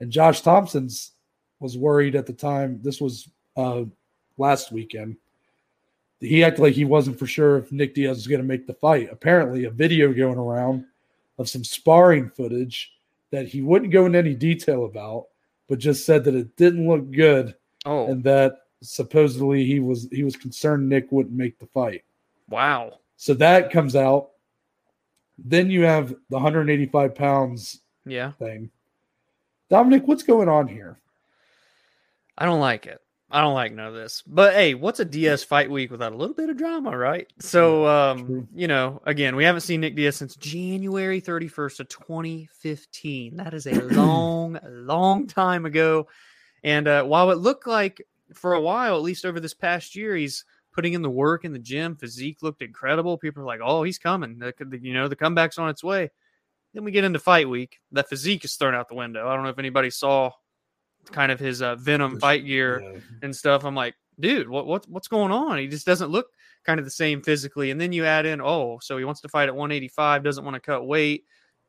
and 0.00 0.10
Josh 0.10 0.42
Thompson's 0.42 1.12
was 1.60 1.78
worried 1.78 2.14
at 2.14 2.26
the 2.26 2.32
time. 2.32 2.80
This 2.82 3.00
was 3.00 3.28
uh, 3.56 3.84
last 4.36 4.72
weekend. 4.72 5.16
He 6.20 6.44
acted 6.44 6.62
like 6.62 6.74
he 6.74 6.84
wasn't 6.84 7.18
for 7.18 7.26
sure 7.26 7.58
if 7.58 7.72
Nick 7.72 7.94
Diaz 7.94 8.18
was 8.18 8.26
going 8.26 8.40
to 8.40 8.46
make 8.46 8.66
the 8.66 8.74
fight. 8.74 9.08
Apparently, 9.10 9.64
a 9.64 9.70
video 9.70 10.12
going 10.12 10.38
around 10.38 10.84
of 11.38 11.48
some 11.48 11.64
sparring 11.64 12.30
footage 12.30 12.92
that 13.30 13.46
he 13.46 13.60
wouldn't 13.60 13.92
go 13.92 14.06
into 14.06 14.18
any 14.18 14.34
detail 14.34 14.86
about, 14.86 15.26
but 15.68 15.78
just 15.78 16.04
said 16.06 16.24
that 16.24 16.34
it 16.34 16.56
didn't 16.56 16.88
look 16.88 17.10
good 17.10 17.54
Oh, 17.84 18.08
and 18.08 18.22
that 18.24 18.56
supposedly 18.82 19.64
he 19.64 19.80
was 19.80 20.08
he 20.12 20.22
was 20.24 20.36
concerned 20.36 20.88
Nick 20.88 21.10
wouldn't 21.12 21.34
make 21.36 21.58
the 21.58 21.66
fight. 21.66 22.04
wow. 22.48 22.98
So 23.16 23.32
that 23.34 23.70
comes 23.70 23.96
out. 23.96 24.30
Then 25.38 25.70
you 25.70 25.82
have 25.82 26.10
the 26.28 26.36
185 26.36 27.14
pounds 27.14 27.80
Yeah. 28.04 28.32
thing. 28.32 28.70
Dominic, 29.70 30.06
what's 30.06 30.22
going 30.22 30.48
on 30.48 30.68
here? 30.68 30.98
I 32.38 32.44
don't 32.44 32.60
like 32.60 32.86
it. 32.86 33.00
I 33.30 33.40
don't 33.40 33.54
like 33.54 33.72
none 33.72 33.88
of 33.88 33.94
this. 33.94 34.22
But 34.26 34.54
hey, 34.54 34.74
what's 34.74 35.00
a 35.00 35.04
Diaz 35.04 35.42
fight 35.42 35.68
week 35.70 35.90
without 35.90 36.12
a 36.12 36.16
little 36.16 36.34
bit 36.34 36.48
of 36.48 36.56
drama, 36.56 36.96
right? 36.96 37.26
So, 37.40 37.84
um, 37.86 38.46
you 38.54 38.68
know, 38.68 39.02
again, 39.04 39.34
we 39.34 39.42
haven't 39.44 39.62
seen 39.62 39.80
Nick 39.80 39.96
Diaz 39.96 40.16
since 40.16 40.36
January 40.36 41.20
31st 41.20 41.80
of 41.80 41.88
2015. 41.88 43.36
That 43.36 43.52
is 43.52 43.66
a 43.66 43.74
long, 43.94 44.58
long 44.64 45.26
time 45.26 45.66
ago. 45.66 46.06
And 46.62 46.86
uh, 46.86 47.02
while 47.04 47.30
it 47.32 47.38
looked 47.38 47.66
like 47.66 48.00
for 48.32 48.54
a 48.54 48.60
while, 48.60 48.96
at 48.96 49.02
least 49.02 49.24
over 49.24 49.40
this 49.40 49.54
past 49.54 49.96
year, 49.96 50.14
he's 50.14 50.44
putting 50.72 50.92
in 50.92 51.02
the 51.02 51.10
work 51.10 51.44
in 51.44 51.52
the 51.52 51.58
gym, 51.58 51.96
physique 51.96 52.38
looked 52.42 52.62
incredible. 52.62 53.16
People 53.18 53.42
are 53.42 53.46
like, 53.46 53.60
"Oh, 53.62 53.82
he's 53.82 53.98
coming." 53.98 54.38
The, 54.38 54.52
the- 54.60 54.78
you 54.78 54.94
know, 54.94 55.08
the 55.08 55.16
comeback's 55.16 55.58
on 55.58 55.68
its 55.70 55.82
way. 55.82 56.10
Then 56.74 56.84
we 56.84 56.90
get 56.92 57.04
into 57.04 57.18
fight 57.18 57.48
week. 57.48 57.80
That 57.92 58.08
physique 58.08 58.44
is 58.44 58.54
thrown 58.54 58.74
out 58.74 58.88
the 58.88 58.94
window. 58.94 59.26
I 59.28 59.34
don't 59.34 59.44
know 59.44 59.50
if 59.50 59.58
anybody 59.58 59.90
saw 59.90 60.32
kind 61.12 61.32
of 61.32 61.38
his 61.40 61.62
uh, 61.62 61.76
Venom 61.76 62.18
fight 62.20 62.44
gear 62.46 62.80
Yeah. 62.80 63.00
and 63.22 63.34
stuff. 63.34 63.64
I'm 63.64 63.74
like, 63.74 63.94
dude, 64.20 64.48
what 64.48 64.66
what 64.66 64.88
what's 64.88 65.08
going 65.08 65.32
on? 65.32 65.58
He 65.58 65.66
just 65.68 65.86
doesn't 65.86 66.10
look 66.10 66.26
kind 66.64 66.78
of 66.78 66.84
the 66.86 66.90
same 66.90 67.22
physically. 67.22 67.70
And 67.70 67.80
then 67.80 67.92
you 67.92 68.04
add 68.04 68.26
in, 68.26 68.40
oh, 68.40 68.78
so 68.82 68.98
he 68.98 69.04
wants 69.04 69.20
to 69.22 69.28
fight 69.28 69.48
at 69.48 69.54
185, 69.54 70.22
doesn't 70.24 70.44
want 70.44 70.54
to 70.54 70.60
cut 70.60 70.86
weight. 70.86 71.24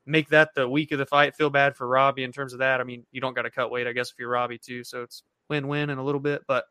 Make 0.05 0.29
that 0.29 0.49
the 0.55 0.67
week 0.67 0.91
of 0.91 0.99
the 0.99 1.05
fight. 1.05 1.35
Feel 1.35 1.49
bad 1.49 1.75
for 1.75 1.87
Robbie 1.87 2.23
in 2.23 2.31
terms 2.31 2.53
of 2.53 2.59
that. 2.59 2.79
I 2.79 2.83
mean, 2.83 3.05
you 3.11 3.19
don't 3.21 3.35
got 3.35 3.41
to 3.43 3.51
cut 3.51 3.71
weight, 3.71 3.87
I 3.87 3.91
guess, 3.93 4.09
if 4.11 4.15
you're 4.19 4.29
Robbie 4.29 4.57
too. 4.57 4.83
So 4.83 5.03
it's 5.03 5.23
win-win 5.49 5.89
in 5.89 5.97
a 5.97 6.03
little 6.03 6.21
bit, 6.21 6.41
but. 6.47 6.65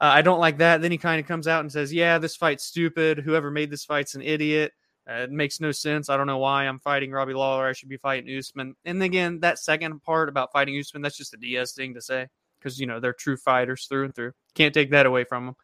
Uh, 0.00 0.06
I 0.06 0.22
don't 0.22 0.40
like 0.40 0.58
that. 0.58 0.82
Then 0.82 0.90
he 0.90 0.98
kind 0.98 1.20
of 1.20 1.28
comes 1.28 1.46
out 1.46 1.60
and 1.60 1.70
says, 1.70 1.92
"Yeah, 1.92 2.18
this 2.18 2.34
fight's 2.34 2.64
stupid. 2.64 3.18
Whoever 3.20 3.52
made 3.52 3.70
this 3.70 3.84
fight's 3.84 4.16
an 4.16 4.22
idiot. 4.22 4.72
Uh, 5.08 5.14
it 5.14 5.30
makes 5.30 5.60
no 5.60 5.72
sense. 5.72 6.08
I 6.08 6.16
don't 6.16 6.26
know 6.26 6.38
why 6.38 6.64
I'm 6.66 6.78
fighting 6.78 7.10
Robbie 7.10 7.34
Lawler. 7.34 7.66
I 7.66 7.72
should 7.72 7.88
be 7.88 7.96
fighting 7.96 8.36
Usman." 8.36 8.74
And 8.84 9.02
again, 9.02 9.40
that 9.40 9.58
second 9.58 10.02
part 10.02 10.28
about 10.28 10.52
fighting 10.52 10.78
Usman, 10.78 11.02
that's 11.02 11.16
just 11.16 11.34
a 11.34 11.36
Diaz 11.36 11.72
thing 11.72 11.94
to 11.94 12.00
say 12.00 12.28
because 12.58 12.78
you 12.78 12.86
know 12.86 13.00
they're 13.00 13.12
true 13.12 13.36
fighters 13.36 13.86
through 13.86 14.04
and 14.04 14.14
through. 14.14 14.32
Can't 14.54 14.74
take 14.74 14.90
that 14.92 15.06
away 15.06 15.24
from 15.24 15.46
them. 15.46 15.56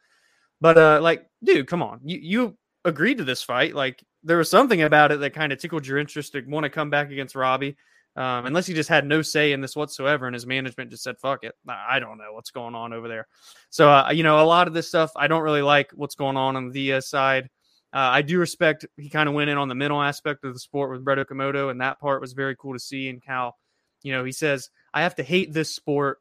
But 0.61 0.79
uh, 0.79 1.01
like, 1.01 1.27
dude, 1.43 1.67
come 1.69 1.83
on, 1.83 2.01
you 2.05 2.19
you 2.21 2.59
agreed 2.85 3.19
to 3.19 3.25
this 3.25 3.43
fight. 3.43 3.75
Like, 3.75 4.03
there 4.25 4.39
was 4.39 4.51
something 4.51 4.83
about 4.83 5.13
it 5.13 5.21
that 5.21 5.35
kind 5.35 5.53
of 5.53 5.59
tickled 5.59 5.87
your 5.87 5.99
interest 5.99 6.33
to 6.33 6.43
want 6.43 6.65
to 6.65 6.71
come 6.71 6.91
back 6.91 7.11
against 7.11 7.35
Robbie. 7.35 7.77
Um, 8.17 8.47
unless 8.47 8.67
he 8.67 8.75
just 8.75 8.89
had 8.89 9.07
no 9.07 9.23
say 9.23 9.53
in 9.53 9.61
this 9.61 9.77
whatsoever, 9.77 10.27
and 10.27 10.35
his 10.35 10.47
management 10.47 10.91
just 10.91 11.05
said, 11.05 11.19
"Fuck 11.19 11.45
it." 11.45 11.55
I 11.69 12.01
don't 12.01 12.19
know 12.19 12.33
what's 12.33 12.51
going 12.51 12.75
on 12.75 12.93
over 12.93 13.07
there. 13.07 13.29
So, 13.71 13.89
uh, 13.89 14.11
you 14.11 14.25
know, 14.25 14.41
a 14.41 14.45
lot 14.45 14.67
of 14.67 14.75
this 14.75 14.89
stuff, 14.89 15.13
I 15.15 15.29
don't 15.29 15.43
really 15.43 15.63
like 15.63 15.93
what's 15.95 16.17
going 16.17 16.37
on 16.37 16.57
on 16.57 16.67
the 16.67 16.73
Diaz 16.73 17.09
side. 17.09 17.49
Uh, 17.93 17.99
I 17.99 18.23
do 18.23 18.39
respect 18.39 18.85
he 18.97 19.09
kind 19.09 19.29
of 19.29 19.35
went 19.35 19.51
in 19.51 19.57
on 19.57 19.69
the 19.69 19.75
mental 19.75 20.03
aspect 20.03 20.45
of 20.45 20.53
the 20.53 20.61
sport 20.61 20.91
with 20.91 21.05
Brett 21.05 21.19
Okamoto, 21.19 21.71
and 21.71 21.81
that 21.81 22.01
part 22.01 22.21
was 22.21 22.35
very 22.35 22.55
cool 22.57 22.75
to 22.75 22.79
see. 22.79 23.09
And 23.09 23.23
Cal, 23.23 23.57
you 24.03 24.13
know, 24.13 24.25
he 24.25 24.33
says, 24.33 24.71
I 24.93 25.03
have 25.03 25.15
to 25.17 25.23
hate 25.23 25.53
this 25.53 25.75
sport 25.75 26.19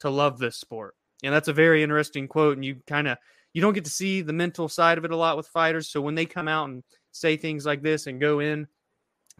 to 0.00 0.10
love 0.10 0.38
this 0.38 0.56
sport. 0.56 0.94
And 1.22 1.34
that's 1.34 1.48
a 1.48 1.52
very 1.52 1.82
interesting 1.82 2.28
quote. 2.28 2.56
And 2.56 2.64
you 2.64 2.76
kind 2.86 3.06
of, 3.06 3.18
you 3.52 3.60
don't 3.60 3.74
get 3.74 3.84
to 3.84 3.90
see 3.90 4.22
the 4.22 4.32
mental 4.32 4.68
side 4.68 4.98
of 4.98 5.04
it 5.04 5.10
a 5.10 5.16
lot 5.16 5.36
with 5.36 5.46
fighters. 5.48 5.90
So 5.90 6.00
when 6.00 6.14
they 6.14 6.26
come 6.26 6.48
out 6.48 6.68
and 6.68 6.82
say 7.12 7.36
things 7.36 7.66
like 7.66 7.82
this 7.82 8.06
and 8.06 8.20
go 8.20 8.40
in 8.40 8.68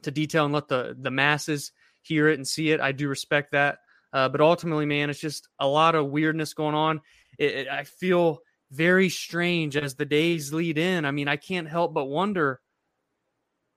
to 0.03 0.11
detail 0.11 0.45
and 0.45 0.55
let 0.55 0.69
the, 0.69 0.97
the 0.99 1.11
masses 1.11 1.73
hear 2.03 2.29
it 2.29 2.39
and 2.39 2.47
see 2.47 2.71
it, 2.71 2.81
I 2.81 2.93
do 2.93 3.09
respect 3.09 3.53
that. 3.53 3.79
Uh, 4.13 4.29
but 4.29 4.41
ultimately, 4.41 4.87
man, 4.87 5.09
it's 5.09 5.21
just 5.21 5.49
a 5.59 5.67
lot 5.67 5.95
of 5.95 6.11
weirdness 6.11 6.53
going 6.53 6.75
on. 6.75 7.01
It, 7.39 7.53
it, 7.53 7.69
I 7.69 7.85
feel 7.85 8.41
very 8.71 9.09
strange 9.09 9.77
as 9.77 9.95
the 9.95 10.05
days 10.05 10.53
lead 10.53 10.79
in. 10.79 11.05
I 11.05 11.11
mean, 11.11 11.29
I 11.29 11.37
can't 11.37 11.69
help 11.69 11.93
but 11.93 12.07
wonder, 12.07 12.61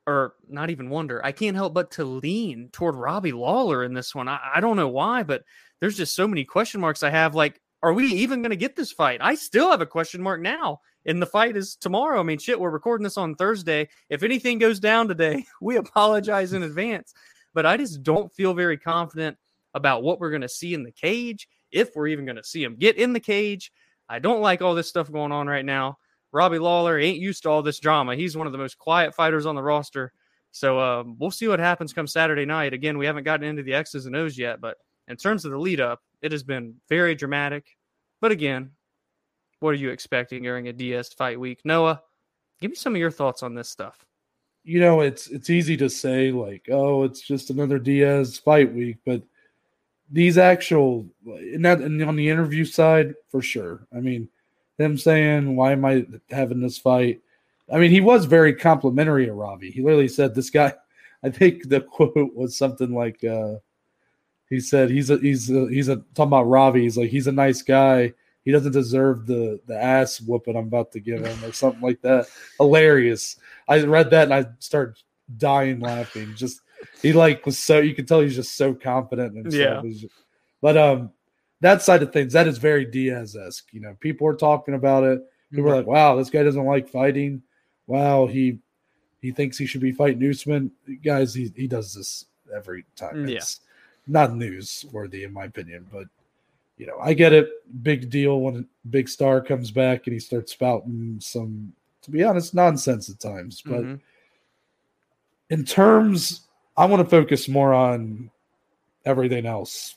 or 0.05 0.33
not 0.47 0.69
even 0.69 0.89
wonder, 0.89 1.23
I 1.25 1.31
can't 1.31 1.55
help 1.55 1.73
but 1.73 1.91
to 1.91 2.05
lean 2.05 2.69
toward 2.71 2.95
Robbie 2.95 3.31
Lawler 3.31 3.83
in 3.83 3.93
this 3.93 4.13
one. 4.13 4.27
I, 4.27 4.39
I 4.55 4.59
don't 4.59 4.77
know 4.77 4.89
why, 4.89 5.23
but 5.23 5.43
there's 5.79 5.97
just 5.97 6.15
so 6.15 6.27
many 6.27 6.45
question 6.45 6.79
marks 6.79 7.03
I 7.03 7.09
have. 7.09 7.35
Like, 7.35 7.59
are 7.81 7.93
we 7.93 8.05
even 8.05 8.41
going 8.41 8.51
to 8.51 8.55
get 8.55 8.75
this 8.75 8.91
fight? 8.91 9.19
I 9.21 9.35
still 9.35 9.69
have 9.69 9.81
a 9.81 9.85
question 9.85 10.21
mark 10.21 10.41
now. 10.41 10.79
And 11.05 11.21
the 11.21 11.25
fight 11.25 11.57
is 11.57 11.75
tomorrow. 11.75 12.21
I 12.21 12.23
mean, 12.23 12.39
shit, 12.39 12.57
we're 12.57 12.69
recording 12.69 13.03
this 13.03 13.17
on 13.17 13.35
Thursday. 13.35 13.89
If 14.09 14.23
anything 14.23 14.57
goes 14.57 14.79
down 14.79 15.09
today, 15.09 15.45
we 15.61 15.75
apologize 15.75 16.53
in 16.53 16.63
advance. 16.63 17.13
But 17.53 17.65
I 17.65 17.75
just 17.75 18.01
don't 18.03 18.33
feel 18.33 18.53
very 18.53 18.77
confident 18.77 19.37
about 19.73 20.03
what 20.03 20.19
we're 20.19 20.29
going 20.29 20.43
to 20.43 20.49
see 20.49 20.73
in 20.73 20.83
the 20.83 20.91
cage, 20.91 21.47
if 21.71 21.89
we're 21.95 22.07
even 22.07 22.25
going 22.25 22.37
to 22.37 22.43
see 22.43 22.63
him 22.63 22.77
get 22.77 22.95
in 22.95 23.11
the 23.11 23.19
cage. 23.19 23.71
I 24.09 24.19
don't 24.19 24.41
like 24.41 24.61
all 24.61 24.75
this 24.75 24.89
stuff 24.89 25.11
going 25.11 25.31
on 25.31 25.47
right 25.47 25.65
now. 25.65 25.97
Robbie 26.31 26.59
Lawler 26.59 26.99
ain't 26.99 27.19
used 27.19 27.43
to 27.43 27.49
all 27.49 27.61
this 27.61 27.79
drama. 27.79 28.15
He's 28.15 28.35
one 28.35 28.47
of 28.47 28.53
the 28.53 28.57
most 28.57 28.77
quiet 28.77 29.13
fighters 29.13 29.45
on 29.45 29.55
the 29.55 29.63
roster. 29.63 30.11
So 30.51 30.79
um, 30.79 31.15
we'll 31.19 31.31
see 31.31 31.47
what 31.47 31.59
happens 31.59 31.93
come 31.93 32.07
Saturday 32.07 32.45
night. 32.45 32.73
Again, 32.73 32.97
we 32.97 33.05
haven't 33.05 33.23
gotten 33.23 33.45
into 33.45 33.63
the 33.63 33.73
X's 33.73 34.05
and 34.05 34.15
O's 34.15 34.37
yet, 34.37 34.61
but 34.61 34.77
in 35.07 35.15
terms 35.15 35.45
of 35.45 35.51
the 35.51 35.57
lead 35.57 35.79
up, 35.79 36.01
it 36.21 36.31
has 36.31 36.43
been 36.43 36.75
very 36.89 37.15
dramatic. 37.15 37.77
But 38.21 38.31
again, 38.31 38.71
what 39.59 39.71
are 39.71 39.77
you 39.77 39.89
expecting 39.89 40.43
during 40.43 40.67
a 40.67 40.73
Diaz 40.73 41.13
fight 41.13 41.39
week? 41.39 41.61
Noah, 41.65 42.01
give 42.61 42.71
me 42.71 42.75
some 42.75 42.93
of 42.93 42.99
your 42.99 43.11
thoughts 43.11 43.43
on 43.43 43.53
this 43.53 43.69
stuff. 43.69 44.05
You 44.63 44.79
know, 44.79 45.01
it's 45.01 45.27
it's 45.27 45.49
easy 45.49 45.75
to 45.77 45.89
say 45.89 46.31
like, 46.31 46.67
oh, 46.71 47.03
it's 47.03 47.21
just 47.21 47.49
another 47.49 47.79
Diaz 47.79 48.37
fight 48.37 48.73
week, 48.73 48.97
but 49.05 49.21
these 50.13 50.37
actual 50.37 51.07
and 51.25 51.65
on 51.65 52.15
the 52.15 52.29
interview 52.29 52.63
side 52.63 53.15
for 53.29 53.41
sure. 53.41 53.87
I 53.93 53.99
mean, 53.99 54.29
them 54.77 54.97
saying, 54.97 55.55
"Why 55.55 55.71
am 55.73 55.83
I 55.83 56.05
having 56.29 56.61
this 56.61 56.77
fight?" 56.77 57.19
I 57.71 57.79
mean, 57.79 57.89
he 57.89 57.99
was 57.99 58.25
very 58.25 58.53
complimentary 58.53 59.27
of 59.27 59.35
Robbie. 59.35 59.71
He 59.71 59.81
literally 59.81 60.07
said, 60.07 60.35
"This 60.35 60.49
guy." 60.49 60.73
I 61.23 61.29
think 61.29 61.69
the 61.69 61.81
quote 61.81 62.35
was 62.35 62.55
something 62.55 62.93
like, 62.93 63.23
uh, 63.23 63.55
"He 64.49 64.59
said 64.59 64.91
he's 64.91 65.09
a 65.09 65.17
he's 65.17 65.49
a, 65.49 65.67
he's 65.67 65.89
a 65.89 65.97
talking 66.13 66.27
about 66.27 66.43
Robbie. 66.43 66.83
He's 66.83 66.97
like 66.97 67.09
he's 67.09 67.27
a 67.27 67.31
nice 67.31 67.63
guy. 67.63 68.13
He 68.45 68.51
doesn't 68.51 68.73
deserve 68.73 69.25
the 69.25 69.59
the 69.65 69.81
ass 69.81 70.21
whooping 70.21 70.55
I'm 70.55 70.67
about 70.67 70.91
to 70.91 70.99
give 70.99 71.25
him, 71.25 71.43
or 71.43 71.53
something 71.53 71.81
like 71.81 72.01
that." 72.01 72.27
Hilarious. 72.59 73.37
I 73.67 73.81
read 73.81 74.11
that 74.11 74.31
and 74.31 74.33
I 74.33 74.45
started 74.59 74.97
dying 75.37 75.79
laughing. 75.79 76.35
Just 76.35 76.61
he 77.01 77.13
like 77.13 77.45
was 77.45 77.57
so 77.57 77.79
you 77.79 77.93
could 77.95 78.07
tell 78.07 78.21
he's 78.21 78.35
just 78.35 78.55
so 78.55 78.73
confident 78.73 79.35
in 79.35 79.43
himself. 79.43 79.85
Yeah. 79.85 80.07
But 80.61 80.77
um, 80.77 81.11
that 81.61 81.81
side 81.81 82.03
of 82.03 82.11
things 82.13 82.33
that 82.33 82.47
is 82.47 82.57
very 82.57 82.85
Diaz 82.85 83.35
esque. 83.35 83.73
You 83.73 83.81
know, 83.81 83.95
people 83.99 84.27
are 84.27 84.35
talking 84.35 84.73
about 84.75 85.03
it. 85.03 85.21
People 85.51 85.71
are 85.71 85.77
like, 85.77 85.87
"Wow, 85.87 86.15
this 86.15 86.29
guy 86.29 86.43
doesn't 86.43 86.65
like 86.65 86.87
fighting. 86.87 87.41
Wow, 87.87 88.27
he 88.27 88.59
he 89.21 89.31
thinks 89.31 89.57
he 89.57 89.65
should 89.65 89.81
be 89.81 89.91
fighting 89.91 90.27
Usman." 90.29 90.71
Guys, 91.03 91.33
he 91.33 91.51
he 91.55 91.67
does 91.67 91.93
this 91.93 92.25
every 92.55 92.85
time. 92.95 93.27
Yeah. 93.27 93.37
It's 93.37 93.61
not 94.07 94.31
newsworthy 94.31 95.23
in 95.25 95.33
my 95.33 95.45
opinion, 95.45 95.85
but 95.91 96.05
you 96.77 96.87
know, 96.87 96.97
I 96.99 97.13
get 97.13 97.33
it. 97.33 97.49
Big 97.83 98.09
deal 98.09 98.41
when 98.41 98.55
a 98.55 98.87
big 98.87 99.07
star 99.07 99.41
comes 99.41 99.71
back 99.71 100.07
and 100.07 100.13
he 100.13 100.19
starts 100.19 100.53
spouting 100.53 101.17
some, 101.21 101.71
to 102.01 102.11
be 102.11 102.23
honest, 102.23 102.53
nonsense 102.53 103.09
at 103.09 103.19
times. 103.19 103.61
But 103.61 103.83
Mhm. 103.83 103.99
in 105.49 105.63
terms, 105.65 106.47
I 106.75 106.85
want 106.85 107.03
to 107.03 107.09
focus 107.09 107.47
more 107.47 107.73
on 107.73 108.31
everything 109.05 109.45
else. 109.45 109.95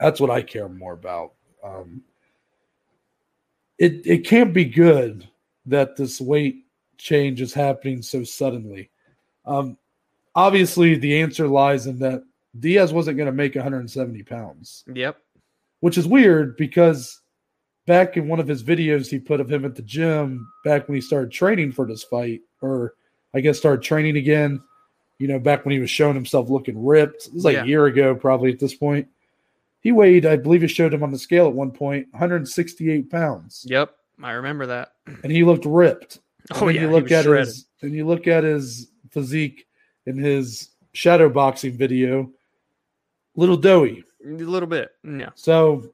That's 0.00 0.20
what 0.20 0.30
I 0.30 0.42
care 0.42 0.68
more 0.68 0.92
about. 0.92 1.32
Um, 1.62 2.02
it 3.78 4.06
it 4.06 4.26
can't 4.26 4.52
be 4.54 4.64
good 4.64 5.28
that 5.66 5.96
this 5.96 6.20
weight 6.20 6.64
change 6.98 7.40
is 7.40 7.52
happening 7.54 8.02
so 8.02 8.22
suddenly. 8.22 8.90
Um, 9.46 9.76
obviously, 10.34 10.94
the 10.96 11.20
answer 11.20 11.48
lies 11.48 11.86
in 11.86 11.98
that 12.00 12.22
Diaz 12.60 12.92
wasn't 12.92 13.16
going 13.16 13.26
to 13.26 13.32
make 13.32 13.54
170 13.56 14.22
pounds, 14.22 14.84
Yep. 14.94 15.16
which 15.80 15.98
is 15.98 16.06
weird 16.06 16.56
because 16.56 17.20
back 17.86 18.16
in 18.16 18.28
one 18.28 18.40
of 18.40 18.46
his 18.48 18.62
videos 18.62 19.08
he 19.08 19.18
put 19.18 19.40
of 19.40 19.50
him 19.50 19.64
at 19.64 19.74
the 19.74 19.82
gym 19.82 20.46
back 20.64 20.86
when 20.88 20.94
he 20.94 21.00
started 21.00 21.30
training 21.32 21.72
for 21.72 21.86
this 21.86 22.04
fight, 22.04 22.40
or 22.62 22.94
I 23.34 23.40
guess 23.40 23.58
started 23.58 23.82
training 23.82 24.16
again. 24.16 24.62
You 25.18 25.28
know, 25.28 25.38
back 25.38 25.64
when 25.64 25.72
he 25.72 25.78
was 25.78 25.90
showing 25.90 26.14
himself 26.14 26.50
looking 26.50 26.84
ripped. 26.84 27.26
It 27.28 27.34
was 27.34 27.44
like 27.44 27.54
Yeah. 27.54 27.62
a 27.62 27.66
year 27.66 27.86
ago, 27.86 28.14
probably 28.14 28.52
at 28.52 28.58
this 28.58 28.74
point. 28.74 29.08
He 29.80 29.92
weighed, 29.92 30.26
I 30.26 30.36
believe, 30.36 30.64
it 30.64 30.68
showed 30.68 30.92
him 30.94 31.02
on 31.02 31.12
the 31.12 31.18
scale 31.18 31.46
at 31.46 31.52
one 31.52 31.70
point, 31.70 32.08
168 32.12 33.10
pounds, 33.10 33.64
Yep. 33.68 33.94
I 34.22 34.32
remember 34.32 34.66
that. 34.66 34.92
and 35.22 35.30
he 35.30 35.44
looked 35.44 35.66
ripped. 35.66 36.20
Oh 36.52 36.66
then 36.66 36.74
yeah. 36.74 36.80
you 36.82 36.88
he 36.88 36.92
look 36.94 37.02
was 37.04 37.12
at 37.12 37.24
shredded. 37.24 37.46
his 37.46 37.66
and 37.82 37.92
you 37.92 38.06
look 38.06 38.26
at 38.26 38.44
his 38.44 38.90
physique 39.10 39.66
in 40.06 40.18
his 40.18 40.70
shadow 40.92 41.28
boxing 41.30 41.72
video, 41.76 42.30
little 43.34 43.56
doughy. 43.56 44.04
a 44.24 44.28
little 44.28 44.68
bit. 44.68 44.90
Yeah. 45.04 45.30
So 45.36 45.90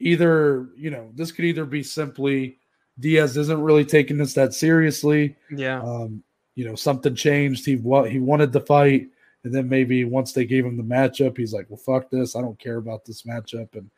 either 0.00 0.68
you 0.76 0.90
know 0.90 1.10
this 1.14 1.32
could 1.32 1.44
either 1.44 1.64
be 1.64 1.82
simply 1.82 2.58
Diaz 2.98 3.36
isn't 3.36 3.60
really 3.60 3.84
taking 3.84 4.16
this 4.16 4.34
that 4.34 4.54
seriously. 4.54 5.36
Yeah. 5.50 5.80
Um, 5.82 6.22
you 6.56 6.64
know, 6.64 6.74
something 6.74 7.14
changed. 7.14 7.64
He 7.64 7.76
he 7.76 8.18
wanted 8.18 8.52
the 8.52 8.60
fight, 8.60 9.08
and 9.44 9.54
then 9.54 9.68
maybe 9.68 10.04
once 10.04 10.32
they 10.32 10.44
gave 10.44 10.64
him 10.64 10.76
the 10.76 10.82
matchup, 10.82 11.36
he's 11.36 11.52
like, 11.52 11.66
"Well, 11.68 11.76
fuck 11.76 12.10
this. 12.10 12.34
I 12.34 12.40
don't 12.40 12.58
care 12.58 12.78
about 12.78 13.04
this 13.04 13.22
matchup," 13.22 13.76
and 13.76 13.88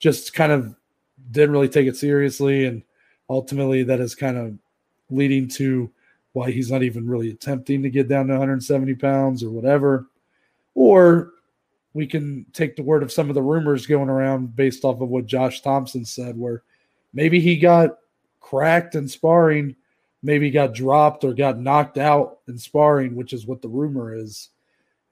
just 0.00 0.34
kind 0.34 0.50
of 0.50 0.74
didn't 1.30 1.52
really 1.52 1.68
take 1.68 1.86
it 1.86 1.96
seriously. 1.96 2.64
And 2.64 2.82
ultimately, 3.30 3.84
that 3.84 4.00
is 4.00 4.14
kind 4.14 4.36
of 4.36 4.58
leading 5.10 5.46
to 5.48 5.90
why 6.32 6.50
he's 6.50 6.70
not 6.70 6.82
even 6.82 7.06
really 7.06 7.30
attempting 7.30 7.82
to 7.82 7.90
get 7.90 8.08
down 8.08 8.26
to 8.26 8.32
170 8.32 8.94
pounds 8.94 9.42
or 9.42 9.50
whatever. 9.50 10.06
Or 10.74 11.32
we 11.94 12.06
can 12.06 12.46
take 12.52 12.76
the 12.76 12.82
word 12.82 13.02
of 13.02 13.12
some 13.12 13.28
of 13.28 13.34
the 13.34 13.42
rumors 13.42 13.86
going 13.86 14.08
around 14.08 14.54
based 14.54 14.84
off 14.84 15.00
of 15.00 15.08
what 15.08 15.26
Josh 15.26 15.60
Thompson 15.60 16.04
said, 16.04 16.38
where 16.38 16.62
maybe 17.12 17.40
he 17.40 17.56
got 17.56 17.98
cracked 18.40 18.94
in 18.94 19.08
sparring, 19.08 19.74
maybe 20.22 20.50
got 20.50 20.74
dropped 20.74 21.24
or 21.24 21.32
got 21.32 21.58
knocked 21.58 21.98
out 21.98 22.38
in 22.48 22.58
sparring, 22.58 23.14
which 23.14 23.32
is 23.32 23.46
what 23.46 23.62
the 23.62 23.68
rumor 23.68 24.14
is, 24.14 24.50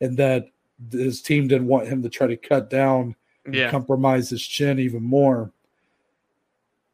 and 0.00 0.16
that 0.16 0.46
his 0.90 1.22
team 1.22 1.48
didn't 1.48 1.68
want 1.68 1.86
him 1.88 2.02
to 2.02 2.08
try 2.08 2.26
to 2.26 2.36
cut 2.36 2.68
down 2.70 3.14
Yeah. 3.50 3.70
compromise 3.70 4.28
his 4.30 4.44
chin 4.46 4.78
even 4.78 5.02
more. 5.02 5.52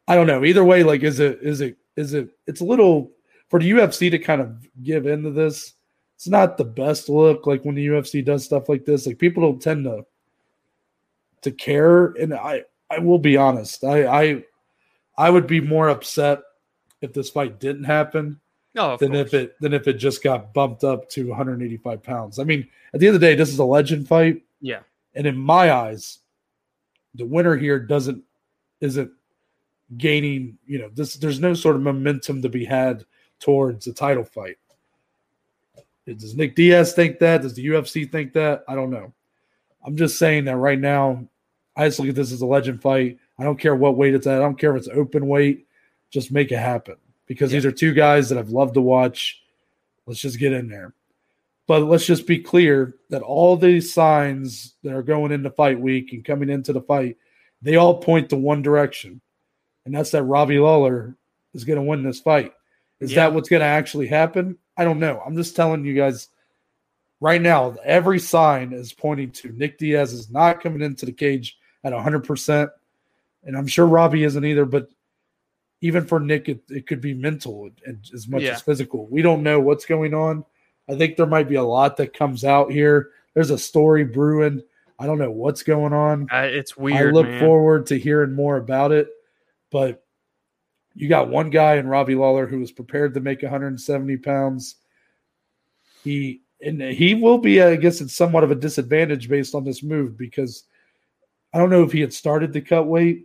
I 0.06 0.14
don't 0.14 0.26
know. 0.26 0.44
Either 0.44 0.64
way, 0.64 0.82
like 0.82 1.02
is 1.02 1.20
it 1.20 1.38
is 1.42 1.60
it 1.60 1.76
is 1.96 2.12
it 2.14 2.28
it's 2.46 2.60
a 2.60 2.64
little 2.64 3.10
for 3.48 3.58
the 3.58 3.70
UFC 3.70 4.10
to 4.10 4.18
kind 4.18 4.40
of 4.40 4.54
give 4.82 5.06
into 5.06 5.30
this. 5.30 5.74
It's 6.16 6.28
not 6.28 6.56
the 6.56 6.64
best 6.64 7.08
look 7.08 7.46
like 7.46 7.64
when 7.64 7.74
the 7.74 7.86
UFC 7.86 8.24
does 8.24 8.44
stuff 8.44 8.68
like 8.68 8.84
this. 8.84 9.06
Like 9.06 9.18
people 9.18 9.42
don't 9.42 9.60
tend 9.62 9.84
to 9.84 10.04
to 11.42 11.50
care 11.50 12.06
and 12.20 12.34
I 12.34 12.64
I 12.90 12.98
will 12.98 13.18
be 13.18 13.36
honest. 13.36 13.84
I 13.84 14.06
I 14.06 14.44
I 15.16 15.30
would 15.30 15.46
be 15.46 15.60
more 15.60 15.88
upset 15.88 16.40
if 17.02 17.12
this 17.12 17.28
fight 17.28 17.60
didn't 17.60 17.84
happen 17.84 18.40
Oh, 18.74 18.92
of 18.92 19.00
than 19.00 19.12
course. 19.12 19.26
if 19.26 19.34
it 19.34 19.60
than 19.60 19.74
if 19.74 19.86
it 19.86 19.94
just 19.94 20.22
got 20.22 20.54
bumped 20.54 20.82
up 20.82 21.08
to 21.10 21.28
185 21.28 22.02
pounds. 22.02 22.38
I 22.38 22.44
mean, 22.44 22.66
at 22.94 23.00
the 23.00 23.06
end 23.06 23.14
of 23.14 23.20
the 23.20 23.26
day, 23.26 23.34
this 23.34 23.50
is 23.50 23.58
a 23.58 23.64
legend 23.64 24.08
fight. 24.08 24.42
Yeah. 24.62 24.80
And 25.14 25.26
in 25.26 25.36
my 25.36 25.72
eyes, 25.72 26.20
the 27.14 27.26
winner 27.26 27.56
here 27.56 27.78
doesn't 27.78 28.22
isn't 28.80 29.10
gaining, 29.98 30.56
you 30.66 30.78
know, 30.78 30.88
this 30.94 31.16
there's 31.16 31.38
no 31.38 31.52
sort 31.52 31.76
of 31.76 31.82
momentum 31.82 32.40
to 32.40 32.48
be 32.48 32.64
had 32.64 33.04
towards 33.40 33.86
a 33.86 33.92
title 33.92 34.24
fight. 34.24 34.56
Does 36.06 36.34
Nick 36.34 36.56
Diaz 36.56 36.94
think 36.94 37.18
that? 37.18 37.42
Does 37.42 37.54
the 37.54 37.66
UFC 37.66 38.10
think 38.10 38.32
that? 38.32 38.64
I 38.66 38.74
don't 38.74 38.90
know. 38.90 39.12
I'm 39.84 39.96
just 39.96 40.18
saying 40.18 40.46
that 40.46 40.56
right 40.56 40.78
now, 40.78 41.26
I 41.76 41.86
just 41.88 42.00
look 42.00 42.08
at 42.08 42.14
this 42.14 42.32
as 42.32 42.40
a 42.40 42.46
legend 42.46 42.80
fight. 42.80 43.18
I 43.38 43.44
don't 43.44 43.58
care 43.58 43.76
what 43.76 43.96
weight 43.96 44.14
it's 44.14 44.26
at. 44.26 44.36
I 44.36 44.44
don't 44.44 44.58
care 44.58 44.74
if 44.74 44.78
it's 44.78 44.96
open 44.96 45.26
weight. 45.26 45.66
Just 46.12 46.30
make 46.30 46.52
it 46.52 46.58
happen. 46.58 46.94
Because 47.26 47.50
these 47.50 47.66
are 47.66 47.72
two 47.72 47.92
guys 47.94 48.28
that 48.28 48.38
I've 48.38 48.50
loved 48.50 48.74
to 48.74 48.80
watch. 48.80 49.42
Let's 50.06 50.20
just 50.20 50.38
get 50.38 50.52
in 50.52 50.68
there. 50.68 50.94
But 51.66 51.82
let's 51.84 52.06
just 52.06 52.26
be 52.26 52.38
clear 52.38 52.94
that 53.10 53.22
all 53.22 53.56
these 53.56 53.92
signs 53.92 54.74
that 54.82 54.92
are 54.92 55.02
going 55.02 55.32
into 55.32 55.50
fight 55.50 55.80
week 55.80 56.12
and 56.12 56.24
coming 56.24 56.50
into 56.50 56.72
the 56.72 56.82
fight, 56.82 57.16
they 57.62 57.76
all 57.76 57.98
point 57.98 58.28
to 58.30 58.36
one 58.36 58.62
direction. 58.62 59.20
And 59.86 59.94
that's 59.94 60.10
that 60.10 60.24
Robbie 60.24 60.58
Lawler 60.58 61.16
is 61.54 61.64
going 61.64 61.76
to 61.78 61.82
win 61.82 62.02
this 62.02 62.20
fight. 62.20 62.52
Is 63.00 63.12
Yeah. 63.12 63.16
that 63.28 63.34
what's 63.34 63.48
going 63.48 63.60
to 63.60 63.66
actually 63.66 64.06
happen? 64.08 64.58
I 64.76 64.84
don't 64.84 65.00
know. 65.00 65.22
I'm 65.24 65.36
just 65.36 65.56
telling 65.56 65.84
you 65.84 65.94
guys 65.94 66.28
right 67.20 67.40
now, 67.40 67.76
every 67.84 68.18
sign 68.18 68.72
is 68.72 68.92
pointing 68.92 69.30
to 69.30 69.52
Nick 69.52 69.78
Diaz 69.78 70.12
is 70.12 70.30
not 70.30 70.60
coming 70.60 70.82
into 70.82 71.06
the 71.06 71.12
cage 71.12 71.56
at 71.84 71.92
100%. 71.92 72.70
And 73.44 73.56
I'm 73.56 73.66
sure 73.66 73.86
Robbie 73.86 74.24
isn't 74.24 74.44
either. 74.44 74.64
But 74.64 74.88
even 75.82 76.06
for 76.06 76.20
Nick, 76.20 76.48
it, 76.48 76.62
it 76.70 76.86
could 76.86 77.00
be 77.00 77.12
mental 77.12 77.68
and 77.84 77.98
as 78.14 78.28
much 78.28 78.42
Yeah. 78.42 78.52
as 78.52 78.62
physical. 78.62 79.06
We 79.08 79.20
don't 79.20 79.42
know 79.42 79.60
what's 79.60 79.84
going 79.84 80.14
on. 80.14 80.44
I 80.88 80.94
think 80.94 81.16
there 81.16 81.26
might 81.26 81.48
be 81.48 81.56
a 81.56 81.62
lot 81.62 81.96
that 81.96 82.14
comes 82.14 82.44
out 82.44 82.70
here. 82.70 83.10
There's 83.34 83.50
a 83.50 83.58
story 83.58 84.04
brewing. 84.04 84.62
I 84.98 85.06
don't 85.06 85.18
know 85.18 85.32
what's 85.32 85.64
going 85.64 85.92
on. 85.92 86.28
I, 86.30 86.44
it's 86.46 86.76
weird. 86.76 87.08
I 87.08 87.10
look 87.10 87.26
man. 87.26 87.40
forward 87.40 87.86
to 87.86 87.98
hearing 87.98 88.32
more 88.32 88.56
about 88.56 88.92
it. 88.92 89.08
But 89.72 90.04
you 90.94 91.08
got 91.08 91.28
one 91.28 91.50
guy 91.50 91.76
in 91.76 91.88
Robbie 91.88 92.14
Lawler 92.14 92.46
who 92.46 92.60
was 92.60 92.70
prepared 92.70 93.14
to 93.14 93.20
make 93.20 93.42
170 93.42 94.16
pounds. 94.18 94.76
He 96.04 96.42
and 96.60 96.80
he 96.80 97.16
will 97.16 97.38
be, 97.38 97.60
I 97.60 97.74
guess, 97.74 98.00
it's 98.00 98.14
somewhat 98.14 98.44
of 98.44 98.52
a 98.52 98.56
disadvantage 98.56 99.28
based 99.28 99.56
on 99.56 99.64
this 99.64 99.82
move 99.82 100.16
because 100.16 100.64
I 101.52 101.58
don't 101.58 101.70
know 101.70 101.82
if 101.82 101.90
he 101.90 102.00
had 102.00 102.12
started 102.12 102.52
to 102.52 102.60
cut 102.60 102.86
weight, 102.86 103.24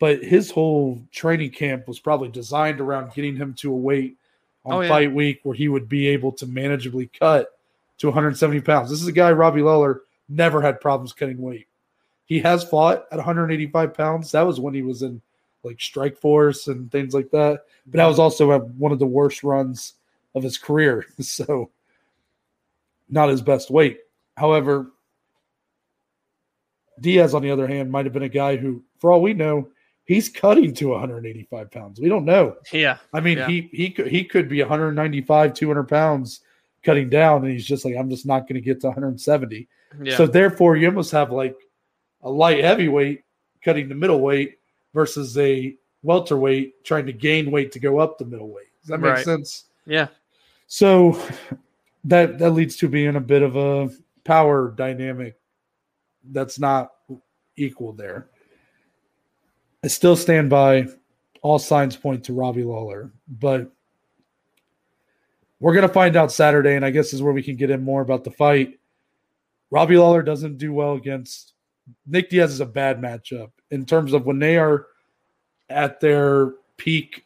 but 0.00 0.24
his 0.24 0.50
whole 0.50 1.00
training 1.12 1.50
camp 1.52 1.86
was 1.86 2.00
probably 2.00 2.28
designed 2.28 2.80
around 2.80 3.12
getting 3.14 3.36
him 3.36 3.54
to 3.54 3.72
a 3.72 3.76
weight 3.76 4.16
on 4.64 4.72
Oh, 4.72 4.80
yeah. 4.80 4.88
fight 4.88 5.12
week 5.14 5.40
where 5.44 5.54
he 5.54 5.68
would 5.68 5.88
be 5.88 6.08
able 6.08 6.32
to 6.32 6.46
manageably 6.46 7.08
cut 7.12 7.56
to 7.98 8.08
170 8.08 8.60
pounds. 8.62 8.90
This 8.90 9.00
is 9.00 9.06
a 9.06 9.12
guy, 9.12 9.30
Robbie 9.30 9.62
Lawler, 9.62 10.02
never 10.28 10.60
had 10.60 10.80
problems 10.80 11.12
cutting 11.12 11.40
weight. 11.40 11.66
He 12.24 12.38
has 12.40 12.64
fought 12.64 13.06
at 13.12 13.16
185 13.18 13.94
pounds. 13.94 14.32
That 14.32 14.42
was 14.42 14.58
when 14.58 14.74
he 14.74 14.82
was 14.82 15.02
in 15.02 15.20
like 15.62 15.76
Strikeforce 15.78 16.68
and 16.68 16.90
things 16.90 17.12
like 17.12 17.30
that. 17.30 17.64
But 17.86 17.98
that 17.98 18.06
was 18.06 18.18
also 18.18 18.58
one 18.58 18.92
of 18.92 18.98
the 18.98 19.06
worst 19.06 19.42
runs 19.44 19.94
of 20.34 20.42
his 20.42 20.56
career. 20.58 21.06
So 21.20 21.70
not 23.08 23.28
his 23.28 23.42
best 23.42 23.70
weight. 23.70 23.98
However, 24.36 24.92
Diaz, 27.00 27.34
on 27.34 27.42
the 27.42 27.50
other 27.50 27.66
hand, 27.66 27.90
might 27.90 28.06
have 28.06 28.12
been 28.12 28.22
a 28.22 28.28
guy 28.28 28.56
who, 28.56 28.82
for 28.98 29.10
all 29.10 29.20
we 29.20 29.34
know, 29.34 29.68
he's 30.04 30.28
cutting 30.28 30.74
to 30.74 30.88
185 30.88 31.70
pounds. 31.70 32.00
We 32.00 32.08
don't 32.08 32.24
know. 32.24 32.56
Yeah. 32.72 32.98
I 33.12 33.20
mean, 33.20 33.38
Yeah. 33.38 33.46
he 33.48 33.68
he 33.72 33.90
could 33.90 34.06
he 34.08 34.24
could 34.24 34.48
be 34.48 34.60
195, 34.60 35.54
200 35.54 35.84
pounds 35.84 36.40
cutting 36.82 37.08
down, 37.10 37.44
and 37.44 37.52
he's 37.52 37.66
just 37.66 37.84
like, 37.84 37.96
I'm 37.96 38.10
just 38.10 38.26
not 38.26 38.40
going 38.48 38.54
to 38.54 38.60
get 38.60 38.80
to 38.80 38.88
170. 38.88 39.68
Yeah. 40.02 40.16
So 40.16 40.26
therefore, 40.26 40.76
you 40.76 40.86
almost 40.88 41.10
have 41.12 41.30
like 41.30 41.56
a 42.22 42.30
light 42.30 42.62
heavyweight 42.64 43.22
cutting 43.62 43.88
the 43.88 43.94
middleweight 43.94 44.58
versus 44.94 45.36
a 45.38 45.76
welterweight 46.02 46.82
trying 46.84 47.06
to 47.06 47.12
gain 47.12 47.50
weight 47.50 47.70
to 47.72 47.78
go 47.78 47.98
up 47.98 48.16
the 48.18 48.24
middleweight. 48.24 48.66
Does 48.80 48.88
that 48.88 49.00
make 49.00 49.12
Right. 49.12 49.24
sense? 49.24 49.66
yeah. 49.86 50.08
So 50.66 51.20
that 52.04 52.38
that 52.38 52.50
leads 52.52 52.76
to 52.78 52.88
being 52.88 53.16
a 53.16 53.20
bit 53.20 53.42
of 53.42 53.56
a 53.56 53.90
power 54.24 54.70
dynamic 54.70 55.36
that's 56.32 56.58
not 56.58 56.92
equal 57.56 57.92
there. 57.92 58.28
I 59.82 59.88
still 59.88 60.16
stand 60.16 60.50
by 60.50 60.86
all 61.42 61.58
signs 61.58 61.96
point 61.96 62.24
to 62.24 62.34
Robbie 62.34 62.64
Lawler, 62.64 63.10
but 63.28 63.70
we're 65.58 65.74
gonna 65.74 65.88
find 65.88 66.16
out 66.16 66.32
Saturday, 66.32 66.76
and 66.76 66.84
I 66.84 66.90
guess 66.90 67.12
is 67.12 67.22
where 67.22 67.32
we 67.32 67.42
can 67.42 67.56
get 67.56 67.70
in 67.70 67.82
more 67.82 68.02
about 68.02 68.24
the 68.24 68.30
fight. 68.30 68.78
Robbie 69.70 69.98
Lawler 69.98 70.22
doesn't 70.22 70.58
do 70.58 70.72
well 70.72 70.94
against 70.94 71.54
Nick 72.06 72.30
Diaz 72.30 72.52
is 72.52 72.60
a 72.60 72.66
bad 72.66 73.00
matchup 73.00 73.50
in 73.70 73.84
terms 73.84 74.12
of 74.12 74.26
when 74.26 74.38
they 74.38 74.56
are 74.56 74.86
at 75.68 76.00
their 76.00 76.54
peak 76.76 77.24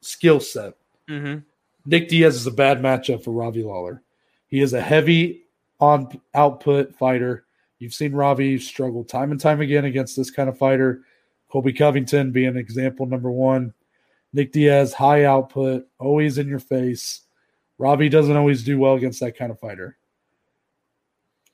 skill 0.00 0.40
set. 0.40 0.74
hmm 1.08 1.38
Nick 1.86 2.08
Diaz 2.08 2.36
is 2.36 2.46
a 2.46 2.52
bad 2.52 2.80
matchup 2.80 3.24
for 3.24 3.30
Robbie 3.30 3.62
Lawler. 3.62 4.02
He 4.48 4.60
is 4.60 4.74
a 4.74 4.80
heavy 4.80 5.44
on 5.80 6.20
output 6.34 6.94
fighter. 6.94 7.44
You've 7.78 7.94
seen 7.94 8.12
Robbie 8.12 8.58
struggle 8.58 9.02
time 9.02 9.30
and 9.30 9.40
time 9.40 9.62
again 9.62 9.86
against 9.86 10.14
this 10.14 10.30
kind 10.30 10.50
of 10.50 10.58
fighter. 10.58 11.02
Colby 11.50 11.72
Covington 11.72 12.30
being 12.30 12.56
example 12.56 13.06
number 13.06 13.30
one. 13.30 13.74
Nick 14.32 14.52
Diaz, 14.52 14.94
high 14.94 15.24
output, 15.24 15.86
always 15.98 16.38
in 16.38 16.46
your 16.46 16.60
face. 16.60 17.22
Robbie 17.78 18.08
doesn't 18.08 18.36
always 18.36 18.62
do 18.62 18.78
well 18.78 18.94
against 18.94 19.20
that 19.20 19.36
kind 19.36 19.50
of 19.50 19.58
fighter. 19.58 19.96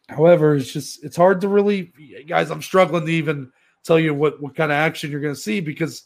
However, 0.08 0.54
it's 0.56 0.72
just 0.72 1.02
it's 1.04 1.16
hard 1.16 1.40
to 1.40 1.48
really 1.48 1.92
guys, 2.28 2.50
I'm 2.50 2.62
struggling 2.62 3.06
to 3.06 3.12
even 3.12 3.50
tell 3.82 3.98
you 3.98 4.14
what, 4.14 4.40
what 4.40 4.54
kind 4.54 4.70
of 4.70 4.76
action 4.76 5.10
you're 5.10 5.20
gonna 5.20 5.34
see 5.34 5.60
because 5.60 6.04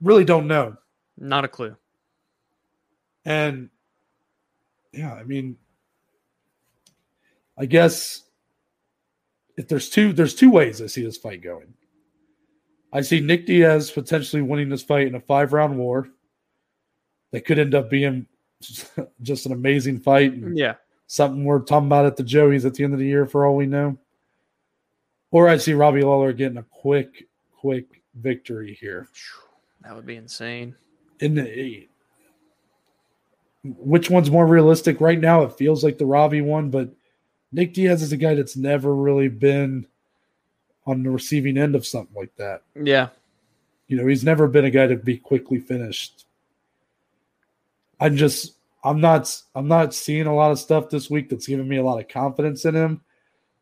really 0.00 0.24
don't 0.24 0.46
know. 0.46 0.76
Not 1.18 1.44
a 1.44 1.48
clue. 1.48 1.76
And 3.24 3.68
yeah, 4.92 5.12
I 5.12 5.24
mean, 5.24 5.56
I 7.58 7.66
guess 7.66 8.22
if 9.56 9.68
there's 9.68 9.90
two, 9.90 10.12
there's 10.12 10.34
two 10.34 10.50
ways 10.50 10.80
I 10.80 10.86
see 10.86 11.04
this 11.04 11.18
fight 11.18 11.42
going. 11.42 11.74
I 12.92 13.00
see 13.02 13.20
Nick 13.20 13.46
Diaz 13.46 13.90
potentially 13.90 14.42
winning 14.42 14.68
this 14.68 14.82
fight 14.82 15.06
in 15.06 15.14
a 15.14 15.20
five 15.20 15.52
round 15.52 15.78
war. 15.78 16.08
That 17.32 17.44
could 17.44 17.58
end 17.58 17.74
up 17.74 17.88
being 17.90 18.26
just 19.22 19.46
an 19.46 19.52
amazing 19.52 20.00
fight 20.00 20.32
and 20.32 20.56
Yeah. 20.58 20.74
something 21.06 21.44
we're 21.44 21.60
talking 21.60 21.86
about 21.86 22.06
at 22.06 22.16
the 22.16 22.24
Joey's 22.24 22.64
at 22.64 22.74
the 22.74 22.82
end 22.84 22.92
of 22.92 22.98
the 22.98 23.06
year 23.06 23.26
for 23.26 23.46
all 23.46 23.54
we 23.56 23.66
know. 23.66 23.96
Or 25.30 25.48
I 25.48 25.56
see 25.58 25.74
Robbie 25.74 26.02
Lawler 26.02 26.32
getting 26.32 26.58
a 26.58 26.64
quick, 26.64 27.28
quick 27.56 28.02
victory 28.16 28.76
here. 28.80 29.06
That 29.82 29.94
would 29.94 30.06
be 30.06 30.16
insane. 30.16 30.74
in 31.20 31.34
the 31.36 31.86
which 33.62 34.08
one's 34.10 34.30
more 34.30 34.46
realistic 34.46 35.00
right 35.02 35.20
now 35.20 35.42
it 35.42 35.52
feels 35.52 35.84
like 35.84 35.98
the 35.98 36.06
robbie 36.06 36.40
one 36.40 36.70
but 36.70 36.88
nick 37.52 37.74
diaz 37.74 38.00
is 38.02 38.10
a 38.10 38.16
guy 38.16 38.34
that's 38.34 38.56
never 38.56 38.94
really 38.94 39.28
been 39.28 39.86
on 40.90 41.04
the 41.04 41.10
receiving 41.10 41.56
end 41.56 41.76
of 41.76 41.86
something 41.86 42.16
like 42.16 42.34
that. 42.36 42.62
Yeah. 42.74 43.08
You 43.86 43.96
know, 43.96 44.06
he's 44.06 44.24
never 44.24 44.48
been 44.48 44.64
a 44.64 44.70
guy 44.70 44.88
to 44.88 44.96
be 44.96 45.16
quickly 45.16 45.58
finished. 45.58 46.26
I'm 48.00 48.16
just 48.16 48.54
I'm 48.82 49.00
not 49.00 49.34
I'm 49.54 49.68
not 49.68 49.94
seeing 49.94 50.26
a 50.26 50.34
lot 50.34 50.50
of 50.50 50.58
stuff 50.58 50.90
this 50.90 51.08
week 51.08 51.28
that's 51.28 51.46
giving 51.46 51.68
me 51.68 51.76
a 51.76 51.82
lot 51.82 52.00
of 52.00 52.08
confidence 52.08 52.64
in 52.64 52.74
him. 52.74 53.02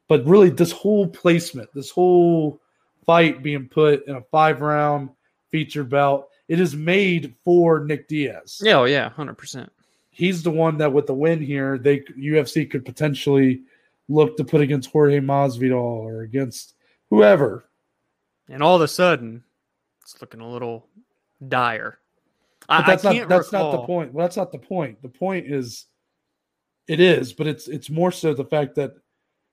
But 0.06 0.24
really 0.24 0.48
this 0.48 0.72
whole 0.72 1.06
placement, 1.06 1.68
this 1.74 1.90
whole 1.90 2.60
fight 3.04 3.42
being 3.42 3.68
put 3.68 4.06
in 4.06 4.16
a 4.16 4.22
five 4.22 4.60
round 4.60 5.10
feature 5.50 5.84
belt, 5.84 6.30
it 6.48 6.60
is 6.60 6.74
made 6.74 7.34
for 7.44 7.80
Nick 7.84 8.08
Diaz. 8.08 8.60
Yeah, 8.62 8.78
oh 8.78 8.84
yeah, 8.84 9.10
hundred 9.10 9.36
percent. 9.36 9.70
He's 10.10 10.42
the 10.42 10.50
one 10.50 10.78
that 10.78 10.92
with 10.92 11.06
the 11.06 11.14
win 11.14 11.40
here, 11.42 11.78
they 11.78 12.00
UFC 12.00 12.68
could 12.68 12.84
potentially 12.84 13.62
look 14.08 14.36
to 14.36 14.44
put 14.44 14.60
against 14.60 14.90
Jorge 14.90 15.20
Masvidal 15.20 15.74
or 15.74 16.22
against 16.22 16.74
whoever. 17.10 17.64
And 18.48 18.62
all 18.62 18.76
of 18.76 18.82
a 18.82 18.88
sudden, 18.88 19.44
it's 20.02 20.20
looking 20.20 20.40
a 20.40 20.48
little 20.48 20.86
dire. 21.46 21.98
But 22.66 22.86
that's 22.86 23.04
I 23.04 23.14
not 23.14 23.28
that's 23.28 23.52
recall. 23.52 23.72
not 23.72 23.80
the 23.80 23.86
point. 23.86 24.12
Well, 24.12 24.24
that's 24.26 24.36
not 24.36 24.52
the 24.52 24.58
point. 24.58 25.00
The 25.02 25.08
point 25.08 25.46
is 25.46 25.86
it 26.86 27.00
is, 27.00 27.32
but 27.32 27.46
it's 27.46 27.68
it's 27.68 27.90
more 27.90 28.12
so 28.12 28.34
the 28.34 28.44
fact 28.44 28.74
that 28.76 28.94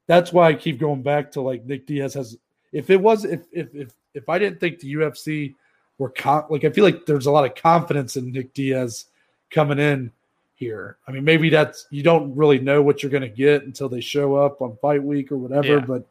that's 0.08 0.34
why 0.34 0.50
I 0.50 0.54
keep 0.54 0.80
going 0.80 1.02
back 1.02 1.32
to 1.32 1.42
like 1.42 1.66
Nick 1.66 1.86
Diaz 1.88 2.14
has 2.14 2.38
if 2.72 2.90
it 2.90 3.00
was 3.00 3.26
if 3.26 3.42
if 3.52 3.74
if 3.74 3.94
if 4.14 4.30
I 4.30 4.38
didn't 4.40 4.60
think 4.60 4.80
the 4.80 4.94
UFC 4.94 5.56
were 5.98 6.10
con- 6.10 6.46
like 6.50 6.64
I 6.64 6.70
feel 6.70 6.84
like 6.84 7.06
there's 7.06 7.26
a 7.26 7.32
lot 7.32 7.46
of 7.46 7.56
confidence 7.56 8.18
in 8.18 8.32
Nick 8.32 8.54
Diaz 8.54 9.06
coming 9.50 9.80
in 9.80 10.12
here. 10.56 10.98
I 11.08 11.12
mean, 11.12 11.24
maybe 11.24 11.50
that's 11.50 11.88
you 11.90 12.04
don't 12.04 12.36
really 12.36 12.60
know 12.60 12.82
what 12.82 13.02
you're 13.02 13.12
going 13.12 13.22
to 13.22 13.30
get 13.30 13.64
until 13.64 13.90
they 13.90 14.02
show 14.02 14.36
up 14.36 14.62
on 14.62 14.78
fight 14.82 15.04
week 15.04 15.32
or 15.32 15.38
whatever, 15.38 15.78
yeah. 15.78 15.86
but 15.86 16.06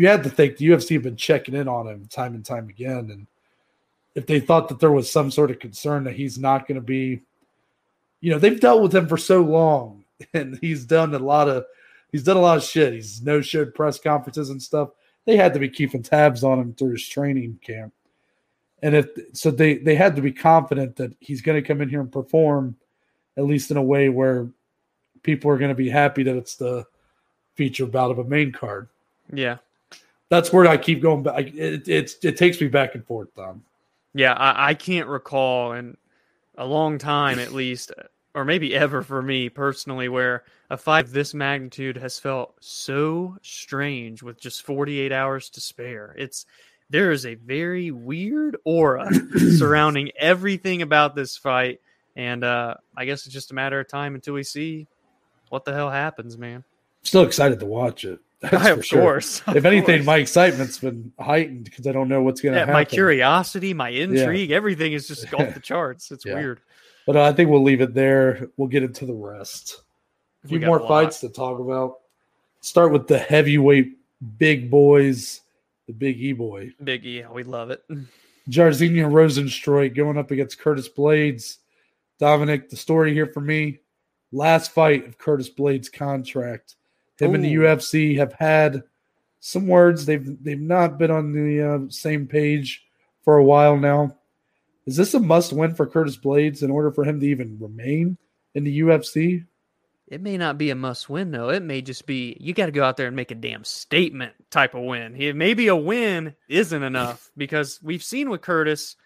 you 0.00 0.08
had 0.08 0.22
to 0.24 0.30
think 0.30 0.56
the 0.56 0.66
UFC 0.66 0.94
have 0.94 1.02
been 1.02 1.16
checking 1.16 1.54
in 1.54 1.68
on 1.68 1.86
him 1.86 2.06
time 2.10 2.34
and 2.34 2.44
time 2.44 2.68
again 2.68 3.10
and 3.10 3.26
if 4.14 4.26
they 4.26 4.40
thought 4.40 4.68
that 4.68 4.80
there 4.80 4.92
was 4.92 5.10
some 5.10 5.30
sort 5.30 5.50
of 5.50 5.58
concern 5.58 6.04
that 6.04 6.16
he's 6.16 6.38
not 6.38 6.66
going 6.66 6.76
to 6.76 6.84
be, 6.84 7.22
you 8.20 8.30
know, 8.30 8.38
they've 8.38 8.60
dealt 8.60 8.82
with 8.82 8.94
him 8.94 9.08
for 9.08 9.16
so 9.16 9.40
long, 9.40 10.04
and 10.34 10.58
he's 10.60 10.84
done 10.84 11.14
a 11.14 11.18
lot 11.18 11.48
of 11.48 11.64
he's 12.12 12.24
done 12.24 12.36
a 12.36 12.40
lot 12.40 12.58
of 12.58 12.64
shit. 12.64 12.92
He's 12.92 13.22
no 13.22 13.40
showed 13.40 13.74
press 13.74 13.98
conferences 13.98 14.50
and 14.50 14.62
stuff. 14.62 14.90
They 15.26 15.36
had 15.36 15.54
to 15.54 15.60
be 15.60 15.68
keeping 15.68 16.02
tabs 16.02 16.42
on 16.42 16.58
him 16.58 16.74
through 16.74 16.92
his 16.92 17.06
training 17.06 17.60
camp, 17.62 17.92
and 18.82 18.96
if 18.96 19.06
so, 19.32 19.50
they 19.50 19.78
they 19.78 19.94
had 19.94 20.16
to 20.16 20.22
be 20.22 20.32
confident 20.32 20.96
that 20.96 21.14
he's 21.20 21.42
going 21.42 21.62
to 21.62 21.66
come 21.66 21.80
in 21.80 21.88
here 21.88 22.00
and 22.00 22.12
perform, 22.12 22.76
at 23.36 23.44
least 23.44 23.70
in 23.70 23.76
a 23.76 23.82
way 23.82 24.08
where 24.08 24.48
people 25.22 25.50
are 25.50 25.58
going 25.58 25.70
to 25.70 25.74
be 25.74 25.90
happy 25.90 26.22
that 26.22 26.36
it's 26.36 26.56
the 26.56 26.84
feature 27.54 27.86
bout 27.86 28.10
of 28.10 28.18
a 28.18 28.24
main 28.24 28.50
card. 28.50 28.88
Yeah, 29.32 29.58
that's 30.30 30.52
where 30.52 30.66
I 30.66 30.76
keep 30.76 31.02
going 31.02 31.22
back. 31.22 31.48
It, 31.48 31.86
it, 31.88 32.14
it 32.22 32.36
takes 32.36 32.60
me 32.60 32.68
back 32.68 32.94
and 32.94 33.04
forth, 33.04 33.34
Tom. 33.34 33.62
Yeah, 34.14 34.32
I, 34.32 34.70
I 34.70 34.74
can't 34.74 35.08
recall 35.08 35.72
in 35.72 35.96
a 36.56 36.64
long 36.64 36.98
time 36.98 37.38
at 37.38 37.52
least, 37.52 37.92
or 38.34 38.44
maybe 38.44 38.74
ever 38.74 39.02
for 39.02 39.20
me 39.20 39.48
personally, 39.48 40.08
where 40.08 40.44
a 40.70 40.76
fight 40.76 41.04
of 41.04 41.12
this 41.12 41.34
magnitude 41.34 41.96
has 41.96 42.18
felt 42.18 42.54
so 42.60 43.36
strange 43.42 44.22
with 44.22 44.40
just 44.40 44.62
48 44.62 45.12
hours 45.12 45.50
to 45.50 45.60
spare. 45.60 46.14
It's 46.16 46.46
there 46.90 47.10
is 47.10 47.26
a 47.26 47.34
very 47.34 47.90
weird 47.90 48.56
aura 48.64 49.08
surrounding 49.56 50.10
everything 50.18 50.82
about 50.82 51.14
this 51.14 51.36
fight, 51.36 51.80
and 52.14 52.44
uh, 52.44 52.74
I 52.96 53.04
guess 53.04 53.26
it's 53.26 53.34
just 53.34 53.50
a 53.50 53.54
matter 53.54 53.80
of 53.80 53.88
time 53.88 54.14
until 54.14 54.34
we 54.34 54.44
see 54.44 54.86
what 55.48 55.64
the 55.64 55.72
hell 55.72 55.90
happens, 55.90 56.38
man. 56.38 56.62
Still 57.02 57.22
excited 57.22 57.58
to 57.60 57.66
watch 57.66 58.04
it. 58.04 58.20
That's 58.50 58.68
of 58.68 58.84
sure. 58.86 59.02
course. 59.02 59.42
Of 59.46 59.56
if 59.56 59.64
anything, 59.66 59.98
course. 59.98 60.06
my 60.06 60.16
excitement's 60.16 60.78
been 60.78 61.12
heightened 61.20 61.64
because 61.64 61.86
I 61.86 61.92
don't 61.92 62.08
know 62.08 62.22
what's 62.22 62.40
going 62.40 62.54
to 62.54 62.56
yeah, 62.56 62.60
happen. 62.60 62.72
My 62.72 62.86
curiosity, 62.86 63.74
my 63.74 63.90
intrigue, 63.90 64.50
yeah. 64.50 64.56
everything 64.56 64.94
is 64.94 65.06
just 65.06 65.32
off 65.34 65.52
the 65.54 65.60
charts. 65.60 66.10
It's 66.10 66.24
yeah. 66.24 66.34
weird. 66.34 66.60
But 67.06 67.18
I 67.18 67.32
think 67.34 67.50
we'll 67.50 67.62
leave 67.62 67.82
it 67.82 67.92
there. 67.92 68.48
We'll 68.56 68.68
get 68.68 68.82
into 68.82 69.04
the 69.04 69.12
rest. 69.12 69.82
A 70.44 70.48
few 70.48 70.60
more 70.60 70.80
fights 70.80 71.20
to 71.20 71.28
talk 71.28 71.60
about. 71.60 71.98
Start 72.62 72.92
with 72.92 73.06
the 73.08 73.18
heavyweight 73.18 73.92
big 74.38 74.70
boys, 74.70 75.42
the 75.86 75.92
Big 75.92 76.18
E 76.20 76.32
boy. 76.32 76.72
Big 76.82 77.04
E, 77.04 77.24
we 77.30 77.42
love 77.42 77.70
it. 77.70 77.82
Jairzinho 78.48 79.10
Rozenstruik 79.10 79.94
going 79.94 80.16
up 80.16 80.30
against 80.30 80.58
Curtis 80.58 80.88
Blaydes. 80.88 81.58
Dominic, 82.18 82.70
the 82.70 82.76
story 82.76 83.12
here 83.12 83.26
for 83.26 83.40
me: 83.40 83.80
last 84.32 84.72
fight 84.72 85.06
of 85.06 85.18
Curtis 85.18 85.50
Blaydes' 85.50 85.92
contract 85.92 86.76
him 87.20 87.32
Ooh. 87.32 87.34
and 87.34 87.44
the 87.44 87.54
UFC 87.54 88.16
have 88.16 88.32
had 88.32 88.82
some 89.40 89.66
words. 89.66 90.06
They've 90.06 90.42
they've 90.42 90.60
not 90.60 90.98
been 90.98 91.10
on 91.10 91.32
the 91.32 91.62
uh, 91.62 91.78
same 91.90 92.26
page 92.26 92.86
for 93.24 93.36
a 93.36 93.44
while 93.44 93.76
now. 93.76 94.16
Is 94.86 94.96
this 94.96 95.14
a 95.14 95.20
must 95.20 95.52
win 95.52 95.74
for 95.74 95.86
Curtis 95.86 96.16
Blaydes 96.16 96.62
in 96.62 96.70
order 96.70 96.90
for 96.90 97.04
him 97.04 97.20
to 97.20 97.26
even 97.26 97.58
remain 97.60 98.16
in 98.54 98.64
the 98.64 98.80
UFC? 98.80 99.44
It 100.08 100.20
may 100.20 100.36
not 100.36 100.58
be 100.58 100.70
a 100.70 100.74
must 100.74 101.08
win 101.08 101.30
though. 101.30 101.50
It 101.50 101.62
may 101.62 101.82
just 101.82 102.06
be 102.06 102.36
you 102.40 102.52
got 102.52 102.66
to 102.66 102.72
go 102.72 102.82
out 102.82 102.96
there 102.96 103.06
and 103.06 103.16
make 103.16 103.30
a 103.30 103.36
damn 103.36 103.64
statement 103.64 104.34
type 104.50 104.74
of 104.74 104.82
win. 104.82 105.14
maybe 105.36 105.68
a 105.68 105.76
win 105.76 106.34
isn't 106.48 106.82
enough 106.82 107.30
because 107.36 107.80
we've 107.82 108.02
seen 108.02 108.28
with 108.28 108.40
Curtis. 108.40 108.96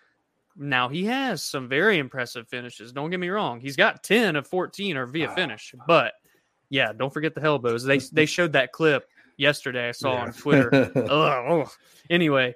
Now 0.56 0.88
he 0.88 1.04
has 1.04 1.42
some 1.42 1.68
very 1.68 1.98
impressive 1.98 2.48
finishes. 2.48 2.92
Don't 2.92 3.10
get 3.10 3.20
me 3.20 3.28
wrong. 3.28 3.60
He's 3.60 3.76
got 3.76 4.02
10 4.02 4.36
of 4.36 4.46
14 4.46 4.96
or 4.96 5.06
via 5.06 5.34
finish, 5.34 5.74
but 5.86 6.14
yeah, 6.74 6.92
don't 6.92 7.14
forget 7.14 7.36
the 7.36 7.40
Hellbows. 7.40 7.86
They 7.86 7.98
they 8.12 8.26
showed 8.26 8.52
that 8.52 8.72
clip 8.72 9.08
yesterday. 9.36 9.88
I 9.88 9.92
saw 9.92 10.14
yeah. 10.14 10.22
on 10.22 10.32
Twitter. 10.32 11.66
Anyway, 12.10 12.54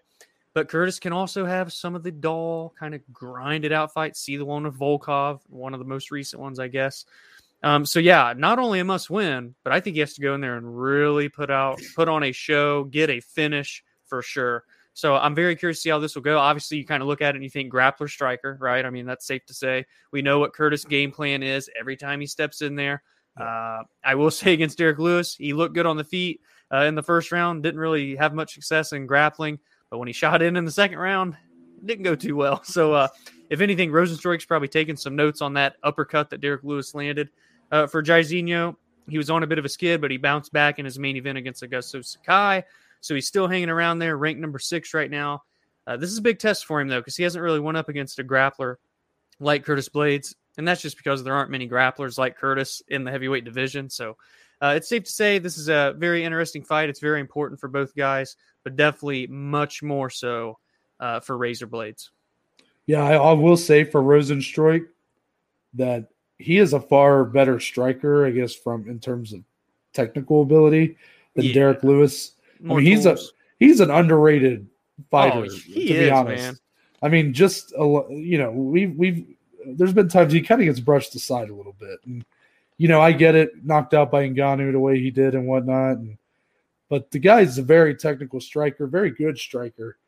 but 0.53 0.69
Curtis 0.69 0.99
can 0.99 1.15
also 1.15 1.47
have 1.47 1.73
some 1.73 1.95
of 1.95 2.03
the 2.03 2.11
dull, 2.11 2.75
kind 2.79 2.95
of 2.95 3.01
grinded 3.11 3.73
out 3.73 3.95
fights. 3.95 4.21
See 4.21 4.37
the 4.37 4.45
one 4.45 4.65
with 4.65 4.79
Volkov, 4.79 5.41
one 5.49 5.73
of 5.73 5.79
the 5.79 5.87
most 5.87 6.11
recent 6.11 6.43
ones, 6.43 6.59
I 6.59 6.69
guess. 6.69 7.07
Um, 7.63 7.87
so 7.87 7.99
yeah, 7.99 8.35
not 8.37 8.59
only 8.59 8.81
a 8.81 8.85
must 8.85 9.09
win, 9.09 9.55
but 9.65 9.73
I 9.73 9.81
think 9.81 9.95
he 9.95 10.01
has 10.01 10.13
to 10.15 10.21
go 10.21 10.35
in 10.35 10.43
there 10.43 10.57
and 10.57 10.79
really 10.79 11.31
put 11.31 11.51
out, 11.51 11.81
put 11.97 12.09
on 12.09 12.25
a 12.25 12.33
show, 12.33 12.85
get 12.85 13.09
a 13.09 13.21
finish 13.21 13.83
for 14.05 14.21
sure. 14.21 14.65
So 14.93 15.17
I'm 15.17 15.35
very 15.35 15.57
curious 15.57 15.79
to 15.79 15.83
see 15.83 15.91
how 15.91 15.99
this 15.99 16.15
will 16.15 16.23
go. 16.23 16.39
Obviously, 16.39 16.77
you 16.77 16.85
kind 16.85 17.03
of 17.03 17.09
look 17.09 17.23
at 17.23 17.31
it 17.31 17.37
and 17.37 17.45
you 17.45 17.51
think 17.51 17.73
grappler 17.73 18.11
striker, 18.11 18.59
right? 18.61 18.85
I 18.85 18.91
mean, 18.91 19.07
that's 19.07 19.27
safe 19.27 19.47
to 19.47 19.55
say. 19.55 19.87
We 20.13 20.21
know 20.21 20.41
what 20.41 20.53
Curtis' 20.53 20.85
game 20.85 21.11
plan 21.11 21.43
is 21.43 21.71
every 21.79 21.97
time 21.97 22.21
he 22.21 22.27
steps 22.27 22.61
in 22.61 22.75
there. 22.75 23.03
Uh, 23.39 23.85
I 24.05 24.15
will 24.15 24.31
say 24.33 24.53
against 24.53 24.79
Derrick 24.79 24.99
Lewis, 24.99 25.35
he 25.35 25.53
looked 25.53 25.75
good 25.75 25.87
on 25.87 25.97
the 25.97 26.05
feet 26.05 26.41
uh, 26.73 26.85
in 26.85 26.95
the 26.95 27.03
first 27.03 27.33
round. 27.33 27.63
Didn't 27.63 27.81
really 27.81 28.17
have 28.17 28.35
much 28.35 28.55
success 28.55 28.93
in 28.93 29.07
grappling, 29.07 29.59
but 29.91 29.99
when 29.99 30.09
he 30.09 30.13
shot 30.13 30.43
in 30.43 30.57
in 30.57 30.65
the 30.65 30.71
second 30.71 30.99
round, 30.99 31.37
didn't 31.85 32.05
go 32.05 32.15
too 32.15 32.37
well. 32.37 32.63
So, 32.65 32.93
uh, 32.93 33.09
if 33.51 33.63
anything, 33.63 33.91
Rozenstruik's 33.91 34.45
probably 34.45 34.69
taking 34.69 34.97
some 34.97 35.17
notes 35.17 35.41
on 35.41 35.55
that 35.55 35.77
uppercut 35.83 36.29
that 36.31 36.43
Derrick 36.43 36.65
Lewis 36.65 36.95
landed. 36.95 37.31
Uh, 37.71 37.87
for 37.87 38.03
Jairzinho, 38.03 38.77
he 39.09 39.17
was 39.17 39.31
on 39.31 39.43
a 39.43 39.47
bit 39.47 39.59
of 39.59 39.65
a 39.65 39.71
skid, 39.71 40.03
but 40.03 40.11
he 40.11 40.19
bounced 40.19 40.53
back 40.53 40.79
in 40.79 40.85
his 40.85 40.99
main 40.99 41.17
event 41.17 41.39
against 41.39 41.63
Augusto 41.63 42.05
Sakai. 42.05 42.63
So 43.01 43.15
he's 43.15 43.27
still 43.27 43.49
hanging 43.49 43.71
around 43.71 44.01
there, 44.01 44.19
ranked 44.19 44.41
number 44.41 44.59
six 44.59 44.93
right 44.93 45.11
now. 45.11 45.45
Uh, 45.87 45.97
this 45.97 46.11
is 46.11 46.19
a 46.19 46.23
big 46.23 46.39
test 46.39 46.67
for 46.67 46.81
him, 46.81 46.89
though, 46.89 47.01
because 47.01 47.17
he 47.17 47.23
hasn't 47.23 47.43
really 47.43 47.61
went 47.61 47.79
up 47.79 47.89
against 47.89 48.19
a 48.19 48.25
grappler 48.25 48.77
like 49.41 49.65
Curtis 49.65 49.89
Blaydes 49.89 50.35
and 50.59 50.67
that's 50.67 50.83
just 50.83 50.97
because 50.97 51.25
there 51.25 51.35
aren't 51.35 51.51
many 51.51 51.69
grapplers 51.69 52.19
like 52.19 52.37
Curtis 52.37 52.83
in 52.89 53.05
the 53.05 53.11
heavyweight 53.11 53.45
division. 53.45 53.89
So 53.89 54.17
uh, 54.61 54.75
it's 54.77 54.89
safe 54.89 55.05
to 55.05 55.11
say 55.11 55.39
this 55.39 55.57
is 55.57 55.69
a 55.69 55.95
very 55.97 56.25
interesting 56.25 56.65
fight. 56.65 56.89
It's 56.89 57.01
very 57.01 57.21
important 57.21 57.61
for 57.61 57.69
both 57.69 57.95
guys, 57.95 58.37
but 58.65 58.77
definitely 58.77 59.29
much 59.29 59.83
more 59.85 60.11
so 60.11 60.59
uh, 60.99 61.21
for 61.21 61.39
Razor 61.39 61.69
Blaydes. 61.69 62.11
Yeah, 62.87 63.05
I, 63.05 63.15
I, 63.15 63.33
will 63.33 63.57
say 63.57 63.85
for 63.85 64.03
Rozenstruik 64.03 64.87
that 65.75 66.09
he 66.39 66.59
is 66.59 66.73
a 66.73 66.81
far 66.81 67.25
better 67.25 67.61
striker, 67.61 68.27
I 68.27 68.31
guess, 68.31 68.55
from 68.55 68.89
in 68.89 68.99
terms 68.99 69.33
of 69.33 69.43
technical 69.93 70.43
ability 70.43 70.97
than 71.35 71.45
yeah. 71.45 71.53
Derrick 71.53 71.85
Lewis. 71.85 72.33
More 72.61 72.79
I 72.79 72.83
mean, 72.83 73.01
tools. 73.01 73.05
he's 73.05 73.31
a 73.31 73.65
he's 73.65 73.81
an 73.81 73.91
underrated 73.91 74.67
fighter. 75.11 75.47
Oh, 75.47 75.57
he 75.67 75.89
to 75.89 75.95
is, 75.95 76.07
be 76.07 76.11
honest. 76.11 76.45
man. 76.45 76.59
I 77.01 77.09
mean, 77.09 77.33
just 77.33 77.73
a, 77.79 78.05
you 78.11 78.39
know, 78.39 78.51
we've 78.51 78.97
we've 78.97 79.27
there's 79.77 79.93
been 79.93 80.09
times 80.09 80.33
he 80.33 80.41
kind 80.41 80.61
of 80.61 80.67
gets 80.67 80.81
brushed 80.81 81.15
aside 81.15 81.51
a 81.51 81.55
little 81.55 81.75
bit. 81.79 81.99
And, 82.07 82.25
you 82.77 82.89
know, 82.89 83.01
I 83.01 83.13
get 83.13 83.35
it, 83.35 83.65
knocked 83.65 83.95
out 83.95 84.11
by 84.11 84.29
Ngannou 84.29 84.73
the 84.73 84.79
way 84.79 85.01
he 85.01 85.11
did 85.11 85.35
and 85.35 85.47
whatnot. 85.47 85.99
And, 85.99 86.17
but 86.89 87.11
the 87.11 87.19
guy 87.19 87.41
is 87.41 87.59
a 87.59 87.63
very 87.63 87.95
technical 87.95 88.41
striker, 88.41 88.87
very 88.87 89.11
good 89.11 89.39
striker. 89.39 89.99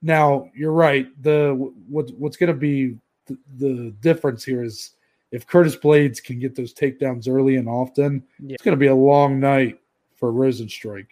Now, 0.00 0.50
you're 0.54 0.72
right. 0.72 1.08
The 1.22 1.54
what, 1.88 2.10
what's 2.18 2.36
going 2.36 2.48
to 2.48 2.58
be 2.58 2.96
the, 3.26 3.38
the, 3.58 3.94
difference 4.00 4.44
here 4.44 4.64
is 4.64 4.90
if 5.30 5.46
Curtis 5.46 5.76
Blaydes 5.76 6.22
can 6.22 6.38
get 6.38 6.56
those 6.56 6.74
takedowns 6.74 7.28
early 7.28 7.56
and 7.56 7.68
often, 7.68 8.24
yeah. 8.40 8.54
it's 8.54 8.64
going 8.64 8.76
to 8.76 8.80
be 8.80 8.88
a 8.88 8.94
long 8.94 9.38
night 9.38 9.78
for 10.14 10.32
Rozenstruik. 10.32 11.06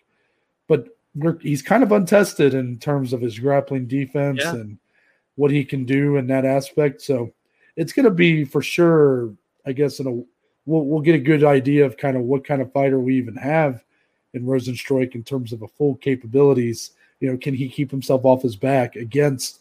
But 0.67 0.89
he's 1.41 1.63
kind 1.63 1.83
of 1.83 1.93
untested 1.93 2.55
in 2.55 2.79
terms 2.79 3.13
of 3.13 3.21
his 3.21 3.39
grappling 3.39 3.87
defense 3.87 4.41
yeah. 4.43 4.55
and 4.55 4.79
what 5.37 5.51
he 5.51 5.65
can 5.65 5.85
do 5.85 6.17
in 6.17 6.27
that 6.29 6.45
aspect. 6.45 7.01
So 7.01 7.33
it's 7.81 7.95
going 7.95 8.05
to 8.05 8.11
be 8.11 8.45
for 8.45 8.61
sure. 8.61 9.33
I 9.65 9.73
guess 9.73 10.01
in 10.01 10.07
a 10.07 10.11
we'll 10.67 10.85
we'll 10.85 11.01
get 11.01 11.15
a 11.15 11.19
good 11.19 11.43
idea 11.43 11.87
of 11.87 11.97
kind 11.97 12.17
of 12.17 12.25
what 12.25 12.45
kind 12.45 12.61
of 12.61 12.73
fighter 12.73 13.01
we 13.01 13.17
even 13.17 13.37
have 13.37 13.83
in 14.35 14.45
Rozenstruik 14.45 15.15
in 15.15 15.25
terms 15.25 15.53
of 15.53 15.63
a 15.63 15.69
full 15.69 15.97
capabilities 15.97 16.91
You 17.21 17.31
know, 17.31 17.39
can 17.39 17.55
he 17.55 17.69
keep 17.69 17.91
himself 17.91 18.25
off 18.25 18.43
his 18.43 18.55
back 18.55 18.97
against 18.97 19.61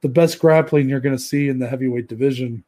the 0.00 0.08
best 0.08 0.38
grappling 0.38 0.88
you're 0.88 1.00
going 1.00 1.16
to 1.16 1.22
see 1.22 1.48
in 1.48 1.58
the 1.58 1.68
heavyweight 1.68 2.08
division? 2.08 2.64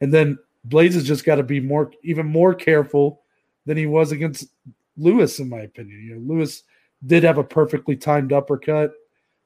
And 0.00 0.14
then 0.14 0.38
Blaydes 0.68 0.94
has 0.94 1.06
just 1.06 1.24
got 1.24 1.36
to 1.36 1.42
be 1.42 1.60
more, 1.60 1.90
even 2.02 2.26
more 2.26 2.54
careful 2.54 3.20
than 3.66 3.76
he 3.76 3.86
was 3.86 4.12
against 4.12 4.48
Lewis, 4.96 5.40
in 5.40 5.48
my 5.48 5.60
opinion. 5.60 6.02
You 6.04 6.14
know, 6.14 6.34
Lewis 6.34 6.62
did 7.06 7.24
have 7.24 7.38
a 7.38 7.44
perfectly 7.44 7.96
timed 7.96 8.32
uppercut, 8.32 8.92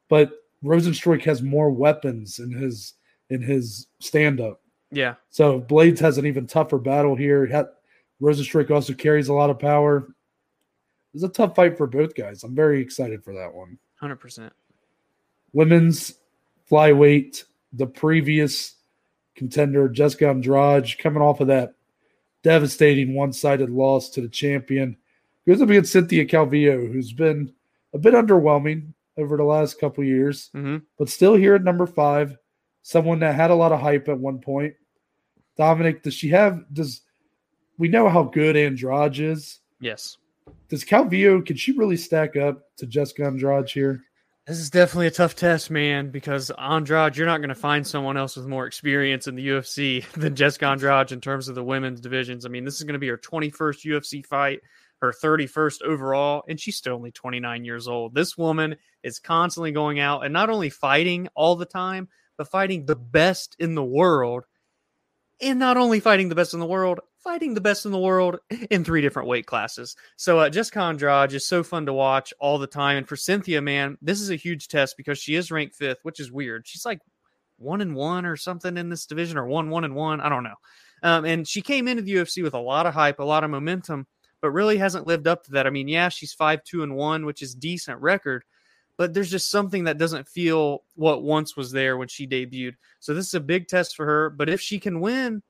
but 0.09 0.33
Rozenstruik 0.63 1.25
has 1.25 1.43
more 1.43 1.71
weapons 1.71 2.39
in 2.39 2.51
his 2.51 2.95
in 3.31 3.43
his 3.43 3.87
stand 4.01 4.41
up. 4.41 4.61
Yeah. 4.91 5.15
So 5.31 5.61
Blaydes 5.61 5.99
has 6.01 6.19
an 6.19 6.27
even 6.27 6.47
tougher 6.47 6.79
battle 6.79 7.15
here. 7.15 7.47
Had, 7.47 7.67
Rozenstruik 8.23 8.71
also 8.71 8.95
carries 8.95 9.29
a 9.29 9.35
lot 9.35 9.51
of 9.51 9.59
power. 9.59 10.09
It's 11.15 11.25
a 11.25 11.29
tough 11.29 11.55
fight 11.55 11.77
for 11.77 11.87
both 11.87 12.15
guys. 12.15 12.43
I'm 12.43 12.55
very 12.55 12.81
excited 12.81 13.23
for 13.23 13.35
that 13.35 13.53
one. 13.53 13.79
Hundred 14.01 14.17
percent. 14.17 14.53
Women's 15.53 16.15
flyweight, 16.71 17.45
the 17.73 17.87
previous 17.87 18.75
contender 19.35 19.89
Jessica 19.89 20.29
Andrade 20.29 20.99
coming 20.99 21.23
off 21.23 21.41
of 21.41 21.49
that 21.49 21.75
devastating 22.43 23.15
one-sided 23.15 23.71
loss 23.71 24.11
to 24.11 24.21
the 24.21 24.29
champion 24.29 24.97
goes 25.47 25.63
up 25.63 25.71
against 25.71 25.93
Cynthia 25.93 26.25
Calvillo, 26.25 26.93
who's 26.93 27.13
been 27.13 27.53
a 27.95 27.99
bit 27.99 28.15
underwhelming 28.15 28.93
over 29.17 29.37
the 29.37 29.45
last 29.45 29.81
couple 29.81 30.05
years, 30.05 30.51
mm-hmm. 30.55 30.77
but 30.99 31.09
still 31.09 31.35
here 31.35 31.55
at 31.55 31.65
number 31.65 31.87
five. 31.87 32.37
Someone 32.89 33.19
that 33.19 33.35
had 33.35 33.51
a 33.51 33.55
lot 33.55 33.71
of 33.71 33.81
hype 33.81 34.09
at 34.09 34.19
one 34.19 34.39
point. 34.39 34.73
Dominic, 35.59 36.03
does 36.03 36.15
she 36.15 36.31
have? 36.31 36.65
Does 36.73 37.03
we 37.77 37.87
know 37.87 38.09
how 38.09 38.23
good 38.23 38.57
Andrade 38.57 39.19
is? 39.21 39.61
Yes. 39.79 40.17
Does 40.71 40.87
Calvillo 40.87 41.45
can 41.45 41.55
she 41.55 41.73
really 41.73 41.99
stack 41.99 42.35
up 42.37 42.75
to 42.79 42.87
Jessica 42.87 43.27
Andrade 43.27 43.69
here? 43.69 44.01
This 44.47 44.59
is 44.59 44.71
definitely 44.71 45.09
a 45.09 45.11
tough 45.11 45.37
test, 45.37 45.71
man, 45.71 46.11
because 46.11 46.51
Andrade, 46.59 47.15
you're 47.15 47.27
not 47.27 47.43
going 47.43 47.51
to 47.51 47.55
find 47.55 47.87
someone 47.87 48.17
else 48.17 48.37
with 48.37 48.47
more 48.47 48.67
experience 48.67 49.27
in 49.27 49.35
the 49.35 49.47
UFC 49.47 50.11
than 50.13 50.35
Jessica 50.35 50.69
Andrade 50.69 51.13
in 51.13 51.21
terms 51.21 51.51
of 51.51 51.57
the 51.57 51.63
women's 51.63 52.01
divisions. 52.01 52.47
I 52.47 52.49
mean, 52.49 52.65
this 52.65 52.77
is 52.77 52.85
going 52.85 52.95
to 52.95 52.99
be 52.99 53.09
her 53.09 53.19
21st 53.19 53.85
UFC 53.85 54.25
fight 54.25 54.61
her 55.01 55.13
31st 55.13 55.83
overall, 55.83 56.43
and 56.49 56.59
she's 56.59 56.77
still 56.77 56.95
only 56.95 57.13
29 57.13 57.65
years 57.65 57.87
old. 57.87 58.15
This 58.15 58.37
woman 58.37 58.77
is 59.03 59.19
constantly 59.19 59.73
going 59.73 60.01
out 60.01 60.25
and 60.25 60.33
not 60.33 60.51
only 60.51 60.71
fighting 60.71 61.29
all 61.35 61.55
the 61.55 61.67
time, 61.67 62.09
but 62.39 62.49
fighting 62.49 62.87
the 62.87 62.97
best 62.97 63.55
in 63.59 63.75
the 63.75 63.85
world. 63.85 64.45
And 65.41 65.59
not 65.59 65.77
only 65.77 66.01
fighting 66.01 66.29
the 66.29 66.35
best 66.35 66.55
in 66.55 66.61
the 66.61 66.67
world, 66.67 67.01
fighting 67.23 67.55
the 67.55 67.61
best 67.61 67.85
in 67.85 67.93
the 67.93 67.99
world 67.99 68.39
in 68.71 68.83
three 68.83 69.03
different 69.03 69.29
weight 69.29 69.47
classes. 69.47 69.95
So 70.17 70.39
uh, 70.39 70.49
Jessica 70.49 70.81
Andrade 70.81 71.33
is 71.33 71.47
so 71.47 71.63
fun 71.63 71.87
to 71.87 71.93
watch 71.93 72.33
all 72.41 72.59
the 72.59 72.67
time. 72.67 72.97
And 72.97 73.07
for 73.07 73.17
Cynthia, 73.17 73.61
man, 73.61 73.99
this 74.01 74.21
is 74.21 74.31
a 74.31 74.37
huge 74.37 74.69
test 74.69 74.97
because 74.97 75.19
she 75.19 75.35
is 75.35 75.51
ranked 75.51 75.77
fifth, 75.77 75.99
which 76.03 76.19
is 76.19 76.33
weird. 76.33 76.67
She's 76.67 76.87
like 76.87 77.01
one 77.59 77.81
and 77.83 77.95
one 77.95 78.25
or 78.25 78.37
something 78.37 78.77
in 78.79 78.89
this 78.89 79.07
division, 79.07 79.37
or 79.37 79.47
one 79.47 79.69
one 79.69 79.85
and 79.85 79.95
one. 79.95 80.21
I 80.21 80.29
don't 80.29 80.45
know. 80.45 80.57
Um, 81.03 81.25
and 81.25 81.47
she 81.47 81.61
came 81.61 81.87
into 81.87 82.03
the 82.03 82.15
UFC 82.15 82.43
with 82.43 82.55
a 82.55 82.59
lot 82.59 82.87
of 82.87 82.95
hype, 82.95 83.19
a 83.21 83.25
lot 83.25 83.45
of 83.45 83.51
momentum 83.51 84.07
but 84.41 84.51
really 84.51 84.79
hasn't 84.79 85.07
lived 85.07 85.27
up 85.27 85.45
to 85.45 85.53
that. 85.53 85.67
I 85.67 85.71
mean, 85.71 85.89
yeah, 85.89 86.09
she's 86.09 86.33
five 86.33 86.63
two 86.65 86.83
and 86.83 86.95
one, 86.95 87.27
which 87.27 87.43
is 87.43 87.55
decent 87.55 88.01
record, 88.01 88.45
but 88.99 89.15
there's 89.15 89.31
just 89.31 89.51
something 89.51 89.85
that 89.85 89.97
doesn't 89.97 90.29
feel 90.29 90.83
what 90.97 91.23
once 91.23 91.57
was 91.57 91.71
there 91.71 91.97
when 91.97 92.09
she 92.09 92.27
debuted. 92.27 92.75
So 92.99 93.15
this 93.15 93.29
is 93.29 93.35
a 93.35 93.41
big 93.41 93.69
test 93.69 93.97
for 93.97 94.05
her. 94.05 94.29
But 94.29 94.51
if 94.51 94.61
she 94.61 94.81
can 94.81 95.01
win, 95.01 95.41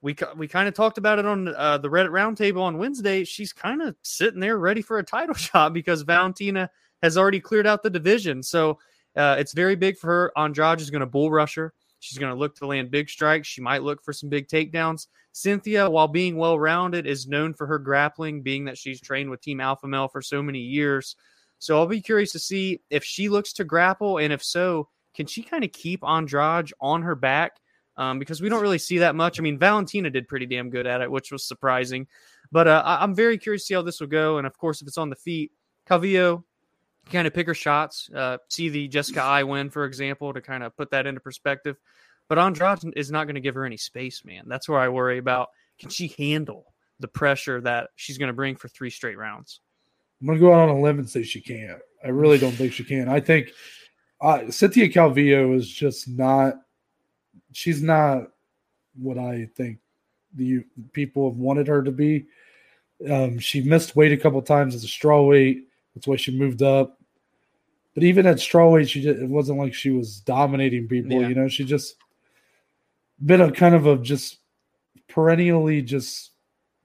we 0.00 0.16
we 0.36 0.46
kind 0.46 0.68
of 0.68 0.74
talked 0.74 0.96
about 0.96 1.18
it 1.18 1.26
on 1.26 1.48
uh, 1.48 1.78
the 1.78 1.88
Reddit 1.88 2.10
roundtable 2.10 2.62
on 2.62 2.78
Wednesday. 2.78 3.24
She's 3.24 3.52
kind 3.52 3.82
of 3.82 3.96
sitting 4.02 4.38
there 4.38 4.58
ready 4.58 4.80
for 4.80 4.98
a 4.98 5.04
title 5.04 5.34
shot 5.34 5.74
because 5.74 6.02
Valentina 6.02 6.70
has 7.02 7.18
already 7.18 7.40
cleared 7.40 7.66
out 7.66 7.82
the 7.82 7.90
division. 7.90 8.42
So 8.42 8.78
uh, 9.16 9.36
it's 9.38 9.52
very 9.52 9.74
big 9.74 9.98
for 9.98 10.06
her. 10.06 10.32
Andrade 10.38 10.80
is 10.80 10.90
going 10.90 11.00
to 11.00 11.06
bull 11.06 11.30
rush 11.30 11.56
her. 11.56 11.74
She's 11.98 12.18
going 12.18 12.32
to 12.32 12.38
look 12.38 12.54
to 12.56 12.66
land 12.66 12.90
big 12.90 13.08
strikes. 13.08 13.48
She 13.48 13.60
might 13.60 13.82
look 13.82 14.04
for 14.04 14.12
some 14.12 14.28
big 14.28 14.46
takedowns. 14.46 15.08
Cynthia, 15.32 15.90
while 15.90 16.06
being 16.06 16.36
well 16.36 16.58
rounded, 16.58 17.06
is 17.06 17.26
known 17.26 17.54
for 17.54 17.66
her 17.66 17.78
grappling, 17.78 18.42
being 18.42 18.66
that 18.66 18.78
she's 18.78 19.00
trained 19.00 19.30
with 19.30 19.40
Team 19.40 19.60
Alpha 19.60 19.88
Male 19.88 20.06
for 20.06 20.22
so 20.22 20.42
many 20.42 20.60
years. 20.60 21.16
So 21.64 21.78
I'll 21.78 21.86
be 21.86 22.02
curious 22.02 22.32
to 22.32 22.38
see 22.38 22.82
if 22.90 23.04
she 23.04 23.30
looks 23.30 23.54
to 23.54 23.64
grapple, 23.64 24.18
and 24.18 24.32
if 24.32 24.44
so, 24.44 24.88
can 25.14 25.26
she 25.26 25.42
kind 25.42 25.64
of 25.64 25.72
keep 25.72 26.04
Andrade 26.04 26.70
on 26.78 27.02
her 27.02 27.14
back? 27.14 27.52
Um, 27.96 28.18
because 28.18 28.42
we 28.42 28.50
don't 28.50 28.60
really 28.60 28.78
see 28.78 28.98
that 28.98 29.14
much. 29.14 29.38
I 29.38 29.42
mean, 29.42 29.58
Valentina 29.58 30.10
did 30.10 30.28
pretty 30.28 30.44
damn 30.44 30.68
good 30.68 30.86
at 30.86 31.00
it, 31.00 31.10
which 31.10 31.32
was 31.32 31.46
surprising. 31.46 32.06
But 32.52 32.68
uh, 32.68 32.82
I- 32.84 33.02
am 33.02 33.14
very 33.14 33.38
curious 33.38 33.62
to 33.62 33.66
see 33.66 33.74
how 33.74 33.82
this 33.82 34.00
will 34.00 34.08
go. 34.08 34.36
And 34.36 34.46
of 34.46 34.58
course, 34.58 34.82
if 34.82 34.88
it's 34.88 34.98
on 34.98 35.08
the 35.08 35.16
feet, 35.16 35.52
Calvillo 35.88 36.44
kind 37.10 37.26
of 37.26 37.32
pick 37.32 37.46
her 37.46 37.54
shots. 37.54 38.10
Uh, 38.14 38.38
see 38.48 38.68
the 38.68 38.88
Jessica 38.88 39.22
Eye 39.22 39.44
win, 39.44 39.70
for 39.70 39.86
example, 39.86 40.34
to 40.34 40.42
kind 40.42 40.64
of 40.64 40.76
put 40.76 40.90
that 40.90 41.06
into 41.06 41.20
perspective. 41.20 41.76
But 42.28 42.38
Andrade 42.38 42.92
is 42.96 43.10
not 43.10 43.24
going 43.24 43.36
to 43.36 43.40
give 43.40 43.54
her 43.54 43.64
any 43.64 43.76
space, 43.78 44.22
man. 44.24 44.44
That's 44.48 44.68
where 44.68 44.80
I 44.80 44.88
worry 44.88 45.18
about. 45.18 45.48
Can 45.78 45.88
she 45.88 46.14
handle 46.18 46.74
the 47.00 47.08
pressure 47.08 47.60
that 47.62 47.90
she's 47.96 48.18
going 48.18 48.28
to 48.28 48.34
bring 48.34 48.56
for 48.56 48.68
three 48.68 48.90
straight 48.90 49.16
rounds? 49.16 49.60
I'm 50.20 50.26
going 50.26 50.38
to 50.38 50.44
go 50.44 50.52
out 50.52 50.68
on 50.68 50.76
a 50.76 50.80
limb 50.80 50.98
and 50.98 51.08
say 51.08 51.22
she 51.22 51.40
can't. 51.40 51.78
I 52.04 52.08
really 52.08 52.38
don't 52.38 52.52
think 52.52 52.72
she 52.72 52.84
can. 52.84 53.08
I 53.08 53.20
think 53.20 53.50
uh, 54.20 54.50
Cynthia 54.50 54.88
Calvillo 54.88 55.54
is 55.56 55.68
just 55.68 56.08
not. 56.08 56.54
She's 57.52 57.82
not 57.82 58.28
what 58.94 59.18
I 59.18 59.48
think 59.56 59.78
the 60.34 60.64
people 60.92 61.30
have 61.30 61.38
wanted 61.38 61.66
her 61.68 61.82
to 61.82 61.90
be. 61.90 62.26
Um, 63.10 63.38
she 63.38 63.60
missed 63.60 63.96
weight 63.96 64.12
a 64.12 64.16
couple 64.16 64.40
times 64.42 64.74
as 64.74 64.84
a 64.84 64.88
straw 64.88 65.22
weight. 65.22 65.68
That's 65.94 66.06
why 66.06 66.16
she 66.16 66.36
moved 66.36 66.62
up. 66.62 66.98
But 67.94 68.02
even 68.02 68.26
at 68.26 68.36
strawweight, 68.36 68.88
she 68.88 69.02
just, 69.02 69.20
it 69.20 69.28
wasn't 69.28 69.58
like 69.58 69.72
she 69.72 69.90
was 69.90 70.20
dominating 70.20 70.88
people. 70.88 71.20
Yeah. 71.20 71.28
You 71.28 71.34
know, 71.34 71.48
she 71.48 71.64
just 71.64 71.94
been 73.24 73.40
a 73.40 73.52
kind 73.52 73.74
of 73.74 73.86
a 73.86 73.96
just 73.98 74.38
perennially 75.08 75.80
just 75.80 76.32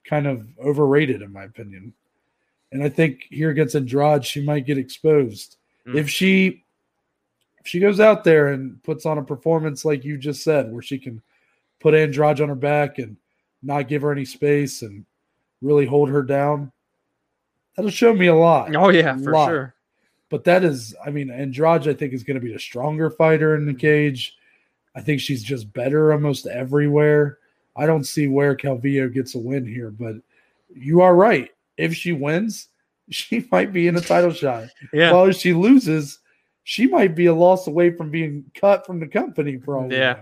kind 0.05 0.27
of 0.27 0.47
overrated 0.63 1.21
in 1.21 1.33
my 1.33 1.43
opinion. 1.43 1.93
And 2.71 2.83
I 2.83 2.89
think 2.89 3.25
here 3.29 3.49
against 3.49 3.75
Andrade, 3.75 4.25
she 4.25 4.43
might 4.43 4.65
get 4.65 4.77
exposed 4.77 5.57
mm. 5.87 5.95
if 5.95 6.09
she 6.09 6.63
if 7.59 7.67
she 7.67 7.79
goes 7.79 7.99
out 7.99 8.23
there 8.23 8.53
and 8.53 8.81
puts 8.83 9.05
on 9.05 9.17
a 9.17 9.23
performance 9.23 9.83
like 9.83 10.05
you 10.05 10.17
just 10.17 10.43
said, 10.43 10.71
where 10.71 10.81
she 10.81 10.97
can 10.97 11.21
put 11.79 11.93
Andrade 11.93 12.41
on 12.41 12.49
her 12.49 12.55
back 12.55 12.99
and 12.99 13.17
not 13.61 13.87
give 13.87 14.01
her 14.01 14.11
any 14.11 14.25
space 14.25 14.81
and 14.81 15.05
really 15.61 15.85
hold 15.85 16.09
her 16.09 16.23
down. 16.23 16.71
That'll 17.75 17.91
show 17.91 18.13
me 18.13 18.27
a 18.27 18.35
lot. 18.35 18.75
Oh 18.75 18.89
yeah, 18.89 19.15
for 19.17 19.31
lot. 19.31 19.47
sure. 19.47 19.75
But 20.29 20.43
that 20.43 20.63
is, 20.63 20.95
I 21.03 21.09
mean, 21.09 21.31
Andrade, 21.31 21.87
I 21.87 21.93
think, 21.93 22.13
is 22.13 22.23
going 22.23 22.39
to 22.39 22.45
be 22.45 22.53
a 22.53 22.59
stronger 22.59 23.09
fighter 23.09 23.55
in 23.55 23.65
the 23.65 23.73
cage. 23.73 24.37
I 24.95 25.01
think 25.01 25.21
she's 25.21 25.43
just 25.43 25.71
better 25.73 26.13
almost 26.13 26.45
everywhere. 26.45 27.39
I 27.75 27.85
don't 27.85 28.03
see 28.03 28.27
where 28.27 28.55
Calvillo 28.55 29.11
gets 29.11 29.35
a 29.35 29.39
win 29.39 29.65
here, 29.65 29.89
but 29.89 30.15
you 30.75 31.01
are 31.01 31.15
right. 31.15 31.49
If 31.79 31.95
she 31.95 32.11
wins, 32.11 32.67
she 33.09 33.47
might 33.51 33.73
be 33.73 33.87
in 33.87 33.95
a 33.95 34.01
title 34.01 34.33
shot. 34.33 34.67
Yeah. 34.93 35.11
Well, 35.11 35.25
if 35.25 35.37
she 35.37 35.53
loses, 35.53 36.19
she 36.63 36.87
might 36.87 37.15
be 37.15 37.27
a 37.27 37.33
loss 37.33 37.67
away 37.67 37.91
from 37.91 38.11
being 38.11 38.51
cut 38.53 38.85
from 38.85 38.99
the 38.99 39.07
company 39.07 39.57
for 39.57 39.77
all 39.77 39.91
yeah. 39.91 40.19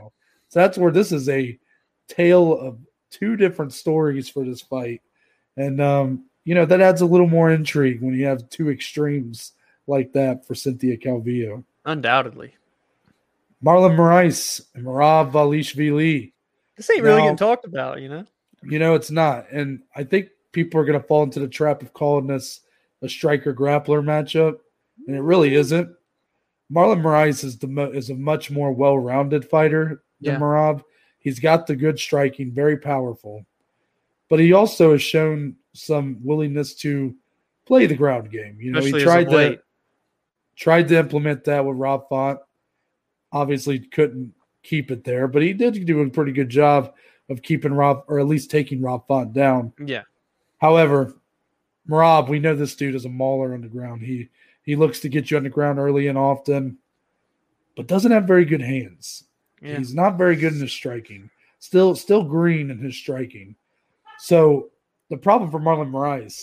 So 0.49 0.59
that's 0.61 0.77
where 0.77 0.91
this 0.91 1.11
is 1.11 1.27
a 1.27 1.59
tale 2.07 2.57
of 2.57 2.77
two 3.09 3.35
different 3.35 3.73
stories 3.73 4.29
for 4.29 4.45
this 4.45 4.61
fight. 4.61 5.01
And 5.57 5.81
um, 5.81 6.25
you 6.45 6.55
know, 6.55 6.65
that 6.65 6.79
adds 6.79 7.01
a 7.01 7.05
little 7.05 7.27
more 7.27 7.51
intrigue 7.51 8.01
when 8.01 8.13
you 8.13 8.25
have 8.25 8.49
two 8.49 8.69
extremes 8.69 9.53
like 9.87 10.13
that 10.13 10.45
for 10.45 10.55
Cynthia 10.55 10.97
Calvillo. 10.97 11.63
Undoubtedly. 11.85 12.53
Marlon 13.63 13.97
Moraes 13.97 14.61
and 14.75 14.85
Merab 14.85 15.31
Dvalishvili. 15.31 16.31
This 16.75 16.89
ain't 16.91 17.03
now, 17.03 17.09
really 17.09 17.21
getting 17.23 17.37
talked 17.37 17.65
about, 17.65 18.01
you 18.01 18.07
know? 18.07 18.25
You 18.63 18.79
know, 18.79 18.93
it's 18.95 19.09
not. 19.09 19.51
And 19.51 19.81
I 19.95 20.03
think 20.03 20.29
people 20.57 20.81
are 20.81 20.85
going 20.85 20.99
to 20.99 21.07
fall 21.07 21.21
into 21.21 21.39
the 21.39 21.47
trap 21.47 21.83
of 21.83 21.93
calling 21.93 22.25
this 22.25 22.61
a 23.03 23.07
striker 23.07 23.53
grappler 23.53 24.03
matchup, 24.03 24.57
and 25.05 25.15
it 25.15 25.21
really 25.21 25.53
isn't. 25.53 25.87
Marlon 26.73 27.03
Moraes 27.03 27.43
is 27.43 27.59
the 27.59 27.67
mo- 27.67 27.91
is 27.91 28.09
a 28.09 28.15
much 28.15 28.49
more 28.49 28.71
well 28.71 28.97
rounded 28.97 29.47
fighter 29.47 30.01
than 30.19 30.33
yeah. 30.33 30.39
Merab. 30.39 30.83
He's 31.19 31.39
got 31.39 31.67
the 31.67 31.75
good 31.75 31.99
striking, 31.99 32.51
very 32.51 32.75
powerful, 32.75 33.45
but 34.29 34.39
he 34.39 34.53
also 34.53 34.93
has 34.93 35.01
shown 35.03 35.57
some 35.73 36.17
willingness 36.23 36.73
to 36.77 37.13
play 37.67 37.85
the 37.85 37.95
ground 37.95 38.31
game. 38.31 38.57
You 38.59 38.71
know, 38.71 38.79
Especially 38.79 38.99
he 39.01 39.05
tried 39.05 39.29
to 39.29 39.59
tried 40.55 40.87
to 40.87 40.97
implement 40.97 41.43
that 41.43 41.63
with 41.63 41.77
Rob 41.77 42.09
Font. 42.09 42.39
Obviously, 43.31 43.77
couldn't 43.77 44.33
keep 44.63 44.89
it 44.89 45.03
there, 45.03 45.27
but 45.27 45.43
he 45.43 45.53
did 45.53 45.85
do 45.85 46.01
a 46.01 46.09
pretty 46.09 46.31
good 46.31 46.49
job 46.49 46.95
of 47.29 47.43
keeping 47.43 47.73
Rob, 47.73 48.05
or 48.07 48.19
at 48.19 48.25
least 48.25 48.49
taking 48.49 48.81
Rob 48.81 49.05
Font 49.07 49.33
down. 49.33 49.71
Yeah. 49.85 50.01
However, 50.57 51.15
Merab, 51.89 52.29
we 52.29 52.39
know 52.39 52.55
this 52.55 52.75
dude 52.75 52.95
is 52.95 53.05
a 53.05 53.09
mauler 53.09 53.53
underground. 53.53 54.01
He 54.01 54.29
he 54.63 54.75
looks 54.75 54.99
to 54.99 55.09
get 55.09 55.31
you 55.31 55.37
underground 55.37 55.79
early 55.79 56.07
and 56.07 56.17
often, 56.17 56.77
but 57.75 57.87
doesn't 57.87 58.11
have 58.11 58.25
very 58.25 58.43
good 58.43 58.61
hands. 58.61 59.23
Yeah. 59.61 59.77
He's 59.77 59.93
not 59.93 60.17
very 60.17 60.35
good 60.35 60.53
in 60.53 60.59
his 60.59 60.73
striking. 60.73 61.29
Still, 61.59 61.95
still 61.95 62.23
green 62.23 62.69
in 62.69 62.77
his 62.77 62.95
striking. 62.95 63.55
So 64.19 64.69
the 65.09 65.17
problem 65.17 65.49
for 65.49 65.59
Marlon 65.59 65.89
Moraes 65.89 66.35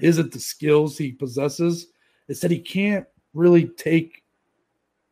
isn't 0.00 0.32
the 0.32 0.40
skills 0.40 0.96
he 0.96 1.12
possesses; 1.12 1.88
it's 2.28 2.40
that 2.40 2.50
he 2.50 2.58
can't 2.58 3.06
really 3.34 3.66
take 3.66 4.24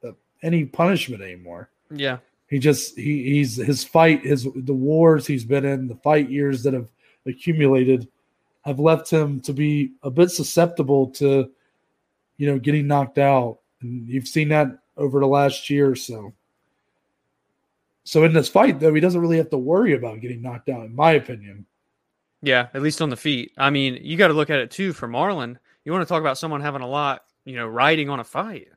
uh, 0.03 0.13
any 0.43 0.65
punishment 0.65 1.23
anymore. 1.23 1.71
Yeah. 1.91 2.19
He 2.49 2.59
just 2.59 2.97
he 2.97 3.23
he's 3.25 3.57
his 3.57 3.85
fight 3.85 4.25
his 4.25 4.49
the 4.55 4.73
wars 4.73 5.27
he's 5.27 5.45
been 5.45 5.67
in 5.67 5.87
the 5.87 5.97
fight 5.97 6.31
years 6.31 6.63
that 6.63 6.73
have 6.73 6.89
accumulated 7.29 8.09
have 8.65 8.79
left 8.79 9.11
him 9.11 9.41
to 9.41 9.53
be 9.53 9.93
a 10.03 10.11
bit 10.11 10.31
susceptible 10.31 11.09
to 11.09 11.51
you 12.37 12.47
know 12.47 12.59
getting 12.59 12.87
knocked 12.87 13.19
out 13.19 13.59
and 13.81 14.09
you've 14.09 14.29
seen 14.29 14.49
that 14.49 14.69
over 14.97 15.21
the 15.21 15.27
last 15.27 15.71
year 15.71 15.91
or 15.91 15.97
so. 15.97 16.33
So 18.05 18.25
in 18.25 18.33
this 18.33 18.49
fight 18.49 18.81
though 18.81 18.95
he 18.95 19.01
doesn't 19.01 19.21
really 19.21 19.37
have 19.37 19.51
to 19.51 19.59
worry 19.59 19.95
about 19.95 20.21
getting 20.21 20.43
knocked 20.43 20.69
out 20.69 20.85
in 20.85 20.95
my 20.95 21.13
opinion. 21.13 21.67
Yeah, 22.43 22.69
at 22.73 22.83
least 22.83 23.03
on 23.03 23.11
the 23.11 23.17
feet. 23.17 23.53
I 23.59 23.71
mean, 23.71 23.99
you 24.01 24.17
got 24.17 24.29
to 24.29 24.35
look 24.35 24.51
at 24.51 24.61
it 24.61 24.71
too 24.71 24.93
for 24.93 25.09
Marlon. 25.09 25.57
You 25.85 25.93
want 25.93 26.07
to 26.07 26.09
talk 26.09 26.21
about 26.21 26.39
someone 26.39 26.61
having 26.61 26.83
a 26.83 26.89
lot, 26.89 27.25
you 27.45 27.57
know, 27.57 27.67
riding 27.67 28.09
on 28.09 28.21
a 28.21 28.25
fight. 28.25 28.69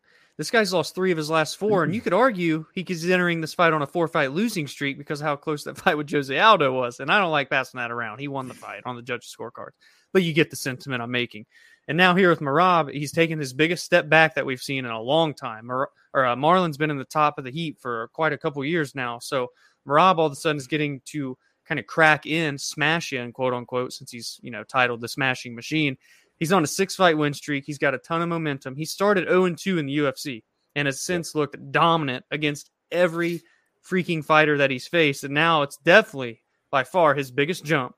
This 0.41 0.49
guy's 0.49 0.73
lost 0.73 0.95
three 0.95 1.11
of 1.11 1.19
his 1.19 1.29
last 1.29 1.57
four, 1.57 1.83
and 1.83 1.93
you 1.93 2.01
could 2.01 2.13
argue 2.13 2.65
he 2.73 2.81
is 2.81 3.07
entering 3.07 3.41
this 3.41 3.53
fight 3.53 3.73
on 3.73 3.83
a 3.83 3.85
four 3.85 4.07
fight 4.07 4.31
losing 4.31 4.65
streak 4.65 4.97
because 4.97 5.21
of 5.21 5.27
how 5.27 5.35
close 5.35 5.63
that 5.65 5.77
fight 5.77 5.95
with 5.95 6.09
Jose 6.09 6.35
Aldo 6.35 6.73
was. 6.73 6.99
And 6.99 7.11
I 7.11 7.19
don't 7.19 7.29
like 7.29 7.51
passing 7.51 7.77
that 7.77 7.91
around. 7.91 8.17
He 8.17 8.27
won 8.27 8.47
the 8.47 8.55
fight 8.55 8.81
on 8.87 8.95
the 8.95 9.03
judges' 9.03 9.35
scorecards, 9.39 9.75
but 10.13 10.23
you 10.23 10.33
get 10.33 10.49
the 10.49 10.55
sentiment 10.55 11.03
I'm 11.03 11.11
making. 11.11 11.45
And 11.87 11.95
now 11.95 12.15
here 12.15 12.31
with 12.31 12.39
Merab, 12.39 12.91
he's 12.91 13.11
taken 13.11 13.37
his 13.37 13.53
biggest 13.53 13.85
step 13.85 14.09
back 14.09 14.33
that 14.33 14.43
we've 14.43 14.59
seen 14.59 14.83
in 14.83 14.89
a 14.89 14.99
long 14.99 15.35
time. 15.35 15.67
Mar- 15.67 15.91
or 16.15 16.25
uh, 16.25 16.35
Marlon's 16.35 16.77
been 16.77 16.89
in 16.89 16.97
the 16.97 17.05
top 17.05 17.37
of 17.37 17.43
the 17.43 17.51
heap 17.51 17.79
for 17.79 18.09
quite 18.11 18.33
a 18.33 18.37
couple 18.39 18.65
years 18.65 18.95
now. 18.95 19.19
So 19.19 19.49
Merab 19.87 20.17
all 20.17 20.25
of 20.25 20.31
a 20.31 20.35
sudden 20.35 20.57
is 20.57 20.65
getting 20.65 21.01
to 21.05 21.37
kind 21.67 21.79
of 21.79 21.85
crack 21.85 22.25
in, 22.25 22.57
smash 22.57 23.13
in, 23.13 23.31
quote 23.31 23.53
unquote, 23.53 23.93
since 23.93 24.09
he's 24.09 24.39
you 24.41 24.49
know 24.49 24.63
titled 24.63 25.01
the 25.01 25.07
Smashing 25.07 25.53
Machine. 25.53 25.97
He's 26.41 26.51
on 26.51 26.63
a 26.63 26.67
six 26.67 26.95
fight 26.95 27.19
win 27.19 27.35
streak. 27.35 27.65
He's 27.67 27.77
got 27.77 27.93
a 27.93 27.99
ton 27.99 28.23
of 28.23 28.27
momentum. 28.27 28.75
He 28.75 28.83
started 28.83 29.27
0 29.27 29.53
2 29.53 29.77
in 29.77 29.85
the 29.85 29.97
UFC 29.99 30.41
and 30.75 30.87
has 30.87 30.99
since 30.99 31.35
looked 31.35 31.71
dominant 31.71 32.25
against 32.31 32.71
every 32.91 33.43
freaking 33.87 34.25
fighter 34.25 34.57
that 34.57 34.71
he's 34.71 34.87
faced. 34.87 35.23
And 35.23 35.35
now 35.35 35.61
it's 35.61 35.77
definitely 35.77 36.41
by 36.71 36.83
far 36.83 37.13
his 37.13 37.29
biggest 37.29 37.63
jump. 37.63 37.93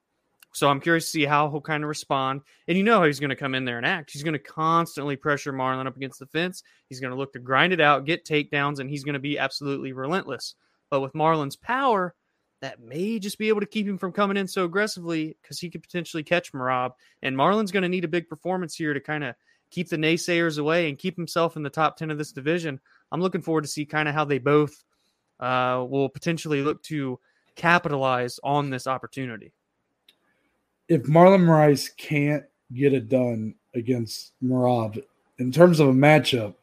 So 0.51 0.67
I'm 0.67 0.81
curious 0.81 1.05
to 1.05 1.11
see 1.11 1.23
how 1.23 1.49
he'll 1.49 1.61
kind 1.61 1.85
of 1.85 1.87
respond. 1.87 2.41
And 2.67 2.77
you 2.77 2.83
know 2.83 2.99
how 2.99 3.05
he's 3.05 3.21
going 3.21 3.29
to 3.29 3.37
come 3.37 3.55
in 3.55 3.63
there 3.63 3.77
and 3.77 3.85
act. 3.85 4.11
He's 4.11 4.23
going 4.23 4.33
to 4.33 4.39
constantly 4.39 5.15
pressure 5.15 5.53
Marlon 5.53 5.87
up 5.87 5.95
against 5.95 6.19
the 6.19 6.27
fence. 6.27 6.63
He's 6.89 6.99
going 6.99 7.11
to 7.11 7.17
look 7.17 7.31
to 7.33 7.39
grind 7.39 7.71
it 7.71 7.79
out, 7.79 8.05
get 8.05 8.25
takedowns, 8.25 8.79
and 8.79 8.89
he's 8.89 9.05
going 9.05 9.13
to 9.13 9.19
be 9.19 9.39
absolutely 9.39 9.93
relentless. 9.93 10.55
But 10.91 10.99
with 10.99 11.13
Marlon's 11.13 11.55
power, 11.55 12.13
that 12.63 12.81
may 12.81 13.19
just 13.19 13.37
be 13.37 13.49
able 13.49 13.59
to 13.59 13.65
keep 13.65 13.85
him 13.85 13.97
from 13.97 14.13
coming 14.13 14.37
in 14.37 14.47
so 14.47 14.63
aggressively 14.63 15.35
because 15.41 15.59
he 15.59 15.69
could 15.69 15.83
potentially 15.83 16.23
catch 16.23 16.53
Merab. 16.53 16.91
And 17.21 17.35
Marlon's 17.35 17.73
going 17.73 17.83
to 17.83 17.89
need 17.89 18.05
a 18.05 18.07
big 18.07 18.29
performance 18.29 18.73
here 18.73 18.93
to 18.93 19.01
kind 19.01 19.25
of 19.25 19.35
keep 19.69 19.89
the 19.89 19.97
naysayers 19.97 20.57
away 20.57 20.87
and 20.87 20.97
keep 20.97 21.17
himself 21.17 21.57
in 21.57 21.63
the 21.63 21.69
top 21.69 21.97
10 21.97 22.09
of 22.09 22.17
this 22.17 22.31
division. 22.31 22.79
I'm 23.11 23.19
looking 23.19 23.41
forward 23.41 23.63
to 23.63 23.67
see 23.67 23.85
kind 23.85 24.07
of 24.07 24.15
how 24.15 24.23
they 24.23 24.37
both 24.37 24.81
uh, 25.41 25.85
will 25.89 26.07
potentially 26.07 26.61
look 26.61 26.81
to 26.83 27.19
capitalize 27.57 28.39
on 28.45 28.69
this 28.69 28.87
opportunity. 28.87 29.51
If 30.87 31.03
Marlon 31.03 31.43
Moraes 31.43 31.93
can't 31.97 32.45
get 32.73 32.93
it 32.93 33.09
done 33.09 33.55
against 33.75 34.31
Merab 34.41 35.03
in 35.37 35.51
terms 35.51 35.81
of 35.81 35.89
a 35.89 35.93
matchup, 35.93 36.55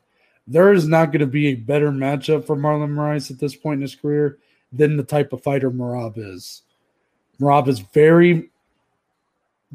there 0.46 0.72
is 0.72 0.88
not 0.88 1.12
going 1.12 1.20
to 1.20 1.26
be 1.26 1.48
a 1.48 1.56
better 1.56 1.90
matchup 1.90 2.46
for 2.46 2.56
Marlon 2.56 2.94
Moraes 2.94 3.30
at 3.30 3.38
this 3.38 3.54
point 3.54 3.78
in 3.78 3.82
his 3.82 3.94
career 3.94 4.38
than 4.72 4.96
the 4.96 5.02
type 5.02 5.32
of 5.32 5.42
fighter 5.42 5.70
Merab 5.70 6.14
is. 6.16 6.62
Merab 7.40 7.68
is 7.68 7.80
very 7.80 8.50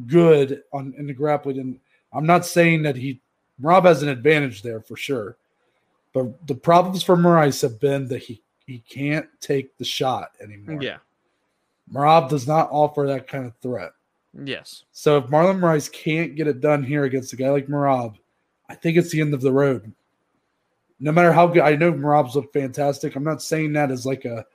good 0.07 0.63
on 0.73 0.93
in 0.97 1.07
the 1.07 1.13
grappling, 1.13 1.59
and 1.59 1.79
I'm 2.13 2.25
not 2.25 2.45
saying 2.45 2.83
that 2.83 2.95
he 2.95 3.19
Rob 3.59 3.85
has 3.85 4.03
an 4.03 4.09
advantage 4.09 4.61
there 4.61 4.81
for 4.81 4.95
sure. 4.97 5.37
But 6.13 6.47
the 6.47 6.55
problems 6.55 7.03
for 7.03 7.15
Moraes 7.15 7.61
have 7.61 7.79
been 7.79 8.07
that 8.07 8.23
he, 8.23 8.41
he 8.65 8.79
can't 8.89 9.27
take 9.41 9.77
the 9.77 9.85
shot 9.85 10.31
anymore. 10.41 10.81
Yeah. 10.81 10.97
Merab 11.91 12.29
does 12.29 12.47
not 12.47 12.69
offer 12.71 13.05
that 13.07 13.27
kind 13.27 13.45
of 13.45 13.53
threat. 13.61 13.91
Yes. 14.43 14.83
So 14.91 15.17
if 15.17 15.25
Marlon 15.25 15.59
Moraes 15.59 15.91
can't 15.91 16.35
get 16.35 16.47
it 16.47 16.61
done 16.61 16.83
here 16.83 17.03
against 17.03 17.33
a 17.33 17.35
guy 17.35 17.49
like 17.49 17.67
Merab, 17.67 18.15
I 18.69 18.75
think 18.75 18.97
it's 18.97 19.11
the 19.11 19.21
end 19.21 19.33
of 19.33 19.41
the 19.41 19.51
road. 19.51 19.91
No 20.99 21.11
matter 21.11 21.31
how 21.31 21.47
good, 21.47 21.63
I 21.63 21.75
know 21.75 21.91
Merab's 21.91 22.35
look 22.35 22.51
fantastic. 22.53 23.15
I'm 23.15 23.23
not 23.23 23.41
saying 23.41 23.73
that 23.73 23.91
as 23.91 24.05
like 24.05 24.25
a, 24.25 24.45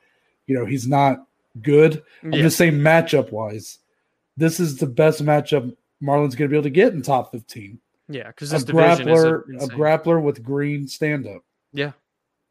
you 0.47 0.55
know, 0.57 0.65
he's 0.65 0.87
not 0.87 1.25
good. 1.61 2.03
I'm 2.23 2.33
Yeah. 2.33 2.41
just 2.43 2.57
saying 2.57 2.73
matchup 2.75 3.31
wise, 3.31 3.79
this 4.37 4.59
is 4.59 4.77
the 4.77 4.87
best 4.87 5.23
matchup 5.23 5.75
Marlon's 6.01 6.35
going 6.35 6.49
to 6.49 6.51
be 6.51 6.55
able 6.57 6.63
to 6.63 6.69
get 6.69 6.93
in 6.93 7.01
top 7.01 7.31
15 7.31 7.79
Yeah, 8.07 8.27
because 8.27 8.51
a 8.51 8.55
this 8.55 8.63
is 8.63 8.69
grappler, 8.69 9.43
a 9.61 9.67
grappler 9.67 10.21
with 10.21 10.43
green 10.43 10.87
stand 10.87 11.27
up. 11.27 11.43
Yeah. 11.73 11.91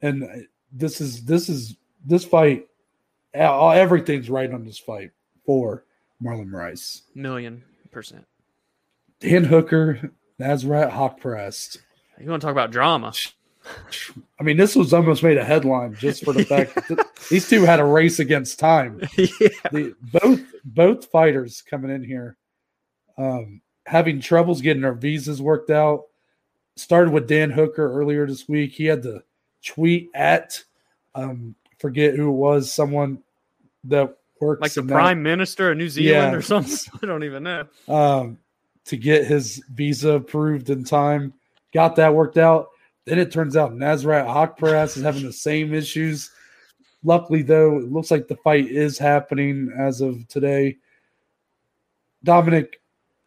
And 0.03 0.47
this 0.73 1.01
is 1.01 1.25
this 1.25 1.49
is 1.49 1.77
this 2.07 2.25
fight. 2.25 2.69
Everything's 3.35 4.31
right 4.31 4.51
on 4.53 4.65
this 4.65 4.79
fight 4.79 5.11
for 5.45 5.85
Marlon 6.23 6.49
Moraes. 6.51 7.03
million 7.15 7.63
percent. 7.91 8.27
Dan 9.21 9.45
Hooker, 9.45 10.11
Nasrat 10.41 10.91
Haqparast. 10.93 11.79
You 12.21 12.31
want 12.31 12.41
to 12.41 12.47
talk 12.47 12.53
about 12.53 12.71
drama? 12.71 13.13
I 14.39 14.43
mean, 14.43 14.57
this 14.57 14.75
was 14.75 14.93
almost 14.93 15.23
made 15.23 15.37
a 15.39 15.45
headline 15.45 15.95
just 15.95 16.25
for 16.25 16.33
the 16.33 16.45
fact 16.47 16.75
that 16.75 17.07
these 17.31 17.49
two 17.49 17.63
had 17.65 17.81
a 17.81 17.85
race 17.85 18.19
against 18.19 18.59
time. 18.59 19.01
yeah. 19.17 19.27
The, 19.71 19.95
both 20.01 20.41
both 20.65 21.05
fighters 21.07 21.63
coming 21.63 21.91
in 21.91 22.03
here, 22.03 22.37
um, 23.19 23.61
having 23.87 24.21
troubles 24.21 24.61
getting 24.61 24.83
their 24.83 24.95
visas 24.95 25.41
worked 25.43 25.71
out. 25.71 26.05
Started 26.77 27.13
with 27.13 27.29
Dan 27.29 27.51
Hooker 27.51 27.93
earlier 27.93 28.27
this 28.27 28.49
week. 28.49 28.73
He 28.73 28.87
had 28.87 29.03
to 29.03 29.23
tweet 29.65 30.09
at, 30.15 30.63
um, 31.15 31.55
forget 31.79 32.15
who 32.15 32.29
it 32.29 32.37
was, 32.37 32.73
someone 32.73 33.23
that 33.85 34.17
works 34.41 34.63
Like 34.63 34.73
the 34.73 34.83
that- 34.83 34.95
prime 34.95 35.23
minister 35.23 35.71
of 35.73 35.77
New 35.77 35.89
Zealand 35.91 36.33
Yeah. 36.33 36.39
or 36.39 36.41
something. 36.41 36.79
I 37.03 37.07
don't 37.07 37.25
even 37.25 37.43
know. 37.43 37.67
um, 37.89 38.39
to 38.87 38.97
get 38.97 39.27
his 39.27 39.63
visa 39.75 40.13
approved 40.13 40.71
in 40.71 40.85
time. 40.85 41.35
Got 41.75 41.97
that 41.97 42.15
worked 42.15 42.39
out. 42.39 42.69
Then 43.07 43.19
it 43.19 43.33
turns 43.33 43.57
out 43.57 43.73
Nasrat 43.73 44.27
Haqparast 44.27 44.97
is 44.97 45.03
having 45.03 45.25
the 45.25 45.33
same 45.33 45.73
issues. 45.75 46.31
Luckily, 47.03 47.43
though, 47.43 47.79
it 47.79 47.91
looks 47.91 48.11
like 48.11 48.29
the 48.29 48.37
fight 48.37 48.67
is 48.67 48.99
happening 48.99 49.73
as 49.79 50.01
of 50.01 50.29
today. 50.29 50.77
Dominic, 52.25 52.81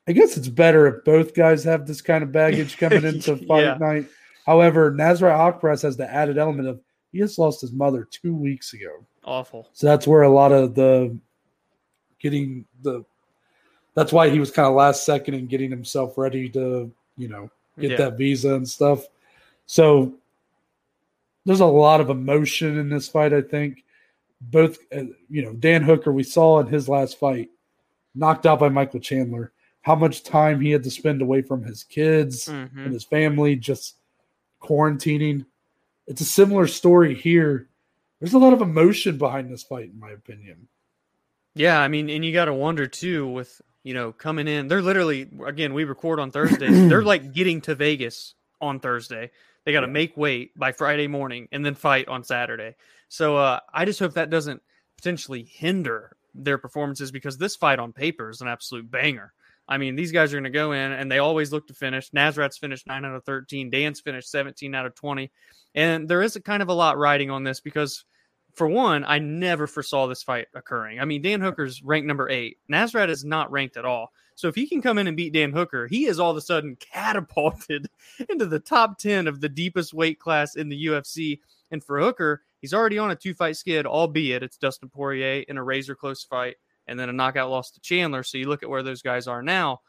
I 0.08 0.12
guess 0.12 0.38
it's 0.38 0.48
better 0.48 0.88
if 0.88 1.04
both 1.04 1.34
guys 1.34 1.64
have 1.64 1.88
this 1.88 2.02
kind 2.02 2.24
of 2.24 2.32
baggage 2.32 2.78
coming 2.78 3.04
into 3.04 3.36
fight 3.48 3.64
Yeah. 3.64 3.78
night. 3.80 4.06
However, 4.46 4.92
Nasrat 4.92 5.36
Haqparast 5.60 5.82
has 5.84 5.98
the 5.98 6.12
added 6.12 6.38
element 6.38 6.68
of 6.68 6.80
he 7.12 7.20
just 7.20 7.40
lost 7.40 7.62
his 7.62 7.72
mother 7.72 8.08
two 8.10 8.36
weeks 8.36 8.74
ago. 8.74 9.06
Awful. 9.24 9.70
So 9.74 9.88
that's 9.88 10.06
where 10.08 10.24
a 10.24 10.30
lot 10.30 10.52
of 10.52 10.76
the 10.76 11.18
getting 12.20 12.66
the 12.82 13.04
that's 13.96 14.12
why 14.12 14.30
he 14.30 14.40
was 14.40 14.50
kind 14.52 14.68
of 14.68 14.74
last 14.74 15.06
second 15.06 15.36
in 15.36 15.46
getting 15.48 15.70
himself 15.70 16.18
ready 16.18 16.50
to, 16.50 16.92
you 17.18 17.28
know, 17.28 17.50
get 17.80 17.92
Yeah. 17.92 17.98
that 17.98 18.18
visa 18.18 18.56
and 18.56 18.68
stuff. 18.68 19.06
So 19.66 20.14
there's 21.46 21.60
a 21.60 21.66
lot 21.66 22.02
of 22.02 22.10
emotion 22.10 22.78
in 22.78 22.90
this 22.90 23.08
fight, 23.08 23.34
I 23.34 23.42
think. 23.42 23.84
Both, 24.42 24.78
uh, 24.96 25.04
you 25.30 25.42
know, 25.42 25.54
Dan 25.54 25.84
Hooker, 25.84 26.12
we 26.12 26.24
saw 26.24 26.60
in 26.60 26.68
his 26.68 26.90
last 26.90 27.18
fight, 27.20 27.50
knocked 28.14 28.46
out 28.46 28.60
by 28.60 28.70
Michael 28.70 29.00
Chandler, 29.00 29.52
how 29.82 29.96
much 29.96 30.24
time 30.24 30.60
he 30.60 30.72
had 30.72 30.84
to 30.84 30.92
spend 30.92 31.22
away 31.22 31.42
from 31.42 31.64
his 31.64 31.84
kids 31.84 32.48
Mhm. 32.48 32.86
and 32.86 32.94
his 32.94 33.04
family, 33.06 33.56
just 33.56 33.98
quarantining. 34.62 35.46
It's 36.08 36.22
a 36.22 36.26
similar 36.26 36.68
story 36.68 37.16
here. 37.16 37.68
There's 38.20 38.34
a 38.34 38.38
lot 38.40 38.54
of 38.54 38.62
emotion 38.62 39.18
behind 39.18 39.50
this 39.52 39.64
fight, 39.64 39.90
in 39.92 40.00
my 40.00 40.12
opinion. 40.12 40.68
Yeah, 41.56 41.80
I 41.80 41.88
mean, 41.88 42.10
and 42.10 42.24
you 42.26 42.34
got 42.34 42.46
to 42.46 42.54
wonder 42.54 42.88
too 42.88 43.28
with 43.28 43.62
you 43.84 43.94
know 43.94 44.12
coming 44.12 44.48
in. 44.48 44.68
They're 44.68 44.82
literally 44.82 45.30
again 45.46 45.74
we 45.74 45.84
record 45.84 46.20
on 46.20 46.32
Thursdays. 46.32 46.90
they're 46.90 47.04
like 47.14 47.34
getting 47.34 47.62
to 47.62 47.76
Vegas 47.76 48.34
on 48.62 48.80
Thursday. 48.80 49.30
They 49.66 49.72
got 49.72 49.82
to 49.82 49.88
make 49.88 50.18
weight 50.18 50.58
by 50.58 50.72
Friday 50.72 51.08
morning 51.08 51.48
and 51.52 51.66
then 51.66 51.76
fight 51.76 52.08
on 52.08 52.24
Saturday. 52.24 52.76
So 53.08 53.38
uh, 53.38 53.60
I 53.74 53.86
just 53.86 54.00
hope 54.00 54.14
that 54.14 54.30
doesn't 54.30 54.62
potentially 54.98 55.44
hinder 55.44 56.16
their 56.34 56.58
performances 56.58 57.12
because 57.12 57.38
this 57.38 57.56
fight 57.56 57.80
on 57.80 57.94
paper 57.94 58.30
is 58.30 58.42
an 58.42 58.48
absolute 58.48 58.90
banger. 58.90 59.34
I 59.68 59.78
mean, 59.78 59.96
these 59.96 60.12
guys 60.12 60.34
are 60.34 60.38
going 60.38 60.44
to 60.44 60.50
go 60.50 60.74
in 60.74 60.92
and 60.92 61.12
they 61.12 61.20
always 61.20 61.52
look 61.54 61.68
to 61.68 61.74
finish. 61.74 62.10
Nasrat's 62.12 62.58
finished 62.58 62.88
9 62.88 63.06
out 63.06 63.16
of 63.16 63.24
13. 63.24 63.70
Dan's 63.70 64.02
finished 64.02 64.30
17 64.30 64.76
out 64.76 64.86
of 64.86 64.96
20. 64.96 65.32
And 65.76 66.08
there 66.08 66.22
is 66.22 66.36
a 66.36 66.42
kind 66.42 66.62
of 66.62 66.70
a 66.70 66.74
lot 66.74 66.98
riding 66.98 67.30
on 67.30 67.44
this 67.44 67.62
because, 67.62 68.04
for 68.54 68.68
one, 68.68 69.04
I 69.06 69.20
never 69.20 69.68
foresaw 69.68 70.08
this 70.08 70.24
fight 70.24 70.48
occurring. 70.54 71.00
I 71.00 71.06
mean, 71.06 71.22
Dan 71.22 71.42
Hooker's 71.42 71.82
ranked 71.84 72.08
number 72.08 72.30
eight. 72.30 72.58
Nasrat 72.72 73.10
is 73.10 73.26
not 73.26 73.52
ranked 73.52 73.78
at 73.78 73.86
all. 73.86 74.12
So 74.36 74.48
if 74.48 74.56
he 74.56 74.68
can 74.68 74.82
come 74.82 74.98
in 74.98 75.08
and 75.08 75.18
beat 75.18 75.34
Dan 75.34 75.52
Hooker, 75.52 75.88
he 75.88 76.06
is 76.06 76.20
all 76.20 76.32
of 76.32 76.38
a 76.38 76.42
sudden 76.42 76.76
catapulted 76.80 77.88
into 78.30 78.46
the 78.46 78.60
top 78.60 78.98
10 79.00 79.28
of 79.28 79.42
the 79.42 79.50
deepest 79.50 79.94
weight 79.94 80.20
class 80.20 80.56
in 80.56 80.70
the 80.70 80.86
UFC. 80.88 81.40
And 81.72 81.84
for 81.84 82.00
Hooker, 82.00 82.42
he's 82.60 82.74
already 82.74 82.98
on 82.98 83.12
a 83.12 83.16
two 83.16 83.34
fight 83.34 83.58
skid, 83.58 83.86
albeit 83.86 84.44
it's 84.44 84.58
Dustin 84.58 84.90
Poirier 84.90 85.44
in 85.48 85.58
a 85.58 85.64
razor 85.64 85.96
close 85.96 86.24
fight 86.24 86.56
and 86.88 87.00
then 87.00 87.10
a 87.10 87.14
knockout 87.14 87.50
loss 87.50 87.72
to 87.72 87.80
Chandler. 87.82 88.24
So 88.24 88.38
you 88.38 88.48
look 88.48 88.64
at 88.64 88.70
where 88.70 88.84
those 88.84 89.02
guys 89.02 89.28
are 89.28 89.42
now. 89.42 89.82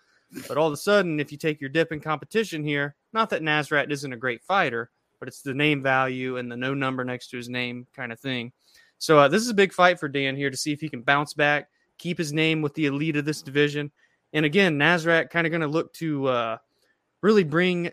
But 0.49 0.57
all 0.57 0.67
of 0.67 0.73
a 0.73 0.79
sudden, 0.79 1.21
if 1.21 1.31
you 1.31 1.39
take 1.39 1.61
your 1.61 1.71
dip 1.71 1.93
in 1.93 2.01
competition 2.01 2.65
here, 2.65 2.97
not 3.13 3.31
that 3.31 3.43
Nasrat 3.43 3.91
isn't 3.91 4.13
a 4.13 4.17
great 4.17 4.43
fighter, 4.43 4.91
but 5.25 5.29
it's 5.29 5.41
the 5.41 5.55
name 5.55 5.83
value 5.83 6.37
and 6.37 6.53
the 6.53 6.57
no 6.57 6.75
number 6.75 7.03
next 7.03 7.29
to 7.29 7.39
his 7.39 7.49
name 7.49 7.87
kind 7.97 8.13
of 8.13 8.21
thing. 8.21 8.53
So 8.99 9.21
uh, 9.21 9.29
this 9.29 9.41
is 9.41 9.49
a 9.49 9.55
big 9.55 9.73
fight 9.73 9.99
for 9.99 10.07
Dan 10.07 10.37
here 10.37 10.51
to 10.51 10.57
see 10.57 10.71
if 10.71 10.83
he 10.83 10.91
can 10.91 11.01
bounce 11.01 11.33
back, 11.33 11.71
keep 11.97 12.19
his 12.19 12.35
name 12.35 12.61
with 12.61 12.75
the 12.75 12.85
elite 12.85 13.17
of 13.17 13.25
this 13.25 13.41
division. 13.41 13.91
And 14.35 14.45
again, 14.45 14.79
Nasrat 14.79 15.31
kind 15.31 15.47
of 15.47 15.51
going 15.51 15.63
to 15.63 15.67
look 15.67 15.95
to 15.95 16.27
uh, 16.27 16.57
really 17.23 17.43
bring 17.43 17.91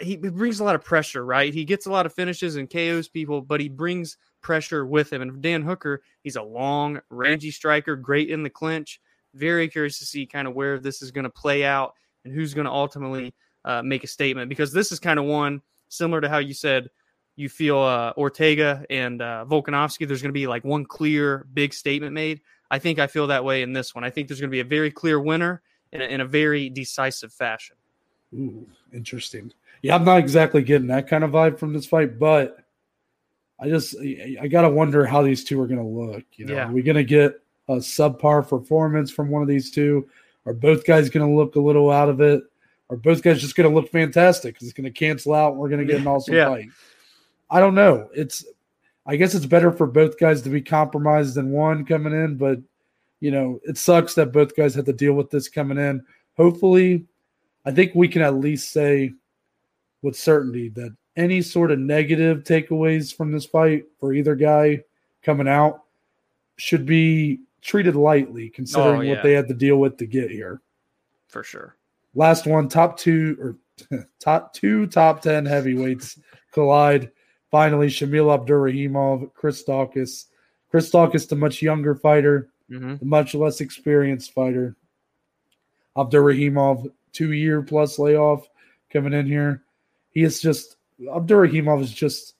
he 0.00 0.16
brings 0.16 0.58
a 0.58 0.64
lot 0.64 0.74
of 0.74 0.82
pressure, 0.82 1.22
right? 1.22 1.52
He 1.52 1.66
gets 1.66 1.84
a 1.84 1.92
lot 1.92 2.06
of 2.06 2.14
finishes 2.14 2.56
and 2.56 2.68
KOs 2.68 3.08
people, 3.08 3.42
but 3.42 3.60
he 3.60 3.68
brings 3.68 4.16
pressure 4.40 4.86
with 4.86 5.12
him. 5.12 5.20
And 5.20 5.42
Dan 5.42 5.60
Hooker, 5.60 6.00
he's 6.22 6.36
a 6.36 6.42
long, 6.42 6.98
rangy 7.10 7.50
striker, 7.50 7.94
great 7.94 8.30
in 8.30 8.42
the 8.42 8.48
clinch. 8.48 9.02
Very 9.34 9.68
curious 9.68 9.98
to 9.98 10.06
see 10.06 10.24
kind 10.24 10.48
of 10.48 10.54
where 10.54 10.78
this 10.78 11.02
is 11.02 11.10
going 11.10 11.24
to 11.24 11.30
play 11.30 11.62
out 11.62 11.92
and 12.24 12.34
who's 12.34 12.54
going 12.54 12.64
to 12.64 12.72
ultimately 12.72 13.34
uh, 13.66 13.82
make 13.82 14.02
a 14.02 14.08
statement 14.08 14.48
because 14.48 14.72
this 14.72 14.90
is 14.92 14.98
kind 14.98 15.18
of 15.18 15.26
one 15.26 15.60
similar 15.96 16.20
to 16.20 16.28
how 16.28 16.38
you 16.38 16.54
said 16.54 16.90
you 17.36 17.48
feel 17.48 17.78
uh, 17.78 18.12
Ortega 18.16 18.84
and 18.90 19.20
uh, 19.20 19.44
Volkanovski. 19.48 20.06
There's 20.06 20.22
going 20.22 20.30
to 20.30 20.38
be 20.38 20.46
like 20.46 20.64
one 20.64 20.84
clear 20.84 21.46
big 21.52 21.74
statement 21.74 22.12
made. 22.12 22.40
I 22.70 22.78
think 22.78 22.98
I 22.98 23.06
feel 23.06 23.26
that 23.28 23.44
way 23.44 23.62
in 23.62 23.72
this 23.72 23.94
one. 23.94 24.04
I 24.04 24.10
think 24.10 24.28
there's 24.28 24.40
going 24.40 24.50
to 24.50 24.54
be 24.54 24.60
a 24.60 24.64
very 24.64 24.90
clear 24.90 25.20
winner 25.20 25.62
in 25.92 26.00
a, 26.00 26.04
in 26.04 26.20
a 26.20 26.24
very 26.24 26.68
decisive 26.68 27.32
fashion. 27.32 27.76
Ooh, 28.34 28.66
interesting. 28.92 29.52
Yeah, 29.82 29.94
I'm 29.94 30.04
not 30.04 30.18
exactly 30.18 30.62
getting 30.62 30.88
that 30.88 31.08
kind 31.08 31.24
of 31.24 31.30
vibe 31.30 31.58
from 31.58 31.72
this 31.72 31.86
fight, 31.86 32.18
but 32.18 32.58
I 33.60 33.68
just 33.68 33.94
I 34.40 34.48
gotta 34.48 34.68
wonder 34.68 35.06
how 35.06 35.22
these 35.22 35.44
two 35.44 35.60
are 35.60 35.66
gonna 35.66 35.86
look. 35.86 36.24
You 36.32 36.46
know, 36.46 36.54
yeah. 36.54 36.68
are 36.68 36.72
we 36.72 36.82
gonna 36.82 37.04
get 37.04 37.40
a 37.68 37.76
subpar 37.76 38.48
performance 38.48 39.10
from 39.10 39.28
one 39.28 39.42
of 39.42 39.48
these 39.48 39.70
two? 39.70 40.08
Are 40.46 40.52
both 40.52 40.84
guys 40.84 41.10
gonna 41.10 41.32
look 41.32 41.54
a 41.56 41.60
little 41.60 41.90
out 41.90 42.08
of 42.08 42.20
it? 42.20 42.42
Are 42.90 42.96
both 42.96 43.22
guys 43.22 43.40
just 43.40 43.56
gonna 43.56 43.68
look 43.70 43.90
fantastic 43.90 44.54
because 44.54 44.68
it's 44.68 44.76
gonna 44.76 44.90
cancel 44.90 45.34
out 45.34 45.52
and 45.52 45.60
we're 45.60 45.68
gonna 45.68 45.84
get 45.84 46.00
an 46.00 46.06
awesome 46.06 46.34
yeah. 46.34 46.48
fight? 46.48 46.68
I 47.50 47.60
don't 47.60 47.74
know. 47.74 48.08
It's 48.14 48.44
I 49.06 49.16
guess 49.16 49.34
it's 49.34 49.46
better 49.46 49.72
for 49.72 49.86
both 49.86 50.18
guys 50.18 50.42
to 50.42 50.50
be 50.50 50.62
compromised 50.62 51.34
than 51.34 51.50
one 51.50 51.84
coming 51.84 52.12
in, 52.12 52.36
but 52.36 52.58
you 53.20 53.30
know, 53.30 53.60
it 53.64 53.78
sucks 53.78 54.14
that 54.14 54.32
both 54.32 54.56
guys 54.56 54.74
had 54.74 54.86
to 54.86 54.92
deal 54.92 55.14
with 55.14 55.30
this 55.30 55.48
coming 55.48 55.78
in. 55.78 56.04
Hopefully, 56.36 57.06
I 57.64 57.70
think 57.70 57.94
we 57.94 58.08
can 58.08 58.22
at 58.22 58.34
least 58.34 58.72
say 58.72 59.12
with 60.02 60.16
certainty 60.16 60.68
that 60.70 60.94
any 61.16 61.40
sort 61.40 61.70
of 61.70 61.78
negative 61.78 62.44
takeaways 62.44 63.14
from 63.14 63.32
this 63.32 63.46
fight 63.46 63.84
for 63.98 64.12
either 64.12 64.34
guy 64.34 64.82
coming 65.22 65.48
out 65.48 65.84
should 66.56 66.84
be 66.84 67.40
treated 67.62 67.96
lightly 67.96 68.50
considering 68.50 69.00
oh, 69.00 69.02
yeah. 69.02 69.14
what 69.14 69.22
they 69.22 69.32
had 69.32 69.48
to 69.48 69.54
deal 69.54 69.76
with 69.76 69.96
to 69.96 70.06
get 70.06 70.30
here. 70.30 70.60
For 71.28 71.42
sure. 71.42 71.76
Last 72.14 72.46
one, 72.46 72.68
top 72.68 72.98
two 72.98 73.36
or 73.40 74.06
top 74.20 74.52
two 74.52 74.86
top 74.86 75.22
10 75.22 75.46
heavyweights 75.46 76.18
collide. 76.52 77.10
Finally, 77.50 77.88
Shamil 77.88 78.36
Abdurakhimov, 78.36 79.32
Chris 79.34 79.64
Daukaus. 79.64 80.26
Chris 80.70 80.90
Daukaus, 80.90 81.28
the 81.28 81.36
much 81.36 81.62
younger 81.62 81.94
fighter, 81.94 82.50
mm-hmm. 82.70 82.96
the 82.96 83.04
much 83.04 83.34
less 83.34 83.60
experienced 83.60 84.32
fighter. 84.32 84.76
Abdurakhimov, 85.96 86.90
two 87.12 87.32
year 87.32 87.62
plus 87.62 87.98
layoff 87.98 88.48
coming 88.90 89.12
in 89.12 89.26
here 89.26 89.64
he 90.14 90.22
is 90.22 90.40
just 90.40 90.76
Abdurakhimov 91.00 91.82
is 91.82 91.92
just 91.92 92.34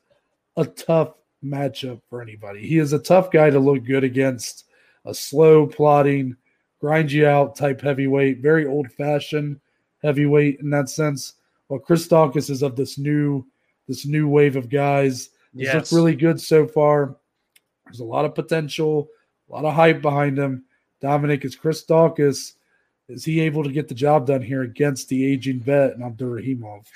a 0.57 0.64
tough 0.64 1.14
matchup 1.45 2.01
for 2.09 2.22
anybody. 2.22 2.66
He 2.66 2.79
is 2.79 2.93
a 2.93 2.99
tough 2.99 3.31
guy 3.31 3.51
to 3.51 3.59
look 3.59 3.85
good 3.85 4.05
against. 4.05 4.64
A 5.05 5.12
slow, 5.12 5.66
plodding, 5.66 6.35
grind 6.81 7.12
you 7.12 7.27
out 7.27 7.57
type 7.57 7.83
heavyweight, 7.83 8.39
very 8.39 8.66
old 8.66 8.91
fashioned 8.93 9.61
heavyweight 10.05 10.61
in 10.61 10.71
that 10.71 10.89
sense. 10.89 11.35
Well, 11.69 11.81
Chris 11.81 12.07
Daukaus 12.07 12.51
is 12.51 12.63
of 12.63 12.77
this 12.77 12.99
new 12.99 13.45
this 13.89 14.07
new 14.07 14.29
wave 14.29 14.57
of 14.57 14.69
guys. 14.69 15.31
He's 15.53 15.65
yes. 15.65 15.75
looked 15.75 15.93
really 15.93 16.15
good 16.15 16.41
so 16.41 16.67
far. 16.67 17.17
There's 17.87 18.01
a 18.01 18.05
lot 18.05 18.25
of 18.25 18.35
potential, 18.35 19.09
a 19.49 19.53
lot 19.53 19.65
of 19.65 19.75
hype 19.75 20.01
behind 20.01 20.39
him. 20.39 20.65
Dominic 21.01 21.45
is 21.45 21.57
Chris 21.57 21.85
Daukaus 21.85 22.55
is 23.09 23.25
he 23.25 23.41
able 23.41 23.63
to 23.63 23.71
get 23.71 23.89
the 23.89 23.95
job 23.95 24.27
done 24.27 24.41
here 24.41 24.63
against 24.63 25.09
the 25.09 25.31
aging 25.31 25.61
vet 25.61 25.93
and 25.93 26.03
Abdurakhimov? 26.03 26.87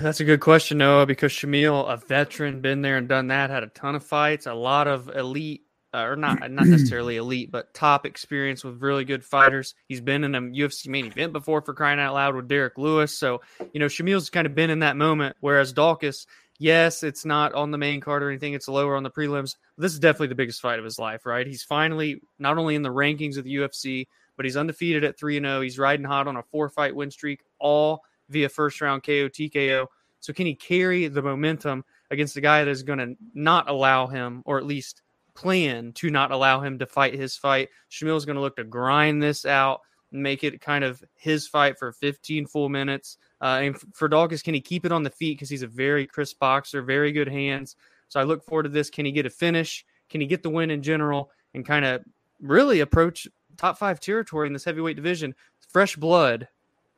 That's 0.00 0.20
a 0.20 0.24
good 0.24 0.40
question, 0.40 0.78
Noah, 0.78 1.04
because 1.04 1.32
Shamil, 1.32 1.92
a 1.92 1.96
veteran, 1.98 2.60
been 2.60 2.80
there 2.80 2.96
and 2.96 3.08
done 3.08 3.26
that, 3.28 3.50
had 3.50 3.62
a 3.62 3.68
ton 3.68 3.94
of 3.94 4.04
fights, 4.04 4.46
a 4.46 4.54
lot 4.54 4.88
of 4.88 5.08
elite, 5.14 5.62
uh, 5.94 6.02
or 6.02 6.16
not 6.16 6.38
not 6.50 6.66
necessarily 6.66 7.16
elite, 7.16 7.50
but 7.50 7.72
top 7.72 8.04
experience 8.04 8.62
with 8.64 8.82
really 8.82 9.04
good 9.04 9.24
fighters. 9.24 9.74
He's 9.88 10.00
been 10.00 10.24
in 10.24 10.34
a 10.34 10.40
UFC 10.40 10.88
main 10.88 11.06
event 11.06 11.32
before 11.32 11.62
for 11.62 11.74
crying 11.74 11.98
out 11.98 12.14
loud 12.14 12.34
with 12.34 12.48
Derrick 12.48 12.76
Lewis. 12.76 13.16
So, 13.16 13.40
you 13.72 13.80
know, 13.80 13.88
Shamil's 13.88 14.30
kind 14.30 14.46
of 14.46 14.54
been 14.54 14.70
in 14.70 14.80
that 14.80 14.96
moment, 14.96 15.36
whereas 15.40 15.72
Daukaus, 15.72 16.26
yes, 16.58 17.02
it's 17.02 17.24
not 17.24 17.54
on 17.54 17.70
the 17.70 17.78
main 17.78 18.00
card 18.00 18.22
or 18.22 18.28
anything, 18.28 18.54
it's 18.54 18.68
lower 18.68 18.96
on 18.96 19.02
the 19.02 19.10
prelims. 19.10 19.56
This 19.78 19.92
is 19.92 19.98
definitely 19.98 20.28
the 20.28 20.34
biggest 20.34 20.60
fight 20.60 20.78
of 20.78 20.84
his 20.84 20.98
life, 20.98 21.24
right? 21.24 21.46
He's 21.46 21.62
finally 21.62 22.20
not 22.38 22.58
only 22.58 22.74
in 22.74 22.82
the 22.82 22.92
rankings 22.92 23.38
of 23.38 23.44
the 23.44 23.56
UFC, 23.56 24.06
but 24.36 24.44
he's 24.44 24.56
undefeated 24.56 25.04
at 25.04 25.18
3 25.18 25.40
0. 25.40 25.60
He's 25.62 25.78
riding 25.78 26.06
hot 26.06 26.28
on 26.28 26.36
a 26.36 26.42
four 26.42 26.68
fight 26.68 26.94
win 26.94 27.10
streak, 27.10 27.40
all 27.58 28.04
via 28.28 28.48
first 28.48 28.80
round 28.80 29.02
KO, 29.02 29.28
TKO. 29.28 29.86
So, 30.20 30.32
can 30.32 30.46
he 30.46 30.54
carry 30.54 31.08
the 31.08 31.22
momentum 31.22 31.84
against 32.10 32.36
a 32.36 32.40
guy 32.40 32.64
that 32.64 32.70
is 32.70 32.82
going 32.82 32.98
to 32.98 33.16
not 33.34 33.68
allow 33.68 34.06
him, 34.06 34.42
or 34.44 34.58
at 34.58 34.66
least 34.66 35.02
plan 35.38 35.92
to 35.92 36.10
not 36.10 36.32
allow 36.32 36.60
him 36.60 36.78
to 36.78 36.86
fight 36.86 37.14
his 37.14 37.36
fight? 37.36 37.68
Shamil 37.90 38.16
is 38.16 38.24
going 38.24 38.36
to 38.36 38.42
look 38.42 38.56
to 38.56 38.64
grind 38.64 39.22
this 39.22 39.44
out, 39.46 39.82
make 40.10 40.42
it 40.42 40.60
kind 40.60 40.82
of 40.82 41.02
his 41.14 41.46
fight 41.46 41.78
for 41.78 41.92
15 41.92 42.46
full 42.46 42.68
minutes. 42.68 43.18
Uh, 43.40 43.60
and 43.62 43.80
for 43.94 44.08
Daukaus, 44.08 44.42
can 44.42 44.54
he 44.54 44.60
keep 44.60 44.84
it 44.84 44.92
on 44.92 45.02
the 45.02 45.10
feet 45.10 45.36
because 45.36 45.48
he's 45.48 45.62
a 45.62 45.68
very 45.68 46.06
crisp 46.06 46.38
boxer, 46.38 46.82
very 46.82 47.12
good 47.12 47.28
hands. 47.28 47.76
So 48.08 48.18
I 48.18 48.24
look 48.24 48.44
forward 48.44 48.64
to 48.64 48.68
this. 48.68 48.90
Can 48.90 49.06
he 49.06 49.12
get 49.12 49.26
a 49.26 49.30
finish? 49.30 49.84
Can 50.08 50.20
he 50.20 50.26
get 50.26 50.42
the 50.42 50.50
win 50.50 50.70
in 50.70 50.82
general 50.82 51.30
and 51.54 51.64
kind 51.64 51.84
of 51.84 52.02
really 52.40 52.80
approach 52.80 53.28
top 53.56 53.78
five 53.78 54.00
territory 54.00 54.46
in 54.46 54.52
this 54.52 54.64
heavyweight 54.64 54.96
division. 54.96 55.34
Fresh 55.68 55.96
blood 55.96 56.48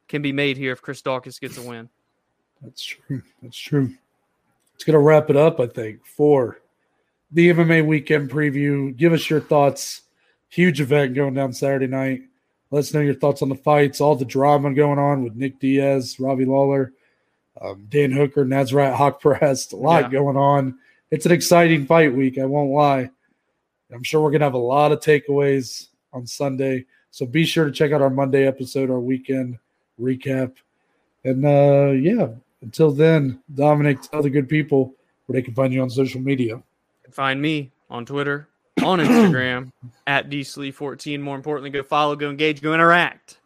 can 0.06 0.22
be 0.22 0.32
made 0.32 0.56
here 0.56 0.72
if 0.72 0.82
Chris 0.82 1.02
Daukaus 1.02 1.40
gets 1.40 1.58
a 1.58 1.62
win. 1.62 1.88
That's 2.62 2.82
true. 2.82 3.22
That's 3.42 3.56
true. 3.56 3.92
It's 4.74 4.84
going 4.84 4.94
to 4.94 5.00
wrap 5.00 5.30
it 5.30 5.36
up, 5.36 5.60
I 5.60 5.66
think, 5.66 6.06
for 6.06 6.60
the 7.32 7.50
MMA 7.50 7.86
weekend 7.86 8.30
preview. 8.30 8.96
Give 8.96 9.12
us 9.12 9.28
your 9.30 9.40
thoughts. 9.40 10.02
Huge 10.48 10.80
event 10.80 11.14
going 11.14 11.34
down 11.34 11.52
Saturday 11.52 11.86
night. 11.86 12.22
Let 12.70 12.80
us 12.80 12.94
know 12.94 13.00
your 13.00 13.14
thoughts 13.14 13.42
on 13.42 13.48
the 13.48 13.56
fights, 13.56 14.00
all 14.00 14.14
the 14.14 14.24
drama 14.24 14.72
going 14.74 14.98
on 14.98 15.24
with 15.24 15.34
Nick 15.34 15.58
Diaz, 15.58 16.18
Robbie 16.20 16.44
Lawler, 16.44 16.92
um, 17.60 17.86
Dan 17.88 18.12
Hooker, 18.12 18.44
Nasrat 18.44 18.96
Haqparast. 18.96 19.72
A 19.72 19.76
lot 19.76 20.04
yeah. 20.04 20.10
going 20.10 20.36
on. 20.36 20.78
It's 21.10 21.26
an 21.26 21.32
exciting 21.32 21.86
fight 21.86 22.14
week. 22.14 22.38
I 22.38 22.44
won't 22.44 22.70
lie. 22.70 23.10
I'm 23.92 24.04
sure 24.04 24.20
we're 24.20 24.30
going 24.30 24.40
to 24.40 24.46
have 24.46 24.54
a 24.54 24.58
lot 24.58 24.92
of 24.92 25.00
takeaways 25.00 25.88
on 26.12 26.26
Sunday. 26.26 26.86
So 27.10 27.26
be 27.26 27.44
sure 27.44 27.64
to 27.64 27.72
check 27.72 27.90
out 27.90 28.02
our 28.02 28.10
Monday 28.10 28.46
episode, 28.46 28.90
our 28.90 29.00
weekend 29.00 29.58
recap. 30.00 30.52
And 31.24 31.44
uh, 31.44 31.90
yeah, 31.90 32.28
until 32.62 32.92
then, 32.92 33.40
Dominic, 33.52 34.00
tell 34.02 34.22
the 34.22 34.30
good 34.30 34.48
people 34.48 34.94
where 35.26 35.34
they 35.34 35.42
can 35.42 35.54
find 35.54 35.72
you 35.72 35.82
on 35.82 35.90
social 35.90 36.20
media. 36.20 36.62
Find 37.10 37.40
me 37.40 37.72
on 37.88 38.06
Twitter, 38.06 38.48
on 38.82 38.98
Instagram 38.98 39.72
at 40.06 40.30
dslee14. 40.30 41.20
More 41.20 41.36
importantly, 41.36 41.70
go 41.70 41.82
follow, 41.82 42.16
go 42.16 42.30
engage, 42.30 42.62
go 42.62 42.74
interact 42.74 43.38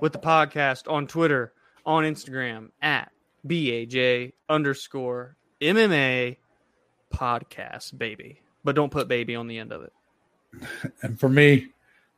with 0.00 0.12
the 0.12 0.18
podcast 0.18 0.90
on 0.90 1.06
Twitter, 1.06 1.52
on 1.84 2.04
Instagram 2.04 2.70
at 2.80 3.10
BAJ 3.46 4.32
underscore 4.48 5.36
MMA 5.60 6.36
podcast, 7.12 7.96
baby. 7.96 8.40
But 8.64 8.76
don't 8.76 8.92
put 8.92 9.08
baby 9.08 9.34
on 9.34 9.46
the 9.46 9.58
end 9.58 9.72
of 9.72 9.82
it. 9.82 9.92
And 11.02 11.18
for 11.18 11.28
me, 11.28 11.68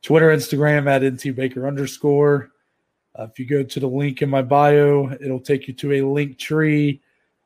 Twitter, 0.01 0.29
Instagram 0.29 0.87
at 0.87 1.01
ntbaker 1.01 1.67
underscore. 1.67 2.51
Uh, 3.17 3.23
if 3.23 3.39
you 3.39 3.45
go 3.45 3.63
to 3.63 3.79
the 3.79 3.87
link 3.87 4.21
in 4.21 4.29
my 4.29 4.41
bio, 4.41 5.09
it'll 5.19 5.39
take 5.39 5.67
you 5.67 5.73
to 5.75 5.93
a 5.93 6.01
link 6.01 6.37
tree, 6.37 7.01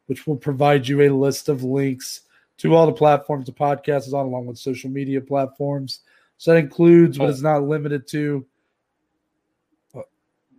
which 0.07 0.25
will 0.25 0.35
provide 0.35 0.87
you 0.87 1.01
a 1.03 1.09
list 1.09 1.47
of 1.47 1.63
links 1.63 2.21
to 2.59 2.75
all 2.75 2.85
the 2.85 2.93
platforms 2.93 3.45
the 3.45 3.51
podcast 3.51 4.07
is 4.07 4.13
on, 4.13 4.25
along 4.25 4.45
with 4.45 4.57
social 4.57 4.89
media 4.89 5.19
platforms. 5.19 6.01
So 6.37 6.53
that 6.53 6.59
includes, 6.59 7.17
but 7.17 7.25
oh. 7.25 7.29
it's 7.29 7.41
not 7.41 7.63
limited 7.63 8.07
to. 8.09 8.45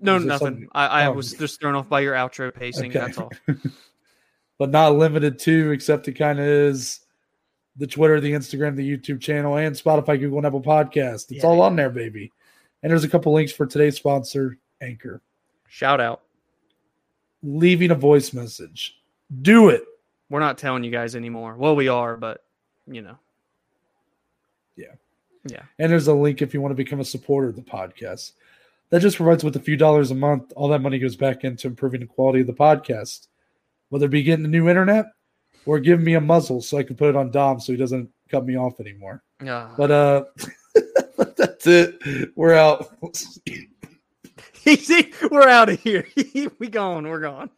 no, 0.01 0.19
nothing. 0.19 0.69
I, 0.73 0.87
I 0.87 1.07
um, 1.07 1.17
was 1.17 1.33
just 1.33 1.61
thrown 1.61 1.75
off 1.75 1.89
by 1.89 2.01
your 2.01 2.15
outro 2.15 2.55
pacing. 2.55 2.91
Okay. 2.91 2.99
That's 2.99 3.19
all. 3.19 3.31
but 4.59 4.71
not 4.71 4.97
limited 4.97 5.39
to, 5.41 5.71
except 5.71 6.09
it 6.09 6.13
kind 6.13 6.39
of 6.39 6.45
is 6.45 7.01
the 7.77 7.87
Twitter, 7.87 8.21
the 8.21 8.33
Instagram, 8.33 8.77
the 8.77 8.97
YouTube 8.97 9.21
channel, 9.21 9.57
and 9.57 9.75
Spotify, 9.75 10.19
Google, 10.19 10.39
and 10.39 10.47
Apple 10.47 10.63
Podcast. 10.63 11.31
It's 11.31 11.33
yeah, 11.33 11.47
all 11.47 11.57
yeah. 11.57 11.63
on 11.63 11.77
there, 11.77 11.91
baby. 11.91 12.33
And 12.83 12.91
there's 12.91 13.05
a 13.05 13.09
couple 13.09 13.33
links 13.33 13.53
for 13.53 13.67
today's 13.67 13.97
sponsor, 13.97 14.59
Anchor. 14.81 15.23
Shout 15.69 16.01
out. 16.01 16.23
Leaving 17.43 17.91
a 17.91 17.95
voice 17.95 18.33
message. 18.33 19.01
Do 19.43 19.69
it. 19.69 19.85
We're 20.31 20.41
not 20.41 20.59
telling 20.59 20.85
you 20.85 20.91
guys 20.91 21.17
anymore. 21.17 21.57
Well, 21.57 21.77
we 21.77 21.89
are, 21.89 22.17
but 22.17 22.45
you 22.87 23.03
know. 23.03 23.19
Yeah. 24.77 24.95
Yeah. 25.45 25.63
And 25.79 25.91
there's 25.91 26.09
a 26.09 26.15
link 26.15 26.41
if 26.41 26.55
you 26.55 26.61
want 26.61 26.73
to 26.73 26.77
become 26.77 27.01
a 27.01 27.05
supporter 27.05 27.49
of 27.49 27.57
the 27.57 27.63
podcast. 27.63 28.33
that 28.91 29.01
just 29.01 29.17
provides 29.17 29.45
with 29.45 29.57
a 29.57 29.61
few 29.61 29.77
dollars 29.77 30.11
a 30.11 30.15
month. 30.15 30.53
All 30.57 30.69
that 30.69 30.81
money 30.83 30.99
goes 30.99 31.17
back 31.17 31.45
into 31.45 31.67
improving 31.67 32.01
the 32.01 32.07
quality 32.07 32.41
of 32.41 32.47
the 32.47 32.53
podcast, 32.53 33.29
whether 33.89 34.07
it 34.07 34.11
be 34.11 34.23
getting 34.23 34.45
a 34.45 34.49
new 34.49 34.69
internet 34.69 35.07
or 35.67 35.79
giving 35.81 36.05
me 36.05 36.15
a 36.15 36.21
muzzle 36.21 36.61
so 36.63 36.79
I 36.79 36.83
can 36.83 36.97
put 36.97 37.11
it 37.11 37.17
on 37.17 37.31
Dom 37.31 37.61
so 37.61 37.73
he 37.73 37.79
doesn't 37.79 38.09
cut 38.31 38.47
me 38.47 38.57
off 38.57 38.81
anymore. 38.81 39.23
Yeah. 39.43 39.71
But 39.77 39.91
uh, 39.91 40.25
that's 41.37 41.67
it. 41.67 41.99
We're 42.37 42.55
out. 42.55 42.87
Easy. 44.67 45.13
We're 45.31 45.49
out 45.49 45.71
of 45.71 45.81
here. 45.81 46.07
we 46.59 46.69
gone. 46.69 47.09
We're 47.09 47.21
gone. 47.21 47.51